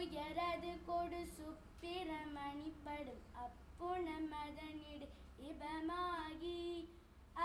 அத்துயரது 0.00 0.70
கொடு 0.88 1.18
சுப்பிரமணிப்படும் 1.38 3.22
அப்புண 3.44 4.06
மதனிடு 4.32 5.06
இபமாகி 5.50 6.60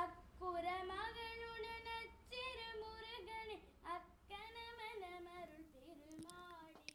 அக்குற 0.01 0.67
மகளுடன் 0.91 1.89
அச்சிறு 1.97 2.69
முருகனே 2.81 3.57
அக்கனமனமருள் 3.95 5.65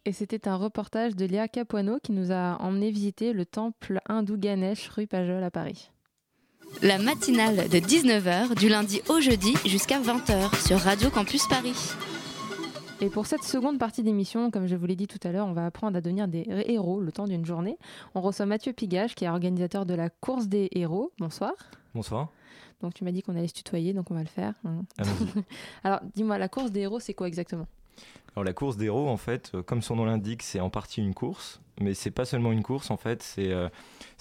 Et 0.08 0.12
c'était 0.18 0.46
un 0.48 0.56
reportage 0.66 1.14
de 1.20 1.26
Léa 1.32 1.46
Capuano 1.48 1.94
qui 2.04 2.12
nous 2.18 2.30
a 2.40 2.44
emmené 2.66 2.88
visiter 2.98 3.28
le 3.40 3.44
temple 3.58 3.94
hindou 4.08 4.36
Ganesh 4.46 4.82
rue 4.94 5.08
Pajol 5.14 5.42
à 5.42 5.50
Paris. 5.50 5.80
La 6.90 6.98
matinale 7.08 7.58
de 7.74 7.78
19h 7.92 8.54
du 8.62 8.68
lundi 8.74 8.98
au 9.12 9.18
jeudi 9.20 9.54
jusqu'à 9.74 9.98
20h 10.08 10.36
sur 10.66 10.78
Radio 10.90 11.08
Campus 11.10 11.44
Paris. 11.48 11.78
Et 13.01 13.09
pour 13.09 13.25
cette 13.25 13.43
seconde 13.43 13.79
partie 13.79 14.03
d'émission, 14.03 14.51
comme 14.51 14.67
je 14.67 14.75
vous 14.75 14.85
l'ai 14.85 14.95
dit 14.95 15.07
tout 15.07 15.19
à 15.27 15.31
l'heure, 15.31 15.47
on 15.47 15.53
va 15.53 15.65
apprendre 15.65 15.97
à 15.97 16.01
devenir 16.01 16.27
des 16.27 16.45
héros 16.67 17.01
le 17.01 17.11
temps 17.11 17.25
d'une 17.25 17.45
journée. 17.45 17.77
On 18.13 18.21
reçoit 18.21 18.45
Mathieu 18.45 18.73
Pigage, 18.73 19.15
qui 19.15 19.25
est 19.25 19.29
organisateur 19.29 19.87
de 19.87 19.95
la 19.95 20.09
course 20.11 20.47
des 20.47 20.69
héros. 20.73 21.11
Bonsoir. 21.17 21.53
Bonsoir. 21.95 22.29
Donc 22.81 22.93
tu 22.93 23.03
m'as 23.03 23.11
dit 23.11 23.23
qu'on 23.23 23.35
allait 23.35 23.47
se 23.47 23.53
tutoyer, 23.55 23.93
donc 23.93 24.11
on 24.11 24.13
va 24.13 24.21
le 24.21 24.27
faire. 24.27 24.53
hein. 24.65 24.83
Allons-y. 24.99 25.43
Alors 25.83 25.99
dis-moi, 26.15 26.37
la 26.37 26.47
course 26.47 26.71
des 26.71 26.81
héros, 26.81 26.99
c'est 26.99 27.15
quoi 27.15 27.27
exactement? 27.27 27.67
Alors 28.35 28.43
la 28.43 28.53
course 28.53 28.77
d'héros, 28.77 29.09
en 29.09 29.17
fait, 29.17 29.51
euh, 29.55 29.63
comme 29.63 29.81
son 29.81 29.95
nom 29.95 30.05
l'indique, 30.05 30.43
c'est 30.43 30.59
en 30.59 30.69
partie 30.69 31.01
une 31.01 31.15
course, 31.15 31.59
mais 31.79 31.95
c'est 31.95 32.11
pas 32.11 32.25
seulement 32.25 32.51
une 32.51 32.63
course, 32.63 32.91
en 32.91 32.97
fait, 32.97 33.23
c'est 33.23 33.51
euh, 33.51 33.67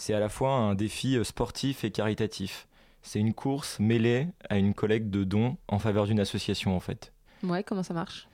à 0.08 0.18
la 0.18 0.28
fois 0.30 0.52
un 0.54 0.74
défi 0.74 1.16
euh, 1.16 1.24
sportif 1.24 1.84
et 1.84 1.90
caritatif. 1.90 2.66
c'est 3.02 3.20
une 3.20 3.34
course 3.34 3.78
mêlée 3.78 4.26
à 4.48 4.56
une 4.56 4.72
collecte 4.74 5.10
de 5.10 5.24
dons 5.24 5.58
en 5.68 5.78
faveur 5.78 6.06
d'une 6.06 6.20
association 6.20 6.74
en 6.74 6.80
fait. 6.80 7.12
Ouais, 7.42 7.62
comment 7.62 7.82
ça 7.82 7.94
marche? 7.94 8.26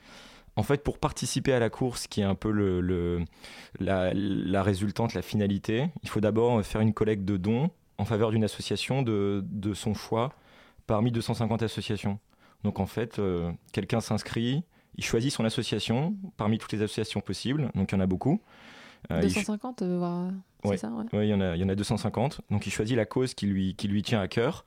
En 0.57 0.63
fait, 0.63 0.83
pour 0.83 0.99
participer 0.99 1.53
à 1.53 1.59
la 1.59 1.69
course, 1.69 2.07
qui 2.07 2.23
est 2.23 2.25
un 2.25 2.35
peu 2.35 2.51
le, 2.51 2.81
le- 2.81 3.23
la, 3.79 4.13
la 4.15 4.63
résultante, 4.63 5.13
la 5.15 5.21
finalité, 5.23 5.89
il 6.03 6.09
faut 6.09 6.21
d'abord 6.21 6.65
faire 6.65 6.81
une 6.81 6.95
collecte 6.95 7.25
de 7.25 7.37
dons 7.37 7.71
en 7.99 8.05
faveur 8.07 8.31
d'une 8.31 8.45
association 8.45 9.03
de, 9.03 9.45
de 9.51 9.75
son 9.75 9.93
choix 9.95 10.33
parmi 10.87 11.11
250 11.13 11.63
associations. 11.63 12.19
Donc 12.65 12.81
en 12.81 12.87
fait, 12.87 13.19
euh, 13.19 13.53
quelqu'un 13.73 14.01
s'inscrit, 14.01 14.63
il 14.97 15.05
choisit 15.05 15.31
son 15.31 15.45
association 15.45 16.15
parmi 16.39 16.57
toutes 16.59 16.73
les 16.73 16.81
associations 16.83 17.21
possibles, 17.21 17.71
donc 17.75 17.93
il 17.93 17.95
y 17.95 17.99
en 17.99 18.01
a 18.01 18.07
beaucoup. 18.07 18.41
Euh, 19.11 19.21
il 19.23 19.29
250, 19.29 19.83
euh, 19.83 19.99
voire- 19.99 20.31
c'est 20.63 20.69
Ouais, 20.71 20.77
ça, 20.79 20.89
ouais. 20.91 21.05
ouais, 21.13 21.27
il 21.29 21.31
y, 21.31 21.35
en 21.35 21.41
a, 21.43 21.55
il 21.55 21.61
y 21.61 21.65
en 21.65 21.69
a 21.69 21.75
250. 21.75 22.41
Donc 22.51 22.67
il 22.67 22.71
choisit 22.71 22.97
la 22.97 23.05
cause 23.05 23.35
qui 23.35 23.47
lui, 23.47 23.75
qui 23.77 23.89
lui 23.89 24.03
tient 24.03 24.21
à 24.21 24.27
cœur 24.29 24.65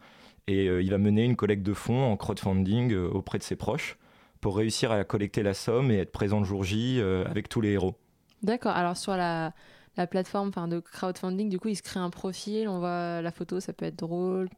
et 0.47 0.65
il 0.67 0.89
va 0.91 0.97
mener 0.99 1.25
une 1.25 1.35
collecte 1.35 1.63
de 1.63 1.73
fonds 1.73 2.03
en 2.11 2.15
crowdfunding 2.15 2.95
auprès 2.95 3.37
de 3.39 3.43
ses 3.43 3.55
proches 3.55 3.97
pour 4.41 4.57
réussir 4.57 4.91
à 4.91 5.03
collecter 5.03 5.43
la 5.43 5.53
somme 5.53 5.91
et 5.91 5.97
être 5.97 6.11
présent 6.11 6.39
le 6.39 6.45
jour 6.45 6.63
J 6.63 6.99
euh, 6.99 7.25
avec 7.25 7.49
tous 7.49 7.61
les 7.61 7.71
héros. 7.71 7.95
D'accord, 8.41 8.71
alors 8.71 8.95
sur 8.95 9.15
la, 9.17 9.53
la 9.97 10.07
plateforme 10.07 10.49
enfin, 10.49 10.67
de 10.67 10.79
crowdfunding, 10.79 11.49
du 11.49 11.59
coup, 11.59 11.67
il 11.67 11.75
se 11.75 11.83
crée 11.83 11.99
un 11.99 12.09
profil, 12.09 12.67
on 12.69 12.79
voit 12.79 13.21
la 13.21 13.31
photo, 13.31 13.59
ça 13.59 13.73
peut 13.73 13.85
être 13.85 13.97
drôle. 13.99 14.49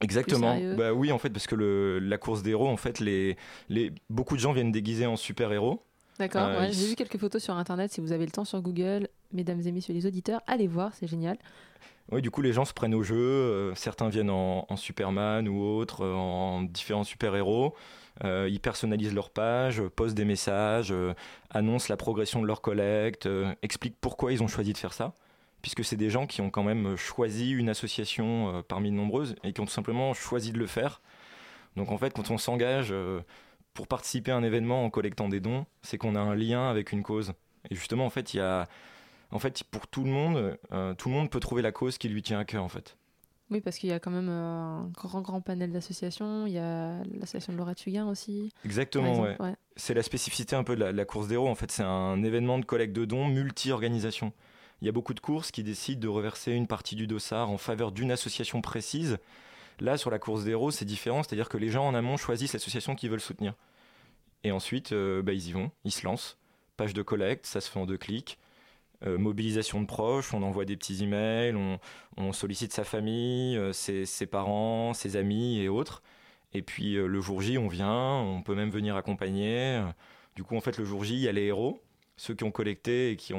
Exactement. 0.00 0.56
Bah 0.76 0.92
oui, 0.92 1.10
en 1.10 1.18
fait, 1.18 1.30
parce 1.30 1.48
que 1.48 1.56
le, 1.56 1.98
la 1.98 2.16
course 2.18 2.42
des 2.42 2.50
héros, 2.50 2.68
en 2.68 2.76
fait, 2.76 3.00
les, 3.00 3.36
les, 3.68 3.92
beaucoup 4.08 4.36
de 4.36 4.40
gens 4.40 4.52
viennent 4.52 4.70
déguisés 4.72 5.06
en 5.06 5.16
super-héros. 5.16 5.82
D'accord, 6.20 6.42
Euh, 6.42 6.60
ouais, 6.60 6.68
ils- 6.68 6.74
j'ai 6.74 6.86
vu 6.86 6.94
quelques 6.94 7.18
photos 7.18 7.42
sur 7.42 7.56
internet. 7.56 7.90
Si 7.92 8.00
vous 8.00 8.12
avez 8.12 8.24
le 8.24 8.30
temps 8.30 8.44
sur 8.44 8.62
Google, 8.62 9.08
mesdames 9.32 9.60
et 9.66 9.72
messieurs 9.72 9.94
les 9.94 10.06
auditeurs, 10.06 10.40
allez 10.46 10.68
voir, 10.68 10.92
c'est 10.94 11.08
génial. 11.08 11.36
Oui, 12.12 12.22
du 12.22 12.30
coup, 12.30 12.42
les 12.42 12.52
gens 12.52 12.64
se 12.64 12.72
prennent 12.74 12.94
au 12.94 13.02
jeu. 13.02 13.16
euh, 13.16 13.74
certains 13.74 14.08
viennent 14.10 14.30
en, 14.30 14.66
en 14.68 14.76
Superman 14.76 15.48
ou 15.48 15.60
autres, 15.60 16.02
euh, 16.02 16.14
en 16.14 16.62
différents 16.62 17.02
super-héros. 17.04 17.74
Euh, 18.22 18.48
ils 18.50 18.60
personnalisent 18.60 19.14
leur 19.14 19.30
page, 19.30 19.80
euh, 19.80 19.90
postent 19.90 20.14
des 20.14 20.24
messages, 20.24 20.92
euh, 20.92 21.14
annoncent 21.50 21.86
la 21.88 21.96
progression 21.96 22.40
de 22.40 22.46
leur 22.46 22.60
collecte, 22.60 23.28
expliquent 23.62 23.96
pourquoi 24.00 24.32
ils 24.32 24.42
ont 24.42 24.48
choisi 24.48 24.72
de 24.72 24.78
faire 24.78 24.92
ça. 24.92 25.14
Puisque 25.62 25.84
c'est 25.84 25.96
des 25.96 26.10
gens 26.10 26.26
qui 26.26 26.40
ont 26.42 26.50
quand 26.50 26.62
même 26.62 26.94
choisi 26.96 27.50
une 27.50 27.70
association 27.70 28.62
parmi 28.68 28.90
de 28.90 28.96
nombreuses 28.96 29.34
et 29.44 29.54
qui 29.54 29.62
ont 29.62 29.64
tout 29.64 29.72
simplement 29.72 30.12
choisi 30.12 30.52
de 30.52 30.58
le 30.58 30.66
faire. 30.66 31.00
Donc 31.76 31.90
en 31.90 31.96
fait, 31.96 32.12
quand 32.12 32.30
on 32.30 32.36
s'engage 32.36 32.92
pour 33.72 33.88
participer 33.88 34.30
à 34.30 34.36
un 34.36 34.42
événement 34.42 34.84
en 34.84 34.90
collectant 34.90 35.30
des 35.30 35.40
dons, 35.40 35.64
c'est 35.80 35.96
qu'on 35.96 36.16
a 36.16 36.20
un 36.20 36.34
lien 36.34 36.68
avec 36.68 36.92
une 36.92 37.02
cause. 37.02 37.32
Et 37.70 37.74
justement, 37.74 38.04
en 38.04 38.10
fait, 38.10 38.34
il 38.34 38.38
y 38.38 38.40
a, 38.40 38.68
en 39.30 39.38
fait, 39.38 39.64
pour 39.64 39.86
tout 39.86 40.04
le 40.04 40.10
monde, 40.10 40.58
tout 40.98 41.08
le 41.08 41.14
monde 41.14 41.30
peut 41.30 41.40
trouver 41.40 41.62
la 41.62 41.72
cause 41.72 41.96
qui 41.96 42.10
lui 42.10 42.22
tient 42.22 42.38
à 42.38 42.44
cœur, 42.44 42.62
en 42.62 42.68
fait. 42.68 42.98
Oui, 43.50 43.60
parce 43.60 43.76
qu'il 43.76 43.90
y 43.90 43.92
a 43.92 44.00
quand 44.00 44.10
même 44.10 44.28
euh, 44.28 44.80
un 44.80 44.88
grand, 44.94 45.20
grand 45.20 45.40
panel 45.40 45.70
d'associations. 45.70 46.46
Il 46.46 46.54
y 46.54 46.58
a 46.58 47.02
l'association 47.04 47.52
de 47.52 47.58
Laurette 47.58 47.80
Fugain 47.80 48.08
aussi. 48.08 48.50
Exactement, 48.64 49.20
ouais. 49.20 49.36
C'est 49.76 49.94
la 49.94 50.02
spécificité 50.02 50.56
un 50.56 50.64
peu 50.64 50.76
de 50.76 50.80
la, 50.80 50.92
la 50.92 51.04
course 51.04 51.28
d'héros. 51.28 51.48
En 51.48 51.54
fait, 51.54 51.70
c'est 51.70 51.82
un 51.82 52.22
événement 52.22 52.58
de 52.58 52.64
collecte 52.64 52.94
de 52.94 53.04
dons 53.04 53.28
multi-organisation. 53.28 54.32
Il 54.80 54.86
y 54.86 54.88
a 54.88 54.92
beaucoup 54.92 55.14
de 55.14 55.20
courses 55.20 55.50
qui 55.50 55.62
décident 55.62 56.00
de 56.00 56.08
reverser 56.08 56.52
une 56.52 56.66
partie 56.66 56.96
du 56.96 57.06
dossard 57.06 57.50
en 57.50 57.58
faveur 57.58 57.92
d'une 57.92 58.10
association 58.10 58.60
précise. 58.60 59.18
Là, 59.80 59.96
sur 59.96 60.10
la 60.10 60.18
course 60.18 60.44
d'héros, 60.44 60.70
c'est 60.70 60.84
différent, 60.84 61.22
c'est-à-dire 61.22 61.48
que 61.48 61.58
les 61.58 61.70
gens 61.70 61.86
en 61.86 61.94
amont 61.94 62.16
choisissent 62.16 62.52
l'association 62.52 62.94
qu'ils 62.94 63.10
veulent 63.10 63.20
soutenir. 63.20 63.54
Et 64.42 64.52
ensuite, 64.52 64.92
euh, 64.92 65.22
bah, 65.22 65.32
ils 65.32 65.48
y 65.48 65.52
vont, 65.52 65.70
ils 65.84 65.92
se 65.92 66.04
lancent. 66.04 66.38
Page 66.76 66.94
de 66.94 67.02
collecte, 67.02 67.46
ça 67.46 67.60
se 67.60 67.70
fait 67.70 67.78
en 67.78 67.86
deux 67.86 67.98
clics. 67.98 68.38
Euh, 69.06 69.18
mobilisation 69.18 69.82
de 69.82 69.86
proches, 69.86 70.32
on 70.32 70.42
envoie 70.42 70.64
des 70.64 70.76
petits 70.76 71.02
emails, 71.02 71.54
on, 71.54 71.78
on 72.16 72.32
sollicite 72.32 72.72
sa 72.72 72.84
famille, 72.84 73.56
euh, 73.56 73.72
ses, 73.72 74.26
parents, 74.26 74.94
ses 74.94 75.16
amis 75.16 75.60
et 75.60 75.68
autres. 75.68 76.02
Et 76.54 76.62
puis 76.62 76.96
euh, 76.96 77.06
le 77.06 77.20
jour 77.20 77.42
J, 77.42 77.58
on 77.58 77.68
vient, 77.68 77.92
on 77.92 78.42
peut 78.42 78.54
même 78.54 78.70
venir 78.70 78.96
accompagner. 78.96 79.82
Du 80.36 80.44
coup, 80.44 80.56
en 80.56 80.60
fait, 80.60 80.78
le 80.78 80.84
jour 80.84 81.04
J, 81.04 81.14
il 81.14 81.20
y 81.20 81.28
a 81.28 81.32
les 81.32 81.44
héros, 81.44 81.82
ceux 82.16 82.34
qui 82.34 82.44
ont 82.44 82.50
collecté 82.50 83.10
et 83.10 83.16
qui, 83.16 83.32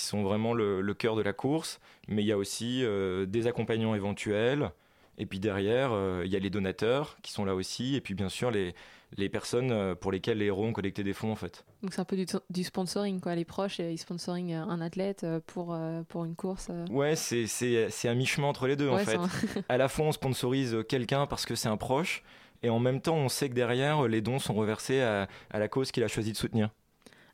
sont 0.00 0.22
vraiment 0.22 0.54
le, 0.54 0.94
cœur 0.94 1.16
de 1.16 1.22
la 1.22 1.32
course. 1.32 1.80
Mais 2.08 2.22
il 2.22 2.26
y 2.26 2.32
a 2.32 2.38
aussi 2.38 2.84
des 3.26 3.46
accompagnants 3.46 3.94
éventuels. 3.94 4.70
Et 5.18 5.26
puis 5.26 5.40
derrière, 5.40 5.92
il 6.24 6.30
y 6.30 6.36
a 6.36 6.38
les 6.38 6.50
donateurs 6.50 7.16
qui 7.22 7.32
sont 7.32 7.44
là 7.44 7.54
aussi. 7.54 7.96
Et 7.96 8.00
puis 8.00 8.14
bien 8.14 8.28
sûr, 8.28 8.50
les, 8.50 8.74
les 9.16 9.28
personnes 9.28 9.70
euh, 9.72 9.94
pour 9.94 10.10
lesquelles 10.12 10.38
les 10.38 10.46
héros 10.46 10.64
ont 10.64 10.72
collecté 10.72 11.02
des 11.04 11.12
fonds, 11.12 11.30
en 11.32 11.36
fait. 11.36 11.64
Donc 11.82 11.92
c'est 11.92 12.00
un 12.00 12.04
peu 12.04 12.16
du, 12.16 12.26
du 12.50 12.64
sponsoring, 12.64 13.20
quoi. 13.20 13.34
Les 13.34 13.44
proches, 13.44 13.80
euh, 13.80 13.90
ils 13.90 13.98
sponsoring 13.98 14.54
un 14.54 14.80
athlète 14.80 15.24
euh, 15.24 15.40
pour, 15.46 15.74
euh, 15.74 16.02
pour 16.08 16.24
une 16.24 16.34
course. 16.34 16.68
euh. 16.70 16.86
Ouais, 16.90 17.14
c'est, 17.16 17.46
c'est, 17.46 17.88
c'est 17.90 18.08
un 18.08 18.14
mi-chemin 18.14 18.46
entre 18.48 18.66
les 18.66 18.76
deux 18.76 18.88
en 18.88 18.98
fait. 18.98 19.18
c'est 19.52 19.64
à 19.68 19.76
la 19.76 19.88
fois, 19.88 20.06
on 20.06 20.12
sponsorise 20.12 20.78
quelqu'un 20.88 21.26
parce 21.26 21.44
que 21.46 21.54
c'est 21.54 21.68
un 21.68 21.76
proche, 21.76 22.22
et 22.62 22.70
en 22.70 22.78
même 22.78 23.00
temps, 23.00 23.16
on 23.16 23.28
sait 23.28 23.48
que 23.48 23.54
derrière, 23.54 24.06
les 24.08 24.20
dons 24.20 24.38
sont 24.38 24.54
reversés 24.54 25.00
à, 25.02 25.28
à 25.50 25.58
la 25.58 25.68
cause 25.68 25.90
qu'il 25.92 26.04
a 26.04 26.08
choisi 26.08 26.32
de 26.32 26.36
soutenir. 26.36 26.70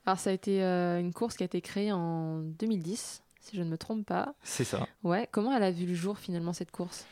Alors 0.06 0.18
ça 0.18 0.30
a 0.30 0.32
été 0.32 0.62
euh, 0.62 0.98
une 1.00 1.12
course 1.12 1.36
qui 1.36 1.42
a 1.42 1.46
été 1.46 1.60
créée 1.60 1.92
en 1.92 2.38
2010, 2.38 3.22
si 3.40 3.56
je 3.56 3.62
ne 3.62 3.68
me 3.68 3.76
trompe 3.76 4.06
pas. 4.06 4.34
C'est 4.42 4.64
ça. 4.64 4.86
Ouais, 5.04 5.28
comment 5.30 5.54
elle 5.54 5.62
a 5.62 5.70
vu 5.70 5.84
le 5.84 5.94
jour 5.94 6.18
finalement 6.18 6.54
cette 6.54 6.70
course? 6.70 7.04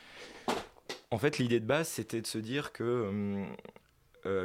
En 1.10 1.18
fait, 1.18 1.38
l'idée 1.38 1.60
de 1.60 1.66
base, 1.66 1.88
c'était 1.88 2.20
de 2.20 2.26
se 2.26 2.38
dire 2.38 2.72
que, 2.72 3.08
hum, 3.08 3.42
euh, 3.42 3.46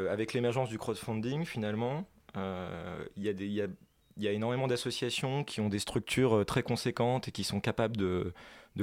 avec 0.09 0.33
l'émergence 0.33 0.69
du 0.69 0.77
crowdfunding, 0.77 1.45
finalement, 1.45 2.05
euh, 2.37 3.03
il 3.17 3.23
y, 3.23 4.27
a 4.27 4.31
énormément 4.31 4.67
d'associations 4.67 5.43
qui 5.43 5.61
ont 5.61 5.69
des 5.69 5.79
structures 5.79 6.37
euh, 6.37 6.45
très 6.45 6.63
conséquentes 6.63 7.27
et 7.27 7.31
qui 7.31 7.43
sont 7.43 7.59
capables 7.59 7.97
de, 7.97 8.33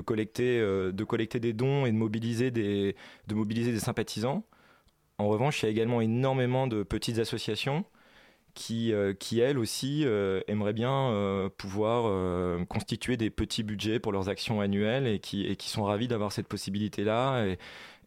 collecter, 0.05 0.59
euh, 0.61 0.92
de 0.92 1.05
collecter 1.05 1.40
des 1.40 1.53
dons 1.53 1.86
et 1.86 1.92
de 1.92 1.96
mobiliser 1.96 2.51
des 2.51 3.78
sympathisants. 3.78 4.44
En 5.18 5.28
revanche, 5.28 5.62
il 5.62 5.66
y 5.66 5.68
a 5.68 5.70
également 5.70 6.01
énormément 6.01 6.66
de 6.66 6.82
petites 6.82 7.18
associations 7.18 7.84
qui, 8.55 8.92
euh, 8.92 9.14
qui 9.14 9.40
elles 9.40 9.59
aussi, 9.59 10.03
euh, 10.05 10.40
aimeraient 10.49 10.72
bien 10.72 11.11
euh, 11.11 11.49
pouvoir 11.49 11.88
constituer 12.66 13.16
des 13.16 13.30
petits 13.30 13.62
budgets 13.62 13.99
pour 13.99 14.12
leurs 14.12 14.28
actions 14.28 14.61
annuelles 14.61 15.07
et 15.07 15.18
qui, 15.18 15.46
et 15.46 15.57
qui 15.57 15.68
sont 15.68 15.84
ravis 15.84 16.09
d'avoir 16.09 16.32
cette 16.32 16.49
possibilité-là 16.49 17.46
et, 17.46 17.59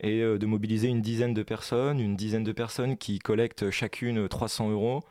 et, 0.02 0.22
de 0.22 0.46
mobiliser 0.46 0.88
une 0.88 1.02
dizaine 1.02 1.34
de 1.34 1.44
personnes, 1.44 2.00
une 2.00 2.16
dizaine 2.16 2.44
de 2.44 2.52
personnes 2.52 2.98
qui 2.98 3.20
collectent 3.20 3.70
chacune 3.70 4.28
300 4.28 4.72
euros. 4.72 5.02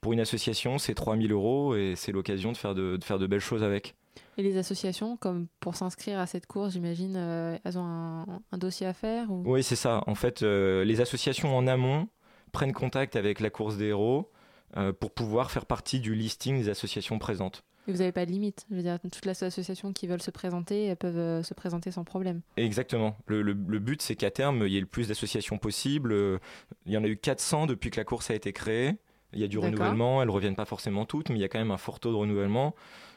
Pour 0.00 0.12
une 0.12 0.20
association, 0.20 0.78
c'est 0.78 0.94
3000 0.94 1.30
euros 1.32 1.76
et 1.76 1.94
c'est 1.96 2.12
l'occasion 2.12 2.50
de 2.50 2.56
faire 2.56 2.74
de, 2.74 2.96
de 2.96 3.04
faire 3.04 3.18
de 3.18 3.26
belles 3.26 3.40
choses 3.40 3.62
avec. 3.62 3.94
Et 4.36 4.42
les 4.42 4.58
associations, 4.58 5.16
comme 5.16 5.46
pour 5.60 5.76
s'inscrire 5.76 6.18
à 6.18 6.26
cette 6.26 6.46
course, 6.46 6.72
j'imagine, 6.72 7.16
elles 7.64 7.78
ont 7.78 7.84
un, 7.84 8.24
un 8.50 8.58
dossier 8.58 8.86
à 8.86 8.92
faire 8.92 9.30
ou... 9.30 9.42
Oui, 9.46 9.62
c'est 9.62 9.76
ça. 9.76 10.02
En 10.06 10.14
fait, 10.14 10.42
les 10.42 11.00
associations 11.00 11.56
en 11.56 11.66
amont 11.66 12.08
prennent 12.50 12.72
contact 12.72 13.16
avec 13.16 13.40
la 13.40 13.50
course 13.50 13.76
des 13.76 13.86
héros 13.86 14.31
euh, 14.76 14.92
pour 14.92 15.10
pouvoir 15.12 15.50
faire 15.50 15.66
partie 15.66 16.00
du 16.00 16.14
listing 16.14 16.58
des 16.58 16.68
associations 16.68 17.18
présentes. 17.18 17.64
Et 17.88 17.92
vous 17.92 17.98
n'avez 17.98 18.12
pas 18.12 18.24
de 18.26 18.30
limite. 18.30 18.64
Je 18.70 18.76
veux 18.76 18.82
dire, 18.82 18.98
toutes 19.00 19.26
les 19.26 19.42
associations 19.44 19.92
qui 19.92 20.06
veulent 20.06 20.22
se 20.22 20.30
présenter, 20.30 20.84
elles 20.86 20.96
peuvent 20.96 21.18
euh, 21.18 21.42
se 21.42 21.52
présenter 21.52 21.90
sans 21.90 22.04
problème. 22.04 22.40
Exactement. 22.56 23.16
Le, 23.26 23.42
le- 23.42 23.52
le 23.66 23.78
but, 23.80 24.00
c'est 24.02 24.14
qu'à 24.14 24.30
terme, 24.30 24.64
il 24.66 24.72
y 24.72 24.76
ait 24.76 24.80
le 24.80 24.86
plus 24.86 25.08
d'associations 25.08 25.58
possible. 25.58 26.12
Euh, 26.12 26.38
Il 26.86 26.92
y 26.92 26.96
en 26.96 27.02
a 27.02 27.08
eu 27.08 27.16
400 27.16 27.66
depuis 27.66 27.90
que 27.90 27.96
la 27.98 28.04
course 28.04 28.30
a 28.30 28.34
été 28.34 28.52
créée. 28.52 28.94
Il 29.32 29.40
y 29.40 29.44
a 29.44 29.48
du 29.48 29.58
renouvellement, 29.58 30.22
elles 30.22 30.30
reviennent 30.30 30.54
pas 30.56 30.64
forcément 30.66 31.06
toutes, 31.06 31.30
mais 31.30 31.36
il 31.36 31.40
y 31.40 31.44
a 31.44 31.48
quand 31.48 31.58
même 31.58 31.70
un 31.70 31.76
fort 31.78 31.98
taux 32.00 32.10
de 32.12 32.16
renouvellement. 32.16 32.74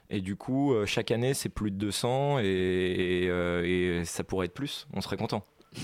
Et 0.10 0.22
du 0.22 0.36
coup, 0.36 0.74
chaque 0.86 1.12
année, 1.12 1.34
c'est 1.34 1.49
plus 1.49 1.72
de 1.72 1.78
200 1.78 2.39
et, 2.39 2.43
et, 2.45 3.30
euh, 3.30 3.99
et 4.01 4.06
ça 4.06 4.24
pourrait 4.24 4.45
être 4.45 4.53
plus. 4.53 4.88
On 4.93 5.01
serait 5.01 5.18
content. 5.18 5.43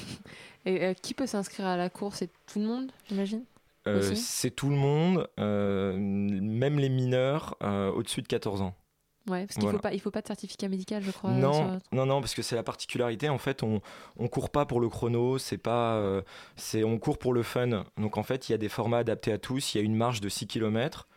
Et 0.66 0.84
euh, 0.86 0.94
qui 0.94 1.14
peut 1.16 1.26
s'inscrire 1.26 1.66
à 1.66 1.76
la 1.76 1.90
course? 1.90 2.18
C'est 2.20 2.30
tout 2.52 2.60
le 2.60 2.66
monde, 2.66 2.92
j'imagine? 3.10 3.44
Euh, 3.88 4.14
c'est 4.16 4.52
tout 4.52 4.70
le 4.70 4.76
monde, 4.76 5.28
euh, 5.40 5.96
même 5.98 6.78
les 6.80 6.90
mineurs 6.90 7.56
euh, 7.64 7.92
au-dessus 7.92 8.22
de 8.22 8.28
14 8.28 8.62
ans. 8.62 8.76
Ouais, 9.30 9.42
parce 9.46 9.54
qu'il 9.54 9.64
Voilà. 9.64 9.78
faut 9.78 9.82
pas, 9.82 9.94
il 9.94 10.00
faut 10.00 10.10
pas 10.12 10.22
de 10.22 10.28
certificat 10.28 10.68
médical, 10.68 11.04
je 11.04 11.12
crois. 11.12 11.32
Non, 11.32 11.54
sur- 11.54 11.80
non, 11.92 12.06
non, 12.08 12.22
parce 12.22 12.34
que 12.34 12.42
c'est 12.42 12.56
la 12.56 12.64
particularité. 12.64 13.30
En 13.30 13.38
fait, 13.38 13.62
on 13.64 13.82
on 14.18 14.28
court 14.28 14.50
pas 14.50 14.66
pour 14.66 14.80
le 14.82 14.90
chrono. 14.90 15.38
C'est 15.38 15.60
pas, 15.60 16.02
c'est 16.56 16.84
on 16.84 16.98
court 16.98 17.20
pour 17.20 17.34
le 17.34 17.44
fun. 17.44 17.84
Donc 17.98 18.18
en 18.18 18.24
fait, 18.24 18.50
il 18.50 18.54
y 18.54 18.56
a 18.56 18.58
des 18.58 18.70
formats 18.70 18.98
adaptés 19.00 19.32
à 19.32 19.38
tous. 19.38 19.76
Il 19.76 19.78
y 19.78 19.82
a 19.82 19.84
une 19.84 19.96
marche 19.96 20.22
de 20.22 20.30
6 20.30 20.48
km. 20.48 21.08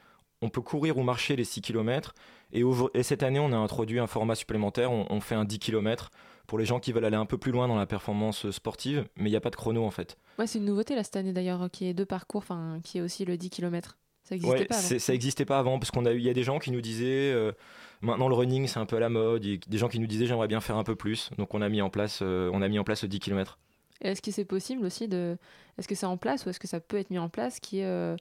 On 0.44 0.48
peut 0.50 0.60
courir 0.60 0.98
ou 0.98 1.02
marcher 1.02 1.36
les 1.36 1.44
6 1.44 1.60
km. 1.62 2.14
Et, 2.52 2.62
et 2.94 3.02
cette 3.02 3.22
année, 3.22 3.38
on 3.40 3.52
a 3.52 3.56
introduit 3.56 3.98
un 3.98 4.06
format 4.06 4.34
supplémentaire. 4.34 4.92
On, 4.92 5.06
on 5.10 5.20
fait 5.20 5.34
un 5.34 5.44
10 5.44 5.58
km 5.58 6.10
pour 6.46 6.58
les 6.58 6.66
gens 6.66 6.78
qui 6.80 6.92
veulent 6.92 7.04
aller 7.06 7.16
un 7.16 7.26
peu 7.26 7.38
plus 7.38 7.50
loin 7.52 7.66
dans 7.68 7.76
la 7.76 7.86
performance 7.86 8.50
sportive. 8.50 9.06
Mais 9.16 9.28
il 9.28 9.32
n'y 9.32 9.36
a 9.36 9.40
pas 9.40 9.50
de 9.50 9.56
chrono 9.56 9.84
en 9.84 9.90
fait. 9.90 10.18
Ouais, 10.38 10.46
c'est 10.46 10.58
une 10.58 10.66
nouveauté 10.66 10.94
là 10.94 11.02
cette 11.02 11.16
année 11.16 11.32
d'ailleurs, 11.32 11.68
qui 11.72 11.86
est 11.88 11.94
deux 11.94 12.04
parcours, 12.06 12.42
enfin, 12.42 12.78
qui 12.84 12.98
est 12.98 13.00
aussi 13.00 13.24
le 13.24 13.36
10 13.36 13.50
km. 13.50 13.96
Ça 14.22 14.34
n'existait 14.34 14.58
Ouais, 14.60 14.64
pas 14.66 14.76
avant. 14.78 14.98
ça 14.98 15.12
n'existait 15.12 15.44
pas 15.44 15.58
avant 15.58 15.78
parce 15.78 15.90
qu'on 15.90 16.06
a 16.06 16.12
il 16.12 16.22
y 16.22 16.30
a 16.30 16.32
des 16.34 16.42
gens 16.44 16.58
qui 16.58 16.70
nous 16.70 16.80
disaient 16.80 17.30
euh, 17.32 17.52
maintenant 18.00 18.28
le 18.28 18.34
running 18.34 18.66
c'est 18.66 18.78
un 18.78 18.86
peu 18.86 18.96
à 18.96 19.00
la 19.00 19.10
mode, 19.10 19.44
il 19.44 19.50
y 19.50 19.54
a 19.54 19.58
des 19.68 19.76
gens 19.78 19.88
qui 19.88 19.98
nous 20.00 20.06
disaient 20.06 20.24
j'aimerais 20.26 20.48
bien 20.48 20.62
faire 20.62 20.76
un 20.78 20.82
peu 20.84 20.96
plus, 20.96 21.28
donc 21.36 21.52
on 21.52 21.60
a 21.60 21.68
mis 21.68 21.82
en 21.82 21.90
place, 21.90 22.20
euh, 22.22 22.50
on 22.54 22.62
a 22.62 22.68
mis 22.68 22.78
en 22.78 22.84
place 22.84 23.02
le 23.02 23.08
10 23.08 23.18
km. 23.20 23.58
Et 24.00 24.08
Est-ce 24.08 24.22
que 24.22 24.30
c'est 24.30 24.44
possible 24.46 24.84
aussi 24.86 25.08
de. 25.08 25.36
Est-ce 25.78 25.86
que 25.88 25.94
c'est 25.94 26.06
en 26.06 26.16
place 26.16 26.46
ou 26.46 26.50
est-ce 26.50 26.58
que 26.60 26.66
ça 26.66 26.80
peut 26.80 26.96
être 26.98 27.10
mis 27.10 27.18
en 27.18 27.28
place 27.28 27.60
qui 27.60 27.80
est 27.80 27.84
euh, 27.84 28.14
euh, 28.14 28.16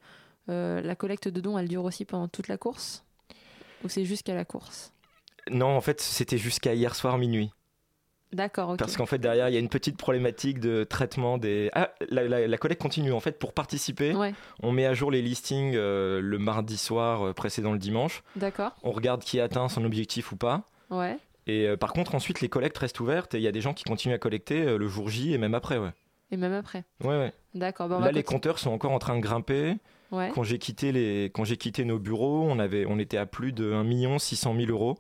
la 0.48 0.96
collecte 0.96 1.28
de 1.28 1.40
dons, 1.42 1.58
elle 1.58 1.68
dure 1.68 1.86
aussi 1.86 2.06
pendant 2.06 2.28
toute 2.28 2.48
la 2.48 2.58
course 2.58 3.04
Ou 3.84 3.90
c'est 3.90 4.06
jusqu'à 4.06 4.34
la 4.36 4.46
course? 4.46 4.94
Non, 5.52 5.76
en 5.76 5.82
fait 5.82 6.00
c'était 6.02 6.38
jusqu'à 6.38 6.74
hier 6.74 6.96
soir 6.96 7.18
minuit. 7.18 7.52
D'accord, 8.32 8.70
ok. 8.72 8.80
Parce 8.80 8.98
qu'en 8.98 9.06
fait, 9.06 9.20
derrière, 9.20 9.48
il 9.50 9.54
y 9.54 9.58
a 9.58 9.60
une 9.60 9.70
petite 9.70 9.96
problématique 9.96 10.60
de 10.60 10.84
traitement 10.86 11.38
des. 11.38 11.70
Ah, 11.74 11.92
la, 12.10 12.24
la- 12.28 12.48
la 12.48 12.58
collecte 12.58 12.82
continue. 12.82 13.12
En 13.14 13.20
fait, 13.20 13.38
pour 13.38 13.54
participer, 13.54 14.16
Ouais. 14.16 14.34
on 14.64 14.72
met 14.72 14.88
à 14.88 14.96
jour 14.96 15.12
les 15.12 15.22
listings 15.22 15.74
euh, 15.76 16.20
le 16.20 16.40
mardi 16.40 16.78
soir 16.78 17.28
euh, 17.28 17.34
précédent 17.34 17.74
le 17.74 17.78
dimanche. 17.78 18.24
D'accord. 18.36 18.72
On 18.82 18.90
regarde 18.92 19.22
qui 19.24 19.40
a 19.40 19.44
atteint 19.44 19.70
son 19.70 19.86
objectif 19.86 20.32
ou 20.32 20.36
pas. 20.36 20.64
Ouais. 20.90 21.20
Et 21.46 21.68
euh, 21.68 21.78
par 21.78 21.94
contre, 21.94 22.16
ensuite, 22.16 22.42
les 22.42 22.50
collectes 22.50 22.78
restent 22.80 23.00
ouvertes 23.02 23.36
et 23.36 23.38
il 23.38 23.44
y 23.44 23.48
a 23.48 23.52
des 23.52 23.62
gens 23.62 23.76
qui 23.76 23.84
continuent 23.84 24.16
à 24.16 24.18
collecter 24.18 24.64
euh, 24.64 24.78
le 24.80 24.88
jour 24.88 25.10
J 25.10 25.32
et 25.34 25.38
même 25.38 25.54
après. 25.54 25.78
Ouais, 25.78 25.92
Et 26.32 26.38
même 26.38 26.54
après. 26.54 26.86
ouais. 27.04 27.10
ouais. 27.10 27.34
D'accord. 27.54 27.88
bah, 27.88 28.00
Là, 28.00 28.06
va 28.06 28.12
les 28.12 28.24
compteurs 28.24 28.58
sont 28.58 28.72
encore 28.72 28.94
en 28.94 29.00
train 29.00 29.16
de 29.16 29.22
grimper. 29.22 29.76
Ouais. 30.14 30.32
Quand 30.34 30.44
j'ai 30.44 30.60
quitté, 30.60 30.92
les... 30.92 31.26
Quand 31.34 31.44
j'ai 31.44 31.58
quitté 31.58 31.84
nos 31.86 32.00
bureaux, 32.00 32.44
on, 32.48 32.60
avait... 32.60 32.86
on 32.86 33.00
était 33.00 33.18
à 33.18 33.26
plus 33.26 33.52
de 33.52 33.74
1 33.74 34.20
600 34.20 34.56
000 34.56 34.72
euros 34.72 34.98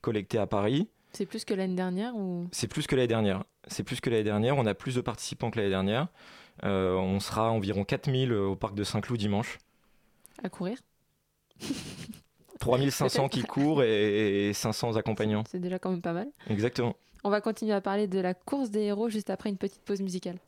collectés 0.00 0.38
à 0.38 0.46
Paris. 0.46 0.88
C'est 1.12 1.24
plus 1.24 1.44
que 1.44 1.54
l'année 1.54 1.76
dernière 1.76 2.14
ou? 2.16 2.46
C'est 2.52 2.68
plus 2.68 2.86
que 2.86 2.94
l'année 2.96 3.08
dernière. 3.08 3.44
C'est 3.68 3.84
plus 3.84 4.00
que 4.00 4.10
l'année 4.10 4.24
dernière. 4.24 4.56
On 4.58 4.66
a 4.66 4.74
plus 4.74 4.96
de 4.96 5.00
participants 5.00 5.50
que 5.50 5.58
l'année 5.58 5.70
dernière. 5.70 6.08
Euh, 6.64 6.94
on 6.96 7.20
sera 7.20 7.50
environ 7.52 7.84
4000 7.84 8.32
au 8.32 8.56
parc 8.56 8.74
de 8.74 8.84
Saint-Cloud 8.84 9.18
dimanche. 9.18 9.58
à 10.42 10.48
courir? 10.48 10.78
3500 12.58 13.28
qui 13.28 13.42
courent 13.42 13.82
et 13.82 14.48
et 14.48 14.52
500 14.52 14.96
accompagnants. 14.96 15.44
C'est 15.48 15.60
déjà 15.60 15.78
quand 15.78 15.90
même 15.90 16.02
pas 16.02 16.12
mal. 16.12 16.28
Exactement. 16.48 16.96
On 17.24 17.30
va 17.30 17.40
continuer 17.40 17.72
à 17.72 17.80
parler 17.80 18.06
de 18.06 18.18
la 18.18 18.34
course 18.34 18.70
des 18.70 18.82
héros 18.82 19.08
juste 19.08 19.30
après 19.30 19.48
une 19.50 19.58
petite 19.58 19.82
pause 19.82 20.00
musicale. 20.00 20.38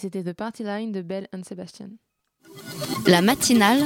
C'était 0.00 0.24
The 0.24 0.32
Party 0.32 0.64
Line 0.64 0.92
de 0.92 1.02
Belle 1.02 1.28
and 1.34 1.42
Sebastian. 1.44 1.90
La 3.06 3.20
matinale 3.20 3.80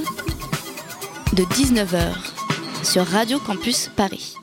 de 1.32 1.42
19h 1.42 2.84
sur 2.84 3.04
Radio 3.04 3.40
Campus 3.40 3.88
Paris. 3.88 4.36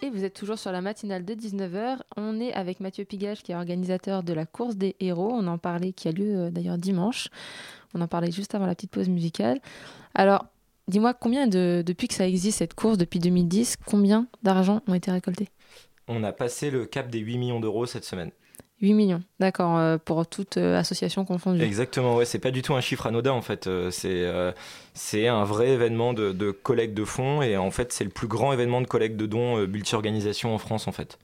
Et 0.00 0.10
vous 0.10 0.22
êtes 0.22 0.34
toujours 0.34 0.60
sur 0.60 0.70
la 0.70 0.80
matinale 0.80 1.24
de 1.24 1.34
19h. 1.34 1.98
On 2.16 2.38
est 2.38 2.52
avec 2.52 2.78
Mathieu 2.78 3.04
Pigage 3.04 3.42
qui 3.42 3.50
est 3.50 3.56
organisateur 3.56 4.22
de 4.22 4.32
la 4.32 4.46
course 4.46 4.76
des 4.76 4.94
héros. 5.00 5.30
On 5.32 5.48
en 5.48 5.58
parlait 5.58 5.92
qui 5.92 6.06
a 6.06 6.12
lieu 6.12 6.36
euh, 6.36 6.50
d'ailleurs 6.50 6.78
dimanche. 6.78 7.26
On 7.94 8.00
en 8.00 8.06
parlait 8.06 8.30
juste 8.30 8.54
avant 8.54 8.66
la 8.66 8.76
petite 8.76 8.92
pause 8.92 9.08
musicale. 9.08 9.58
Alors, 10.14 10.46
dis-moi 10.86 11.14
combien 11.14 11.48
de, 11.48 11.82
depuis 11.84 12.06
que 12.06 12.14
ça 12.14 12.28
existe 12.28 12.58
cette 12.58 12.74
course 12.74 12.96
depuis 12.96 13.18
2010, 13.18 13.76
combien 13.86 14.28
d'argent 14.44 14.82
ont 14.86 14.94
été 14.94 15.10
récoltés? 15.10 15.48
On 16.06 16.22
a 16.22 16.32
passé 16.32 16.70
le 16.70 16.86
cap 16.86 17.10
des 17.10 17.18
8 17.18 17.38
millions 17.38 17.60
d'euros 17.60 17.86
cette 17.86 18.04
semaine. 18.04 18.30
8 18.80 18.94
millions, 18.94 19.22
d'accord, 19.40 19.76
euh, 19.76 19.98
pour 19.98 20.24
toute 20.26 20.56
euh, 20.56 20.78
association 20.78 21.24
confondue. 21.24 21.62
Exactement, 21.62 22.14
ouais, 22.14 22.24
c'est 22.24 22.38
pas 22.38 22.52
du 22.52 22.62
tout 22.62 22.74
un 22.74 22.80
chiffre 22.80 23.06
anodin 23.06 23.32
en 23.32 23.42
fait. 23.42 23.66
Euh, 23.66 23.90
c'est 23.90 24.24
euh, 24.24 24.52
c'est 24.94 25.26
un 25.26 25.44
vrai 25.44 25.70
événement 25.70 26.12
de, 26.12 26.32
de 26.32 26.52
collecte 26.52 26.94
de 26.94 27.04
fonds 27.04 27.42
et 27.42 27.56
en 27.56 27.72
fait 27.72 27.92
c'est 27.92 28.04
le 28.04 28.10
plus 28.10 28.28
grand 28.28 28.52
événement 28.52 28.80
de 28.80 28.86
collecte 28.86 29.16
de 29.16 29.26
dons 29.26 29.58
euh, 29.58 29.66
multi-organisation 29.66 30.54
en 30.54 30.58
France 30.58 30.86
en 30.86 30.92
fait. 30.92 31.18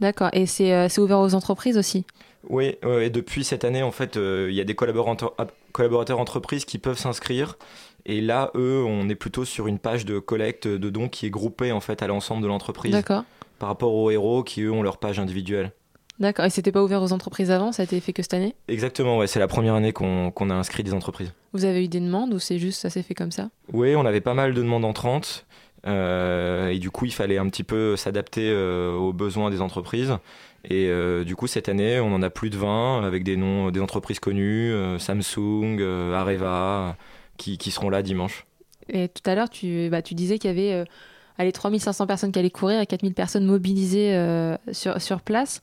D'accord, 0.00 0.30
et 0.32 0.46
c'est 0.46 0.74
euh, 0.74 0.88
ouvert 0.98 1.20
aux 1.20 1.34
entreprises 1.34 1.78
aussi? 1.78 2.04
Oui, 2.48 2.76
ouais, 2.82 3.06
et 3.06 3.10
depuis 3.10 3.44
cette 3.44 3.64
année 3.64 3.82
en 3.82 3.92
fait 3.92 4.16
il 4.16 4.54
y 4.54 4.60
a 4.60 4.64
des 4.64 4.74
collaborateurs, 4.74 5.34
collaborateurs 5.72 6.18
entreprises 6.18 6.64
qui 6.64 6.78
peuvent 6.78 6.98
s'inscrire 6.98 7.58
et 8.06 8.20
là 8.20 8.50
eux 8.56 8.82
on 8.84 9.08
est 9.08 9.16
plutôt 9.16 9.44
sur 9.44 9.68
une 9.68 9.78
page 9.78 10.04
de 10.04 10.18
collecte 10.18 10.66
de 10.66 10.90
dons 10.90 11.08
qui 11.08 11.26
est 11.26 11.30
groupée 11.30 11.70
en 11.70 11.80
fait 11.80 12.02
à 12.02 12.08
l'ensemble 12.08 12.42
de 12.42 12.48
l'entreprise. 12.48 12.92
D'accord. 12.92 13.24
Par 13.60 13.68
rapport 13.68 13.94
aux 13.94 14.10
héros 14.10 14.42
qui 14.42 14.62
eux 14.62 14.72
ont 14.72 14.82
leur 14.82 14.98
page 14.98 15.18
individuelle. 15.20 15.72
D'accord, 16.20 16.44
et 16.46 16.50
c'était 16.50 16.72
pas 16.72 16.82
ouvert 16.82 17.00
aux 17.02 17.12
entreprises 17.12 17.50
avant, 17.52 17.70
ça 17.70 17.82
a 17.82 17.84
été 17.84 18.00
fait 18.00 18.12
que 18.12 18.22
cette 18.22 18.34
année? 18.34 18.54
Exactement, 18.66 19.18
ouais, 19.18 19.28
c'est 19.28 19.38
la 19.38 19.46
première 19.46 19.74
année 19.74 19.92
qu'on 19.92 20.50
a 20.50 20.54
inscrit 20.54 20.82
des 20.82 20.92
entreprises. 20.92 21.32
Vous 21.52 21.64
avez 21.64 21.84
eu 21.84 21.88
des 21.88 22.00
demandes 22.00 22.34
ou 22.34 22.38
c'est 22.40 22.58
juste 22.58 22.80
ça 22.80 22.90
s'est 22.90 23.02
fait 23.04 23.14
comme 23.14 23.30
ça? 23.30 23.50
Oui, 23.72 23.94
on 23.94 24.04
avait 24.04 24.20
pas 24.20 24.34
mal 24.34 24.52
de 24.52 24.60
demandes 24.60 24.84
entrantes. 24.84 25.46
euh, 25.86 26.68
et 26.70 26.78
du 26.80 26.90
coup, 26.90 27.04
il 27.04 27.12
fallait 27.12 27.38
un 27.38 27.48
petit 27.48 27.62
peu 27.62 27.94
s'adapter 27.96 28.50
euh, 28.50 28.92
aux 28.94 29.12
besoins 29.12 29.48
des 29.50 29.60
entreprises. 29.60 30.16
Et 30.64 30.88
euh, 30.88 31.22
du 31.22 31.36
coup, 31.36 31.46
cette 31.46 31.68
année, 31.68 32.00
on 32.00 32.12
en 32.12 32.20
a 32.22 32.30
plus 32.30 32.50
de 32.50 32.56
20 32.56 33.04
avec 33.06 33.22
des 33.22 33.36
noms 33.36 33.70
des 33.70 33.80
entreprises 33.80 34.18
connues, 34.18 34.72
euh, 34.72 34.98
Samsung, 34.98 35.80
Areva, 36.12 36.96
qui, 37.36 37.58
qui 37.58 37.70
seront 37.70 37.90
là 37.90 38.02
dimanche. 38.02 38.44
Et 38.88 39.08
tout 39.08 39.22
à 39.30 39.36
l'heure, 39.36 39.50
tu, 39.50 39.88
bah, 39.88 40.02
tu 40.02 40.14
disais 40.14 40.38
qu'il 40.40 40.50
y 40.50 40.52
avait 40.52 40.84
euh, 41.38 41.42
allez, 41.42 41.52
3500 41.52 42.06
personnes 42.06 42.32
qui 42.32 42.38
allaient 42.38 42.50
courir 42.50 42.80
et 42.80 42.86
4000 42.86 43.14
personnes 43.14 43.44
mobilisées 43.44 44.14
euh, 44.14 44.56
sur, 44.72 45.00
sur 45.00 45.20
place. 45.20 45.60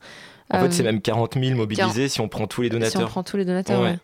En 0.50 0.58
Euh, 0.58 0.62
fait, 0.62 0.72
c'est 0.72 0.82
même 0.82 1.00
40 1.00 1.34
000 1.40 1.56
mobilisés 1.56 2.08
si 2.08 2.20
on 2.20 2.28
prend 2.28 2.46
tous 2.46 2.62
les 2.62 2.68
donateurs. 2.70 2.92
Si 3.00 3.04
on 3.04 3.08
prend 3.08 3.22
tous 3.22 3.36
les 3.36 3.44
donateurs, 3.44 3.80
Ouais. 3.80 3.90
ouais. 3.90 3.98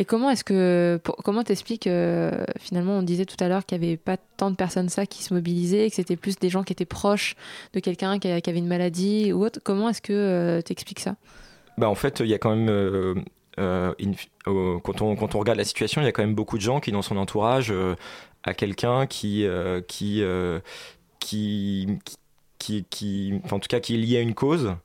Et 0.00 0.04
comment 0.04 0.28
est-ce 0.28 0.42
que 0.42 0.98
pour- 1.04 1.14
comment 1.18 1.44
t'expliques 1.44 1.86
euh, 1.86 2.44
finalement 2.58 2.98
on 2.98 3.02
disait 3.02 3.26
tout 3.26 3.36
à 3.38 3.46
l'heure 3.46 3.64
qu'il 3.64 3.78
n'y 3.78 3.86
avait 3.86 3.96
pas 3.96 4.16
tant 4.36 4.50
de 4.50 4.56
personnes 4.56 4.88
ça 4.88 5.06
qui 5.06 5.22
se 5.22 5.32
mobilisaient 5.32 5.86
et 5.86 5.88
que 5.90 5.94
c'était 5.94 6.16
plus 6.16 6.36
des 6.36 6.48
gens 6.48 6.64
qui 6.64 6.72
étaient 6.72 6.84
proches 6.84 7.36
de 7.74 7.78
quelqu'un 7.78 8.18
qui, 8.18 8.26
avait 8.26 8.58
une 8.58 8.66
maladie 8.66 9.32
ou 9.32 9.44
autre. 9.44 9.60
Comment 9.62 9.88
est-ce 9.88 10.02
que 10.02 10.12
euh, 10.12 10.62
t'expliques 10.62 10.98
ça? 10.98 11.14
Bah, 11.78 11.88
en 11.88 11.94
fait, 11.94 12.18
il 12.18 12.26
y 12.26 12.34
a 12.34 12.38
quand 12.38 12.56
même. 12.56 12.68
euh, 12.68 13.14
euh, 13.60 13.92
in- 14.02 14.10
euh, 14.48 14.78
quand, 14.82 15.00
on, 15.00 15.14
quand 15.14 15.36
on 15.36 15.38
regarde 15.38 15.58
la 15.58 15.64
situation, 15.64 16.00
il 16.02 16.06
y 16.06 16.08
a 16.08 16.12
quand 16.12 16.24
même 16.24 16.34
beaucoup 16.34 16.56
de 16.56 16.62
gens 16.62 16.80
qui, 16.80 16.90
dans 16.90 17.02
son 17.02 17.16
entourage, 17.16 17.68
euh, 17.70 17.94
a 18.42 18.52
quelqu'un 18.52 19.06
qui, 19.06 19.46
euh, 19.46 19.80
qui, 19.80 20.22
euh, 20.24 20.58
qui, 21.18 21.98
qui, 22.58 22.84
qui, 22.90 23.40
en 23.50 23.58
tout 23.58 23.68
cas, 23.68 23.80
qui 23.80 23.94
est 23.94 23.98
lié 23.98 24.18
à 24.18 24.20
une 24.20 24.34
cause. 24.34 24.76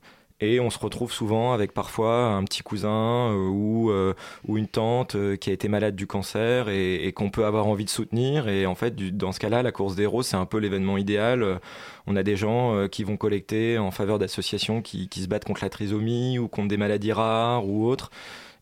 Et 0.41 0.59
on 0.61 0.69
se 0.69 0.79
retrouve 0.79 1.11
souvent 1.11 1.51
avec 1.51 1.73
parfois 1.73 2.27
un 2.27 2.43
petit 2.45 2.63
cousin 2.63 3.29
euh, 3.31 3.47
ou, 3.49 3.91
euh, 3.91 4.13
ou 4.47 4.57
une 4.57 4.67
tante 4.67 5.15
euh, 5.15 5.35
qui 5.35 5.49
a 5.49 5.53
été 5.53 5.67
malade 5.67 5.95
du 5.95 6.07
cancer 6.07 6.69
et, 6.69 7.11
qu'on 7.13 7.29
peut 7.29 7.45
avoir 7.45 7.67
envie 7.67 7.83
de 7.83 7.89
soutenir. 7.89 8.47
Et 8.47 8.65
en 8.65 8.75
fait, 8.75 8.95
dans 9.17 9.33
ce 9.33 9.39
cas-là, 9.39 9.63
la 9.63 9.71
course 9.73 9.95
des 9.95 10.03
héros, 10.03 10.23
c'est 10.23 10.37
un 10.37 10.45
peu 10.45 10.57
l'événement 10.57 10.97
idéal. 10.97 11.59
On 12.07 12.15
a 12.15 12.23
des 12.23 12.37
gens 12.37 12.87
qui 12.87 13.03
vont 13.03 13.17
collecter 13.17 13.77
en 13.77 13.91
faveur 13.91 14.19
d'associations 14.19 14.81
qui, 14.81 15.09
qui 15.09 15.21
se 15.21 15.27
battent 15.27 15.45
contre 15.45 15.63
la 15.63 15.69
trisomie 15.69 16.39
ou 16.39 16.47
contre 16.47 16.69
des 16.69 16.77
maladies 16.77 17.11
rares 17.11 17.67
ou 17.67 17.87
autres. 17.87 18.11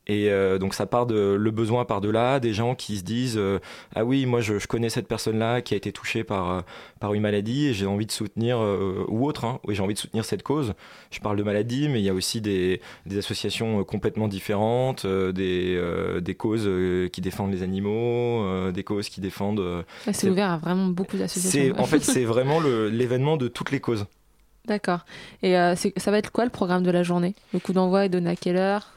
Et 0.08 0.32
euh, 0.32 0.58
donc 0.58 0.74
ça 0.74 0.86
part 0.86 1.06
de 1.06 1.36
le 1.38 1.52
besoin 1.52 1.84
part 1.84 2.00
de 2.00 2.10
là, 2.10 2.40
des 2.40 2.54
gens 2.54 2.76
qui 2.76 2.98
se 2.98 3.04
disent 3.04 3.38
euh, 3.38 3.60
ah 3.94 4.06
oui 4.06 4.26
moi 4.26 4.40
je, 4.40 4.58
je 4.58 4.66
connais 4.66 4.90
cette 4.90 5.08
personne 5.08 5.38
là 5.38 5.62
qui 5.62 5.74
a 5.74 5.78
été 5.78 5.92
touchée 5.92 6.24
par 6.24 6.50
euh, 6.50 6.62
par 7.02 7.14
une 7.14 7.22
maladie 7.22 7.68
et 7.68 7.74
j'ai 7.74 7.86
envie 7.86 8.06
de 8.06 8.12
soutenir 8.12 8.58
euh, 8.58 9.04
ou 9.10 9.26
autre 9.28 9.44
hein, 9.44 9.60
oui 9.66 9.76
j'ai 9.76 9.84
envie 9.84 9.96
de 9.96 10.00
soutenir 10.00 10.24
cette 10.24 10.44
cause. 10.44 10.74
Je 11.12 11.20
parle 11.20 11.36
de 11.36 11.44
maladie 11.44 11.90
mais 11.90 12.00
il 12.00 12.06
y 12.06 12.10
a 12.10 12.14
aussi 12.14 12.40
des, 12.40 12.80
des 13.06 13.18
associations 13.18 13.84
complètement 13.84 14.30
différentes, 14.30 15.06
des 15.06 15.82
des 16.22 16.36
causes 16.36 16.70
qui 17.12 17.20
défendent 17.22 17.52
les 17.52 17.64
animaux, 17.64 18.72
des 18.72 18.84
causes 18.84 19.10
qui 19.10 19.20
défendent. 19.20 19.86
C'est 20.12 20.30
ouvert 20.30 20.52
à 20.52 20.58
vraiment 20.58 20.88
beaucoup 20.88 21.18
d'associations. 21.18 21.76
en 21.78 21.86
fait 21.86 22.00
c'est 22.00 22.24
vraiment 22.24 22.62
l'événement 22.62 23.36
de 23.36 23.50
toutes 23.50 23.72
les 23.72 23.82
causes. 23.82 24.06
D'accord. 24.66 25.06
Et 25.44 25.54
ça 25.54 26.12
va 26.12 26.18
être 26.18 26.32
quoi 26.32 26.46
le 26.46 26.52
programme 26.52 26.84
de 26.84 26.92
la 26.92 27.04
journée? 27.04 27.36
Le 27.54 27.60
coup 27.60 27.74
d'envoi 27.74 28.06
est 28.06 28.10
donné 28.10 28.30
à 28.30 28.36
quelle 28.36 28.58
heure? 28.58 28.94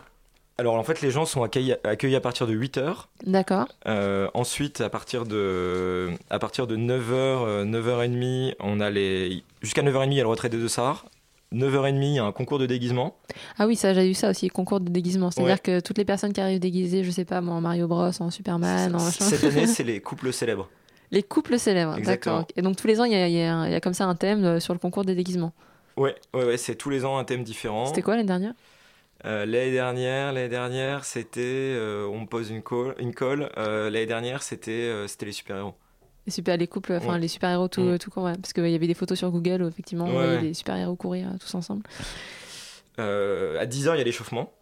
Alors 0.60 0.74
en 0.74 0.82
fait 0.84 1.00
les 1.00 1.10
gens 1.10 1.24
sont 1.24 1.42
accueillis, 1.42 1.72
accueillis 1.84 2.16
à 2.16 2.20
partir 2.20 2.46
de 2.46 2.52
8 2.52 2.76
heures. 2.76 3.08
D'accord. 3.24 3.66
Euh, 3.86 4.28
ensuite, 4.34 4.82
à 4.82 4.90
partir 4.90 5.24
de, 5.24 6.10
à 6.28 6.38
partir 6.38 6.66
de 6.66 6.76
9h, 6.76 7.64
9h30, 7.64 8.56
on 8.60 8.78
a 8.80 8.90
les. 8.90 9.42
Jusqu'à 9.62 9.80
9h30, 9.82 10.08
il 10.08 10.14
y 10.14 10.20
a 10.20 10.22
le 10.22 10.28
retrait 10.28 10.50
des 10.50 10.58
deux 10.58 10.68
SAR. 10.68 11.06
9h30, 11.54 11.96
il 12.02 12.14
y 12.14 12.18
a 12.18 12.24
un 12.24 12.32
concours 12.32 12.58
de 12.58 12.66
déguisement. 12.66 13.16
Ah 13.58 13.66
oui, 13.66 13.74
ça 13.74 13.94
j'ai 13.94 14.10
eu 14.10 14.12
ça 14.12 14.28
aussi, 14.28 14.48
concours 14.48 14.80
de 14.80 14.90
déguisement. 14.90 15.30
C'est-à-dire 15.30 15.54
Ouais. 15.54 15.58
que 15.58 15.80
toutes 15.80 15.96
les 15.96 16.04
personnes 16.04 16.34
qui 16.34 16.42
arrivent 16.42 16.60
déguisées, 16.60 17.04
je 17.04 17.10
sais 17.10 17.24
pas, 17.24 17.40
moi, 17.40 17.54
en 17.54 17.62
Mario 17.62 17.88
Bros, 17.88 18.10
en 18.20 18.30
Superman, 18.30 18.94
en 18.94 19.02
machin. 19.02 19.24
Cette 19.24 19.42
année, 19.44 19.66
c'est 19.66 19.82
les 19.82 20.00
couples 20.00 20.30
célèbres. 20.30 20.68
Les 21.10 21.22
couples 21.22 21.58
célèbres, 21.58 21.96
d'accord. 22.04 22.44
Et 22.56 22.60
donc 22.62 22.76
tous 22.76 22.86
les 22.86 23.00
ans, 23.00 23.04
il 23.04 23.12
y 23.12 23.32
y 23.38 23.42
a 23.46 23.80
comme 23.80 23.94
ça 23.94 24.04
un 24.04 24.14
thème 24.14 24.44
euh, 24.44 24.60
sur 24.60 24.74
le 24.74 24.78
concours 24.78 25.06
des 25.06 25.14
déguisements. 25.14 25.52
Ouais, 25.96 26.14
ouais, 26.34 26.44
ouais, 26.44 26.56
c'est 26.56 26.76
tous 26.76 26.90
les 26.90 27.04
ans 27.04 27.18
un 27.18 27.24
thème 27.24 27.42
différent. 27.44 27.86
C'était 27.86 28.02
quoi 28.02 28.14
l'année 28.14 28.28
dernière? 28.28 28.52
Euh, 29.26 29.44
L'année 29.46 29.72
dernière, 29.72 30.32
l'année 30.32 30.48
dernière, 30.48 31.04
c'était, 31.04 31.40
euh, 31.76 32.06
on 32.06 32.20
me 32.22 32.26
pose 32.26 32.50
une 32.50 32.62
colle, 32.62 32.94
une 32.98 33.14
colle. 33.14 33.50
Euh, 33.58 33.90
l'année 33.90 34.06
dernière, 34.06 34.42
c'était, 34.42 35.06
c'était 35.08 35.26
les 35.26 35.32
super 35.32 35.56
héros. 35.58 35.74
les, 36.26 36.32
super, 36.32 36.56
les 36.56 36.66
couples, 36.66 36.92
enfin 36.94 37.14
Ouais. 37.14 37.18
les 37.18 37.28
super-héros 37.28 37.68
tout, 37.68 37.82
Mm. 37.82 37.98
tout 37.98 38.10
court, 38.10 38.24
ouais. 38.24 38.36
Parce 38.40 38.52
qu'il 38.52 38.66
y 38.68 38.74
avait 38.74 38.86
des 38.86 38.94
photos 38.94 39.18
sur 39.18 39.30
Google 39.30 39.62
où 39.62 39.68
effectivement, 39.68 40.04
on 40.06 40.12
voyait 40.12 40.40
les 40.40 40.54
super-héros 40.54 40.96
courir 40.96 41.28
euh, 41.28 41.36
tous 41.38 41.54
ensemble. 41.54 41.82
À 42.98 43.66
10h, 43.66 43.94
il 43.94 43.98
y 43.98 44.00
a 44.00 44.04
l'échauffement. 44.04 44.52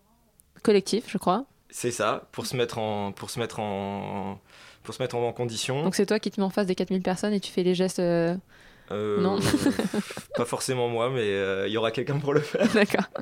Collectif, 0.62 1.04
je 1.08 1.18
crois. 1.18 1.44
C'est 1.70 1.90
ça, 1.90 2.28
pour 2.32 2.46
se 2.46 2.56
mettre 2.56 2.78
en, 2.78 3.12
pour 3.12 3.30
se 3.30 3.38
mettre 3.38 3.60
en, 3.60 4.40
pour 4.82 4.94
se 4.94 5.02
mettre 5.02 5.16
en 5.16 5.32
condition. 5.32 5.82
Donc 5.84 5.94
c'est 5.94 6.06
toi 6.06 6.18
qui 6.18 6.30
te 6.30 6.40
mets 6.40 6.46
en 6.46 6.50
face 6.50 6.66
des 6.66 6.74
4000 6.74 7.02
personnes 7.02 7.32
et 7.32 7.40
tu 7.40 7.52
fais 7.52 7.62
les 7.62 7.74
gestes. 7.74 8.00
Euh, 8.90 9.20
Non. 9.20 9.38
pas 10.36 10.44
forcément 10.44 10.88
moi, 10.88 11.10
mais 11.10 11.20
euh, 11.22 11.66
il 11.66 11.72
y 11.72 11.76
aura 11.76 11.90
quelqu'un 11.90 12.18
pour 12.18 12.34
le 12.34 12.40
faire. 12.40 12.66
D'accord. 12.74 13.04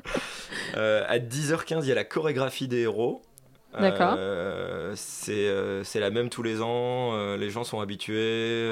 Euh, 0.75 1.05
à 1.07 1.17
10h15, 1.17 1.83
il 1.83 1.87
y 1.87 1.91
a 1.91 1.95
la 1.95 2.03
chorégraphie 2.03 2.67
des 2.67 2.81
héros. 2.81 3.21
D'accord. 3.79 4.17
C'est 4.95 5.49
c'est 5.83 5.99
la 5.99 6.09
même 6.09 6.29
tous 6.29 6.43
les 6.43 6.61
ans, 6.61 7.35
les 7.35 7.49
gens 7.49 7.63
sont 7.63 7.79
habitués, 7.79 8.69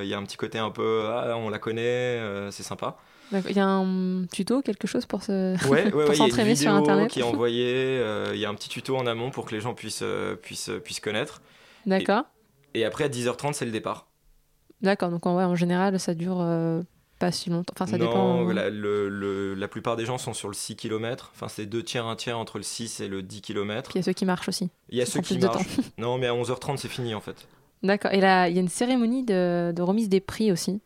il 0.00 0.06
y 0.06 0.14
a 0.14 0.18
un 0.18 0.22
petit 0.22 0.36
côté 0.36 0.58
un 0.58 0.70
peu, 0.70 1.06
ah, 1.06 1.34
on 1.36 1.50
la 1.50 1.58
connaît, 1.58 2.20
c'est 2.50 2.62
sympa. 2.62 2.98
Il 3.32 3.56
y 3.56 3.60
a 3.60 3.66
un 3.66 4.24
tuto, 4.26 4.62
quelque 4.62 4.86
chose 4.86 5.06
pour 5.06 5.22
se 5.22 5.54
Ouais, 5.68 5.92
ouais, 5.92 6.14
s'entraîner 6.14 6.56
sur 6.56 6.72
internet. 6.72 7.10
qui 7.10 7.20
est 7.20 7.24
envoyée, 7.24 7.98
euh, 7.98 8.30
il 8.32 8.40
y 8.40 8.46
a 8.46 8.48
un 8.48 8.54
petit 8.54 8.68
tuto 8.68 8.96
en 8.96 9.06
amont 9.06 9.30
pour 9.30 9.44
que 9.44 9.54
les 9.54 9.60
gens 9.60 9.74
puissent, 9.74 10.04
puissent, 10.42 10.70
puissent 10.82 11.00
connaître. 11.00 11.42
D'accord. 11.84 12.24
Et 12.74 12.84
après, 12.84 13.04
à 13.04 13.08
10h30, 13.08 13.52
c'est 13.52 13.64
le 13.64 13.70
départ. 13.70 14.07
D'accord. 14.82 15.10
Donc 15.10 15.26
en, 15.26 15.36
ouais, 15.36 15.44
en 15.44 15.54
général, 15.56 15.98
ça 15.98 16.14
dure 16.14 16.38
euh, 16.40 16.82
pas 17.18 17.32
si 17.32 17.50
longtemps. 17.50 17.72
Enfin, 17.76 17.86
ça 17.86 17.98
non, 17.98 18.06
dépend. 18.06 18.48
euh, 18.48 18.52
La, 18.52 18.70
le- 18.70 19.08
le- 19.08 19.54
la 19.54 19.68
plupart 19.68 19.96
des 19.96 20.04
gens 20.06 20.18
sont 20.18 20.34
sur 20.34 20.48
le 20.48 20.54
6 20.54 20.76
km. 20.76 21.30
Enfin, 21.34 21.48
c'est 21.48 21.66
deux 21.66 21.82
tiers, 21.82 22.06
un 22.06 22.16
tiers 22.16 22.38
entre 22.38 22.58
le 22.58 22.64
6 22.64 23.00
et 23.00 23.08
le 23.08 23.22
10 23.22 23.40
km. 23.42 23.90
Puis 23.90 23.94
il 23.94 23.98
y 23.98 24.00
a 24.00 24.04
ceux 24.04 24.12
qui 24.12 24.24
marchent 24.24 24.48
aussi. 24.48 24.70
Il 24.90 24.98
y 24.98 25.02
a 25.02 25.06
ceux 25.06 25.20
qui 25.20 25.38
marchent. 25.38 25.66
Non, 25.98 26.18
mais 26.18 26.26
à 26.26 26.32
11h30, 26.34 26.76
c'est 26.76 26.88
fini 26.88 27.14
en 27.14 27.20
fait. 27.20 27.46
D'accord. 27.82 28.12
Et 28.12 28.20
là, 28.20 28.48
il 28.48 28.54
y 28.54 28.58
a 28.58 28.60
une 28.62 28.68
cérémonie 28.68 29.24
de, 29.24 29.72
de 29.74 29.82
remise 29.82 30.08
des 30.08 30.20
prix 30.20 30.50
aussi. 30.52 30.80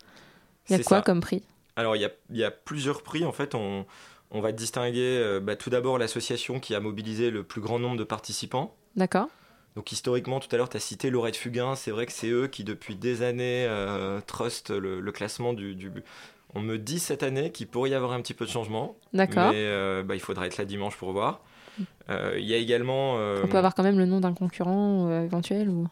Il 0.68 0.72
y 0.72 0.80
a 0.80 0.82
quoi 0.84 0.98
ça. 0.98 1.02
comme 1.02 1.20
prix? 1.20 1.42
Alors, 1.76 1.96
il 1.96 2.02
y 2.02 2.04
a, 2.04 2.10
il 2.30 2.36
y 2.36 2.44
a 2.44 2.50
plusieurs 2.50 3.02
prix. 3.02 3.24
En 3.24 3.32
fait, 3.32 3.54
on, 3.54 3.86
on 4.30 4.40
va 4.40 4.52
distinguer 4.52 5.18
euh, 5.20 5.40
bah, 5.40 5.56
tout 5.56 5.70
d'abord 5.70 5.98
l'association 5.98 6.60
qui 6.60 6.74
a 6.74 6.80
mobilisé 6.80 7.30
le 7.30 7.42
plus 7.44 7.60
grand 7.60 7.78
nombre 7.78 7.96
de 7.96 8.04
participants. 8.04 8.74
D'accord. 8.96 9.28
Donc 9.76 9.90
historiquement, 9.92 10.38
tout 10.38 10.48
à 10.52 10.58
l'heure, 10.58 10.68
tu 10.68 10.76
as 10.76 10.80
cité 10.80 11.08
Laurette 11.10 11.36
Fugain. 11.36 11.74
C'est 11.76 11.90
vrai 11.90 12.06
que 12.06 12.12
c'est 12.12 12.28
eux 12.28 12.46
qui, 12.46 12.62
depuis 12.64 12.94
des 12.94 13.22
années, 13.22 13.64
euh, 13.66 14.20
trustent 14.26 14.70
le, 14.70 15.00
le 15.00 15.12
classement 15.12 15.54
du, 15.54 15.74
du- 15.74 15.90
On 16.54 16.60
me 16.60 16.76
dit 16.76 16.98
cette 16.98 17.22
année 17.22 17.50
qu'il 17.52 17.66
pourrait 17.68 17.90
y 17.90 17.94
avoir 17.94 18.12
un 18.12 18.20
petit 18.20 18.34
peu 18.34 18.44
de 18.44 18.50
changement. 18.50 18.96
D'accord. 19.14 19.50
Mais 19.52 19.56
euh, 19.58 20.02
bah, 20.02 20.14
il 20.14 20.20
faudra 20.20 20.46
être 20.46 20.58
là 20.58 20.64
dimanche 20.66 20.96
pour 20.96 21.12
voir. 21.12 21.40
Euh, 22.10 22.34
Il 22.38 22.44
y 22.44 22.52
a 22.52 22.58
également... 22.58 23.16
euh, 23.18 23.40
On 23.44 23.48
peut 23.48 23.56
avoir 23.56 23.74
quand 23.74 23.82
même 23.82 23.98
le 23.98 24.04
nom 24.04 24.20
d'un 24.20 24.34
concurrent 24.34 25.22
éventuel 25.22 25.68
ou... 25.70 25.88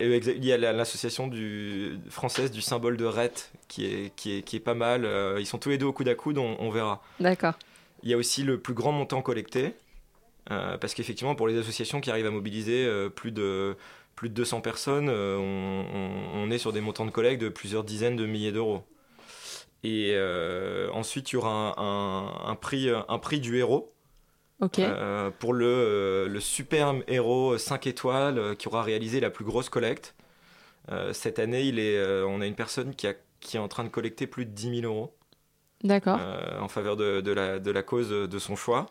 Il 0.00 0.44
y 0.44 0.52
a 0.52 0.58
la- 0.58 0.72
l'association 0.72 1.28
du, 1.28 1.96
française 2.10 2.50
du 2.50 2.60
symbole 2.60 2.96
de 2.96 3.04
RET 3.04 3.32
qui 3.68 3.86
est, 3.86 4.12
qui 4.16 4.36
est, 4.38 4.42
qui 4.42 4.56
est 4.56 4.60
pas 4.60 4.74
mal. 4.74 5.08
Ils 5.38 5.46
sont 5.46 5.58
tous 5.58 5.68
les 5.70 5.78
deux 5.78 5.86
au 5.86 5.92
coude 5.92 6.08
à 6.08 6.14
coude, 6.16 6.38
on, 6.38 6.56
on 6.58 6.70
verra. 6.70 7.02
D'accord. 7.20 7.54
Il 8.02 8.10
y 8.10 8.14
a 8.14 8.16
aussi 8.16 8.42
le 8.42 8.58
plus 8.58 8.74
grand 8.74 8.90
montant 8.90 9.22
collecté. 9.22 9.74
Euh, 10.50 10.76
parce 10.78 10.94
qu'effectivement, 10.94 11.34
pour 11.34 11.48
les 11.48 11.58
associations 11.58 12.00
qui 12.00 12.10
arrivent 12.10 12.26
à 12.26 12.30
mobiliser 12.30 12.84
euh, 12.84 13.08
plus, 13.08 13.32
de, 13.32 13.76
plus 14.16 14.28
de 14.28 14.34
200 14.34 14.60
personnes, 14.60 15.08
euh, 15.08 15.36
on, 15.38 15.86
on- 15.94 16.42
on 16.44 16.50
est 16.50 16.58
sur 16.58 16.72
des 16.72 16.80
montants 16.80 17.06
de 17.06 17.10
collecte 17.10 17.40
de 17.42 17.48
plusieurs 17.48 17.84
dizaines 17.84 18.16
de 18.16 18.26
milliers 18.26 18.52
d'euros. 18.52 18.84
Et 19.84 20.16
ensuite, 20.92 21.32
il 21.32 21.34
y 21.34 21.38
aura 21.38 21.74
un, 21.78 21.82
un- 21.82 22.50
un 22.50 22.54
prix, 22.54 22.88
un 22.90 23.18
prix 23.18 23.40
du 23.40 23.58
héros. 23.58 23.92
Ok. 24.60 24.78
Euh, 24.78 25.30
pour 25.40 25.54
le, 25.54 25.66
euh, 25.66 26.28
le 26.28 26.38
super 26.40 26.94
héros 27.08 27.58
5 27.58 27.88
étoiles 27.88 28.38
euh, 28.38 28.54
qui 28.54 28.68
aura 28.68 28.84
réalisé 28.84 29.18
la 29.18 29.30
plus 29.30 29.44
grosse 29.44 29.68
collecte. 29.68 30.14
Cette 31.12 31.38
année, 31.38 31.62
il 31.62 31.78
est, 31.78 32.04
on 32.24 32.40
a 32.40 32.46
une 32.46 32.56
personne 32.56 32.94
qui, 32.96 33.06
a, 33.06 33.14
qui 33.40 33.56
est 33.56 33.60
en 33.60 33.68
train 33.68 33.84
de 33.84 33.88
collecter 33.88 34.26
plus 34.26 34.44
de 34.46 34.50
10 34.50 34.80
000 34.80 34.92
euros 34.92 35.14
D'accord. 35.84 36.18
en 36.60 36.68
faveur 36.68 36.96
de, 36.96 37.20
de 37.20 37.32
la, 37.32 37.60
de 37.60 37.70
la 37.70 37.82
cause 37.82 38.10
de 38.10 38.38
son 38.38 38.56
choix. 38.56 38.86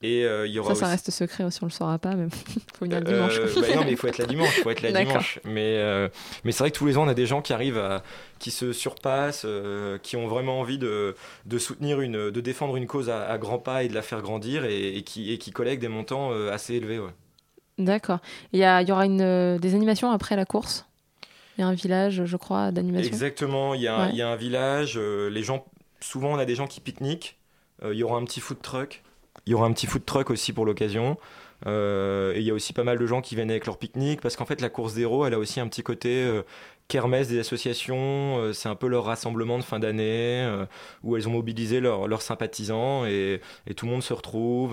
Et 0.00 0.24
euh, 0.24 0.46
il 0.46 0.52
y 0.52 0.60
aura 0.60 0.74
Ça, 0.74 0.80
ça 0.80 0.86
aussi- 0.86 0.92
reste 0.92 1.10
secret 1.10 1.42
aussi, 1.42 1.58
on 1.62 1.66
le 1.66 1.72
saura 1.72 1.98
pas, 1.98 2.14
mais 2.14 2.28
faut 2.78 2.84
venir 2.84 3.00
le 3.00 3.08
euh, 3.08 3.12
dimanche. 3.28 3.54
bah 3.60 3.74
non, 3.74 3.84
mais 3.84 3.90
il 3.90 3.96
faut 3.96 4.06
être 4.06 4.18
là 4.18 4.26
dimanche. 4.26 4.60
faut 4.62 4.70
être 4.70 4.82
là 4.82 4.92
dimanche. 4.92 5.40
Mais, 5.44 5.76
euh, 5.78 6.08
mais 6.44 6.52
c'est 6.52 6.60
vrai 6.60 6.70
que 6.70 6.76
tous 6.78 6.86
les 6.86 6.96
ans, 6.96 7.04
on 7.04 7.08
a 7.08 7.14
des 7.14 7.26
gens 7.26 7.42
qui 7.42 7.52
arrivent, 7.52 7.78
à, 7.78 8.04
qui 8.38 8.52
se 8.52 8.72
surpassent, 8.72 9.44
qui 10.04 10.16
ont 10.16 10.28
vraiment 10.28 10.60
envie 10.60 10.78
de, 10.78 11.16
de 11.46 11.58
soutenir 11.58 12.00
une, 12.00 12.30
de 12.30 12.40
défendre 12.40 12.76
une 12.76 12.86
cause 12.86 13.10
à, 13.10 13.28
à 13.28 13.38
grands 13.38 13.58
pas 13.58 13.82
et 13.82 13.88
de 13.88 13.94
la 13.94 14.02
faire 14.02 14.22
grandir 14.22 14.64
et, 14.64 14.96
et 14.96 15.02
qui, 15.02 15.32
et 15.32 15.38
qui 15.38 15.50
collectent 15.50 15.82
des 15.82 15.88
montants 15.88 16.30
assez 16.48 16.74
élevés. 16.74 17.00
ouais. 17.00 17.10
D'accord. 17.78 18.18
Il 18.52 18.60
y, 18.60 18.64
a- 18.64 18.82
il 18.82 18.88
y 18.88 18.92
aura 18.92 19.04
une, 19.04 19.56
des 19.58 19.74
animations 19.74 20.10
après 20.12 20.36
la 20.36 20.44
course? 20.44 20.86
Il 21.56 21.62
y 21.62 21.64
a 21.64 21.66
un 21.66 21.74
village, 21.74 22.22
je 22.24 22.36
crois, 22.36 22.70
d'animation? 22.70 23.08
Exactement. 23.12 23.74
Il 23.74 23.80
y, 23.82 23.88
a, 23.88 24.02
Ouais. 24.04 24.08
il 24.12 24.16
y 24.16 24.22
a 24.22 24.28
un 24.28 24.36
village. 24.36 24.96
les 24.96 25.42
gens, 25.42 25.64
souvent, 25.98 26.32
on 26.34 26.38
a 26.38 26.44
des 26.44 26.54
gens 26.54 26.68
qui 26.68 26.78
pique-niquent. 26.80 27.36
Il 27.84 27.94
y 27.94 28.04
aura 28.04 28.16
un 28.18 28.24
petit 28.24 28.38
food 28.40 28.62
truck. 28.62 29.02
Il 29.48 29.52
y 29.52 29.54
aura 29.54 29.64
un 29.66 29.72
petit 29.72 29.86
food 29.86 30.04
truck 30.04 30.28
aussi 30.28 30.52
pour 30.52 30.66
l'occasion. 30.66 31.16
Euh, 31.66 32.34
et 32.34 32.40
il 32.40 32.44
y 32.44 32.50
a 32.50 32.54
aussi 32.54 32.74
pas 32.74 32.84
mal 32.84 32.98
de 32.98 33.06
gens 33.06 33.22
qui 33.22 33.34
viennent 33.34 33.50
avec 33.50 33.64
leur 33.66 33.78
pique-nique 33.78 34.20
parce 34.20 34.36
qu'en 34.36 34.44
fait 34.44 34.60
la 34.60 34.68
course 34.68 34.92
zéro 34.92 35.26
elle 35.26 35.34
a 35.34 35.38
aussi 35.40 35.58
un 35.58 35.66
petit 35.66 35.82
côté 35.82 36.22
euh, 36.22 36.42
kermesse 36.86 37.26
des 37.26 37.40
associations 37.40 38.38
euh, 38.38 38.52
c'est 38.52 38.68
un 38.68 38.76
peu 38.76 38.86
leur 38.86 39.04
rassemblement 39.04 39.58
de 39.58 39.64
fin 39.64 39.80
d'année 39.80 40.44
euh, 40.44 40.66
où 41.02 41.16
elles 41.16 41.26
ont 41.26 41.32
mobilisé 41.32 41.80
leurs 41.80 42.22
sympathisants 42.22 43.06
et, 43.06 43.40
et 43.66 43.74
tout 43.74 43.86
le 43.86 43.90
monde 43.92 44.04
se 44.04 44.12
retrouve 44.12 44.70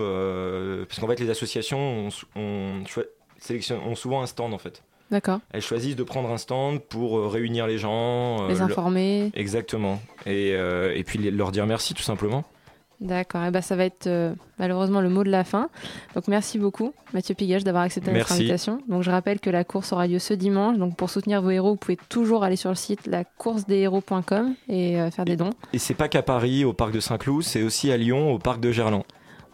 parce 0.87 0.99
qu'en 0.99 1.07
fait 1.07 1.19
les 1.19 1.31
associations 1.31 2.09
ont, 2.35 3.95
souvent 3.95 4.21
un 4.21 4.27
stand 4.27 4.53
en 4.53 4.57
fait 4.59 4.83
D'accord. 5.11 5.39
elles 5.53 5.61
choisissent 5.61 5.95
de 5.95 6.03
prendre 6.03 6.29
un 6.31 6.37
stand 6.37 6.81
pour 6.81 7.17
euh, 7.17 7.27
réunir 7.27 7.65
les 7.67 7.77
gens 7.79 8.43
euh, 8.43 8.47
Les 8.49 8.55
le- 8.55 8.61
informer. 8.61 9.31
exactement 9.33 10.01
et, 10.27 10.53
euh, 10.55 10.93
et 10.95 11.03
puis 11.03 11.17
les- 11.19 11.31
leur 11.31 11.51
dire 11.51 11.65
merci 11.65 11.93
tout 11.95 12.03
simplement 12.03 12.43
D'accord. 13.01 13.43
Et 13.43 13.51
ben, 13.51 13.61
ça 13.61 13.75
va 13.75 13.85
être 13.85 14.07
euh, 14.07 14.33
malheureusement 14.57 15.01
le 15.01 15.09
mot 15.09 15.23
de 15.23 15.29
la 15.29 15.43
fin. 15.43 15.69
Donc 16.15 16.27
merci 16.27 16.57
beaucoup, 16.57 16.93
Mathieu 17.13 17.35
Pigache, 17.35 17.63
d'avoir 17.63 17.83
accepté 17.83 18.11
notre 18.11 18.31
invitation. 18.31 18.79
Donc 18.87 19.03
je 19.03 19.11
rappelle 19.11 19.39
que 19.39 19.49
la 19.49 19.63
course 19.63 19.91
aura 19.93 20.07
lieu 20.07 20.19
ce 20.19 20.33
dimanche. 20.33 20.77
Donc 20.77 20.95
pour 20.95 21.09
soutenir 21.09 21.41
vos 21.41 21.49
héros, 21.49 21.71
vous 21.71 21.75
pouvez 21.77 21.97
toujours 22.09 22.43
aller 22.43 22.55
sur 22.55 22.69
le 22.69 22.75
site 22.75 23.07
lacoursesdeshéros.com 23.07 24.55
et 24.69 24.99
euh, 24.99 25.11
faire 25.11 25.25
des 25.25 25.35
dons. 25.35 25.51
et 25.73 25.79
c'est 25.79 25.93
pas 25.93 26.07
qu'à 26.07 26.21
Paris 26.23 26.65
au 26.65 26.73
parc 26.73 26.93
de 26.93 26.99
Saint-Cloud 26.99 27.43
c'est 27.43 27.63
aussi 27.63 27.91
à 27.91 27.97
Lyon 27.97 28.33
au 28.33 28.39
parc 28.39 28.59
de 28.59 28.71
Gerland 28.71 29.03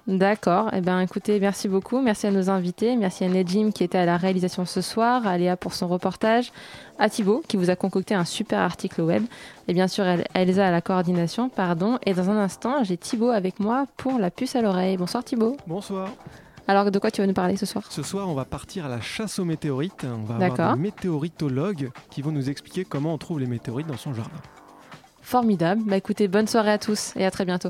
D'accord. 0.08 0.70
Eh 0.74 0.82
ben, 0.82 1.00
écoutez, 1.00 1.40
merci 1.40 1.68
beaucoup. 1.68 2.02
Merci 2.02 2.28
à 2.28 2.32
nos 2.32 2.50
invités. 2.50 2.96
Merci 2.98 3.24
à 3.24 3.30
Nejim 3.30 3.72
qui 3.72 3.84
était 3.84 4.00
à 4.00 4.06
la 4.06 4.18
réalisation 4.18 4.66
ce 4.66 4.82
soir, 4.82 5.28
à 5.28 5.38
Léa 5.38 5.56
pour 5.56 5.74
son 5.74 5.88
reportage, 5.88 6.52
à 6.98 7.10
Thibaut 7.10 7.44
qui 7.48 7.56
vous 7.56 7.70
a 7.70 7.76
concocté 7.76 8.16
un 8.16 8.26
super 8.26 8.60
article 8.60 9.02
web, 9.02 9.24
et 9.68 9.74
bien 9.74 9.88
sûr 9.88 10.04
à 10.04 10.18
Elsa 10.34 10.68
à 10.68 10.72
la 10.72 10.82
coordination, 10.82 11.50
pardon. 11.50 12.00
Et 12.06 12.14
dans 12.14 12.30
un 12.30 12.38
instant, 12.38 12.84
j'ai 12.84 12.98
Thibaut 12.98 13.30
avec 13.30 13.60
moi 13.60 13.86
pour 13.96 14.18
la 14.18 14.32
puce 14.32 14.56
à 14.56 14.62
l'oreille. 14.62 14.98
Bonsoir 14.98 15.24
Thibaut. 15.24 15.56
Bonsoir. 15.68 16.10
Alors, 16.68 16.90
de 16.90 17.00
quoi 17.00 17.12
tu 17.12 17.22
vas 17.22 17.28
nous 17.28 17.34
parler 17.34 17.58
ce 17.58 17.66
soir? 17.66 17.84
Ce 17.90 18.04
soir, 18.04 18.30
on 18.30 18.34
va 18.34 18.46
partir 18.46 18.86
à 18.86 18.90
la 18.90 19.02
chasse 19.02 19.40
aux 19.40 19.46
météorites. 19.46 20.06
On 20.06 20.24
va 20.24 20.46
avoir 20.46 20.76
des 20.76 20.82
météoritologues 20.82 21.92
qui 22.10 22.22
vont 22.22 22.32
nous 22.32 22.50
expliquer 22.50 22.86
comment 22.86 23.14
on 23.14 23.18
trouve 23.18 23.40
les 23.40 23.48
météorites 23.48 23.88
dans 23.88 23.98
son 23.98 24.14
jardin. 24.14 24.32
Formidable. 25.22 25.82
Bah 25.86 25.98
écoutez, 25.98 26.28
bonne 26.28 26.48
soirée 26.48 26.72
à 26.72 26.78
tous 26.78 27.14
et 27.16 27.26
à 27.26 27.32
très 27.32 27.46
bientôt. 27.46 27.70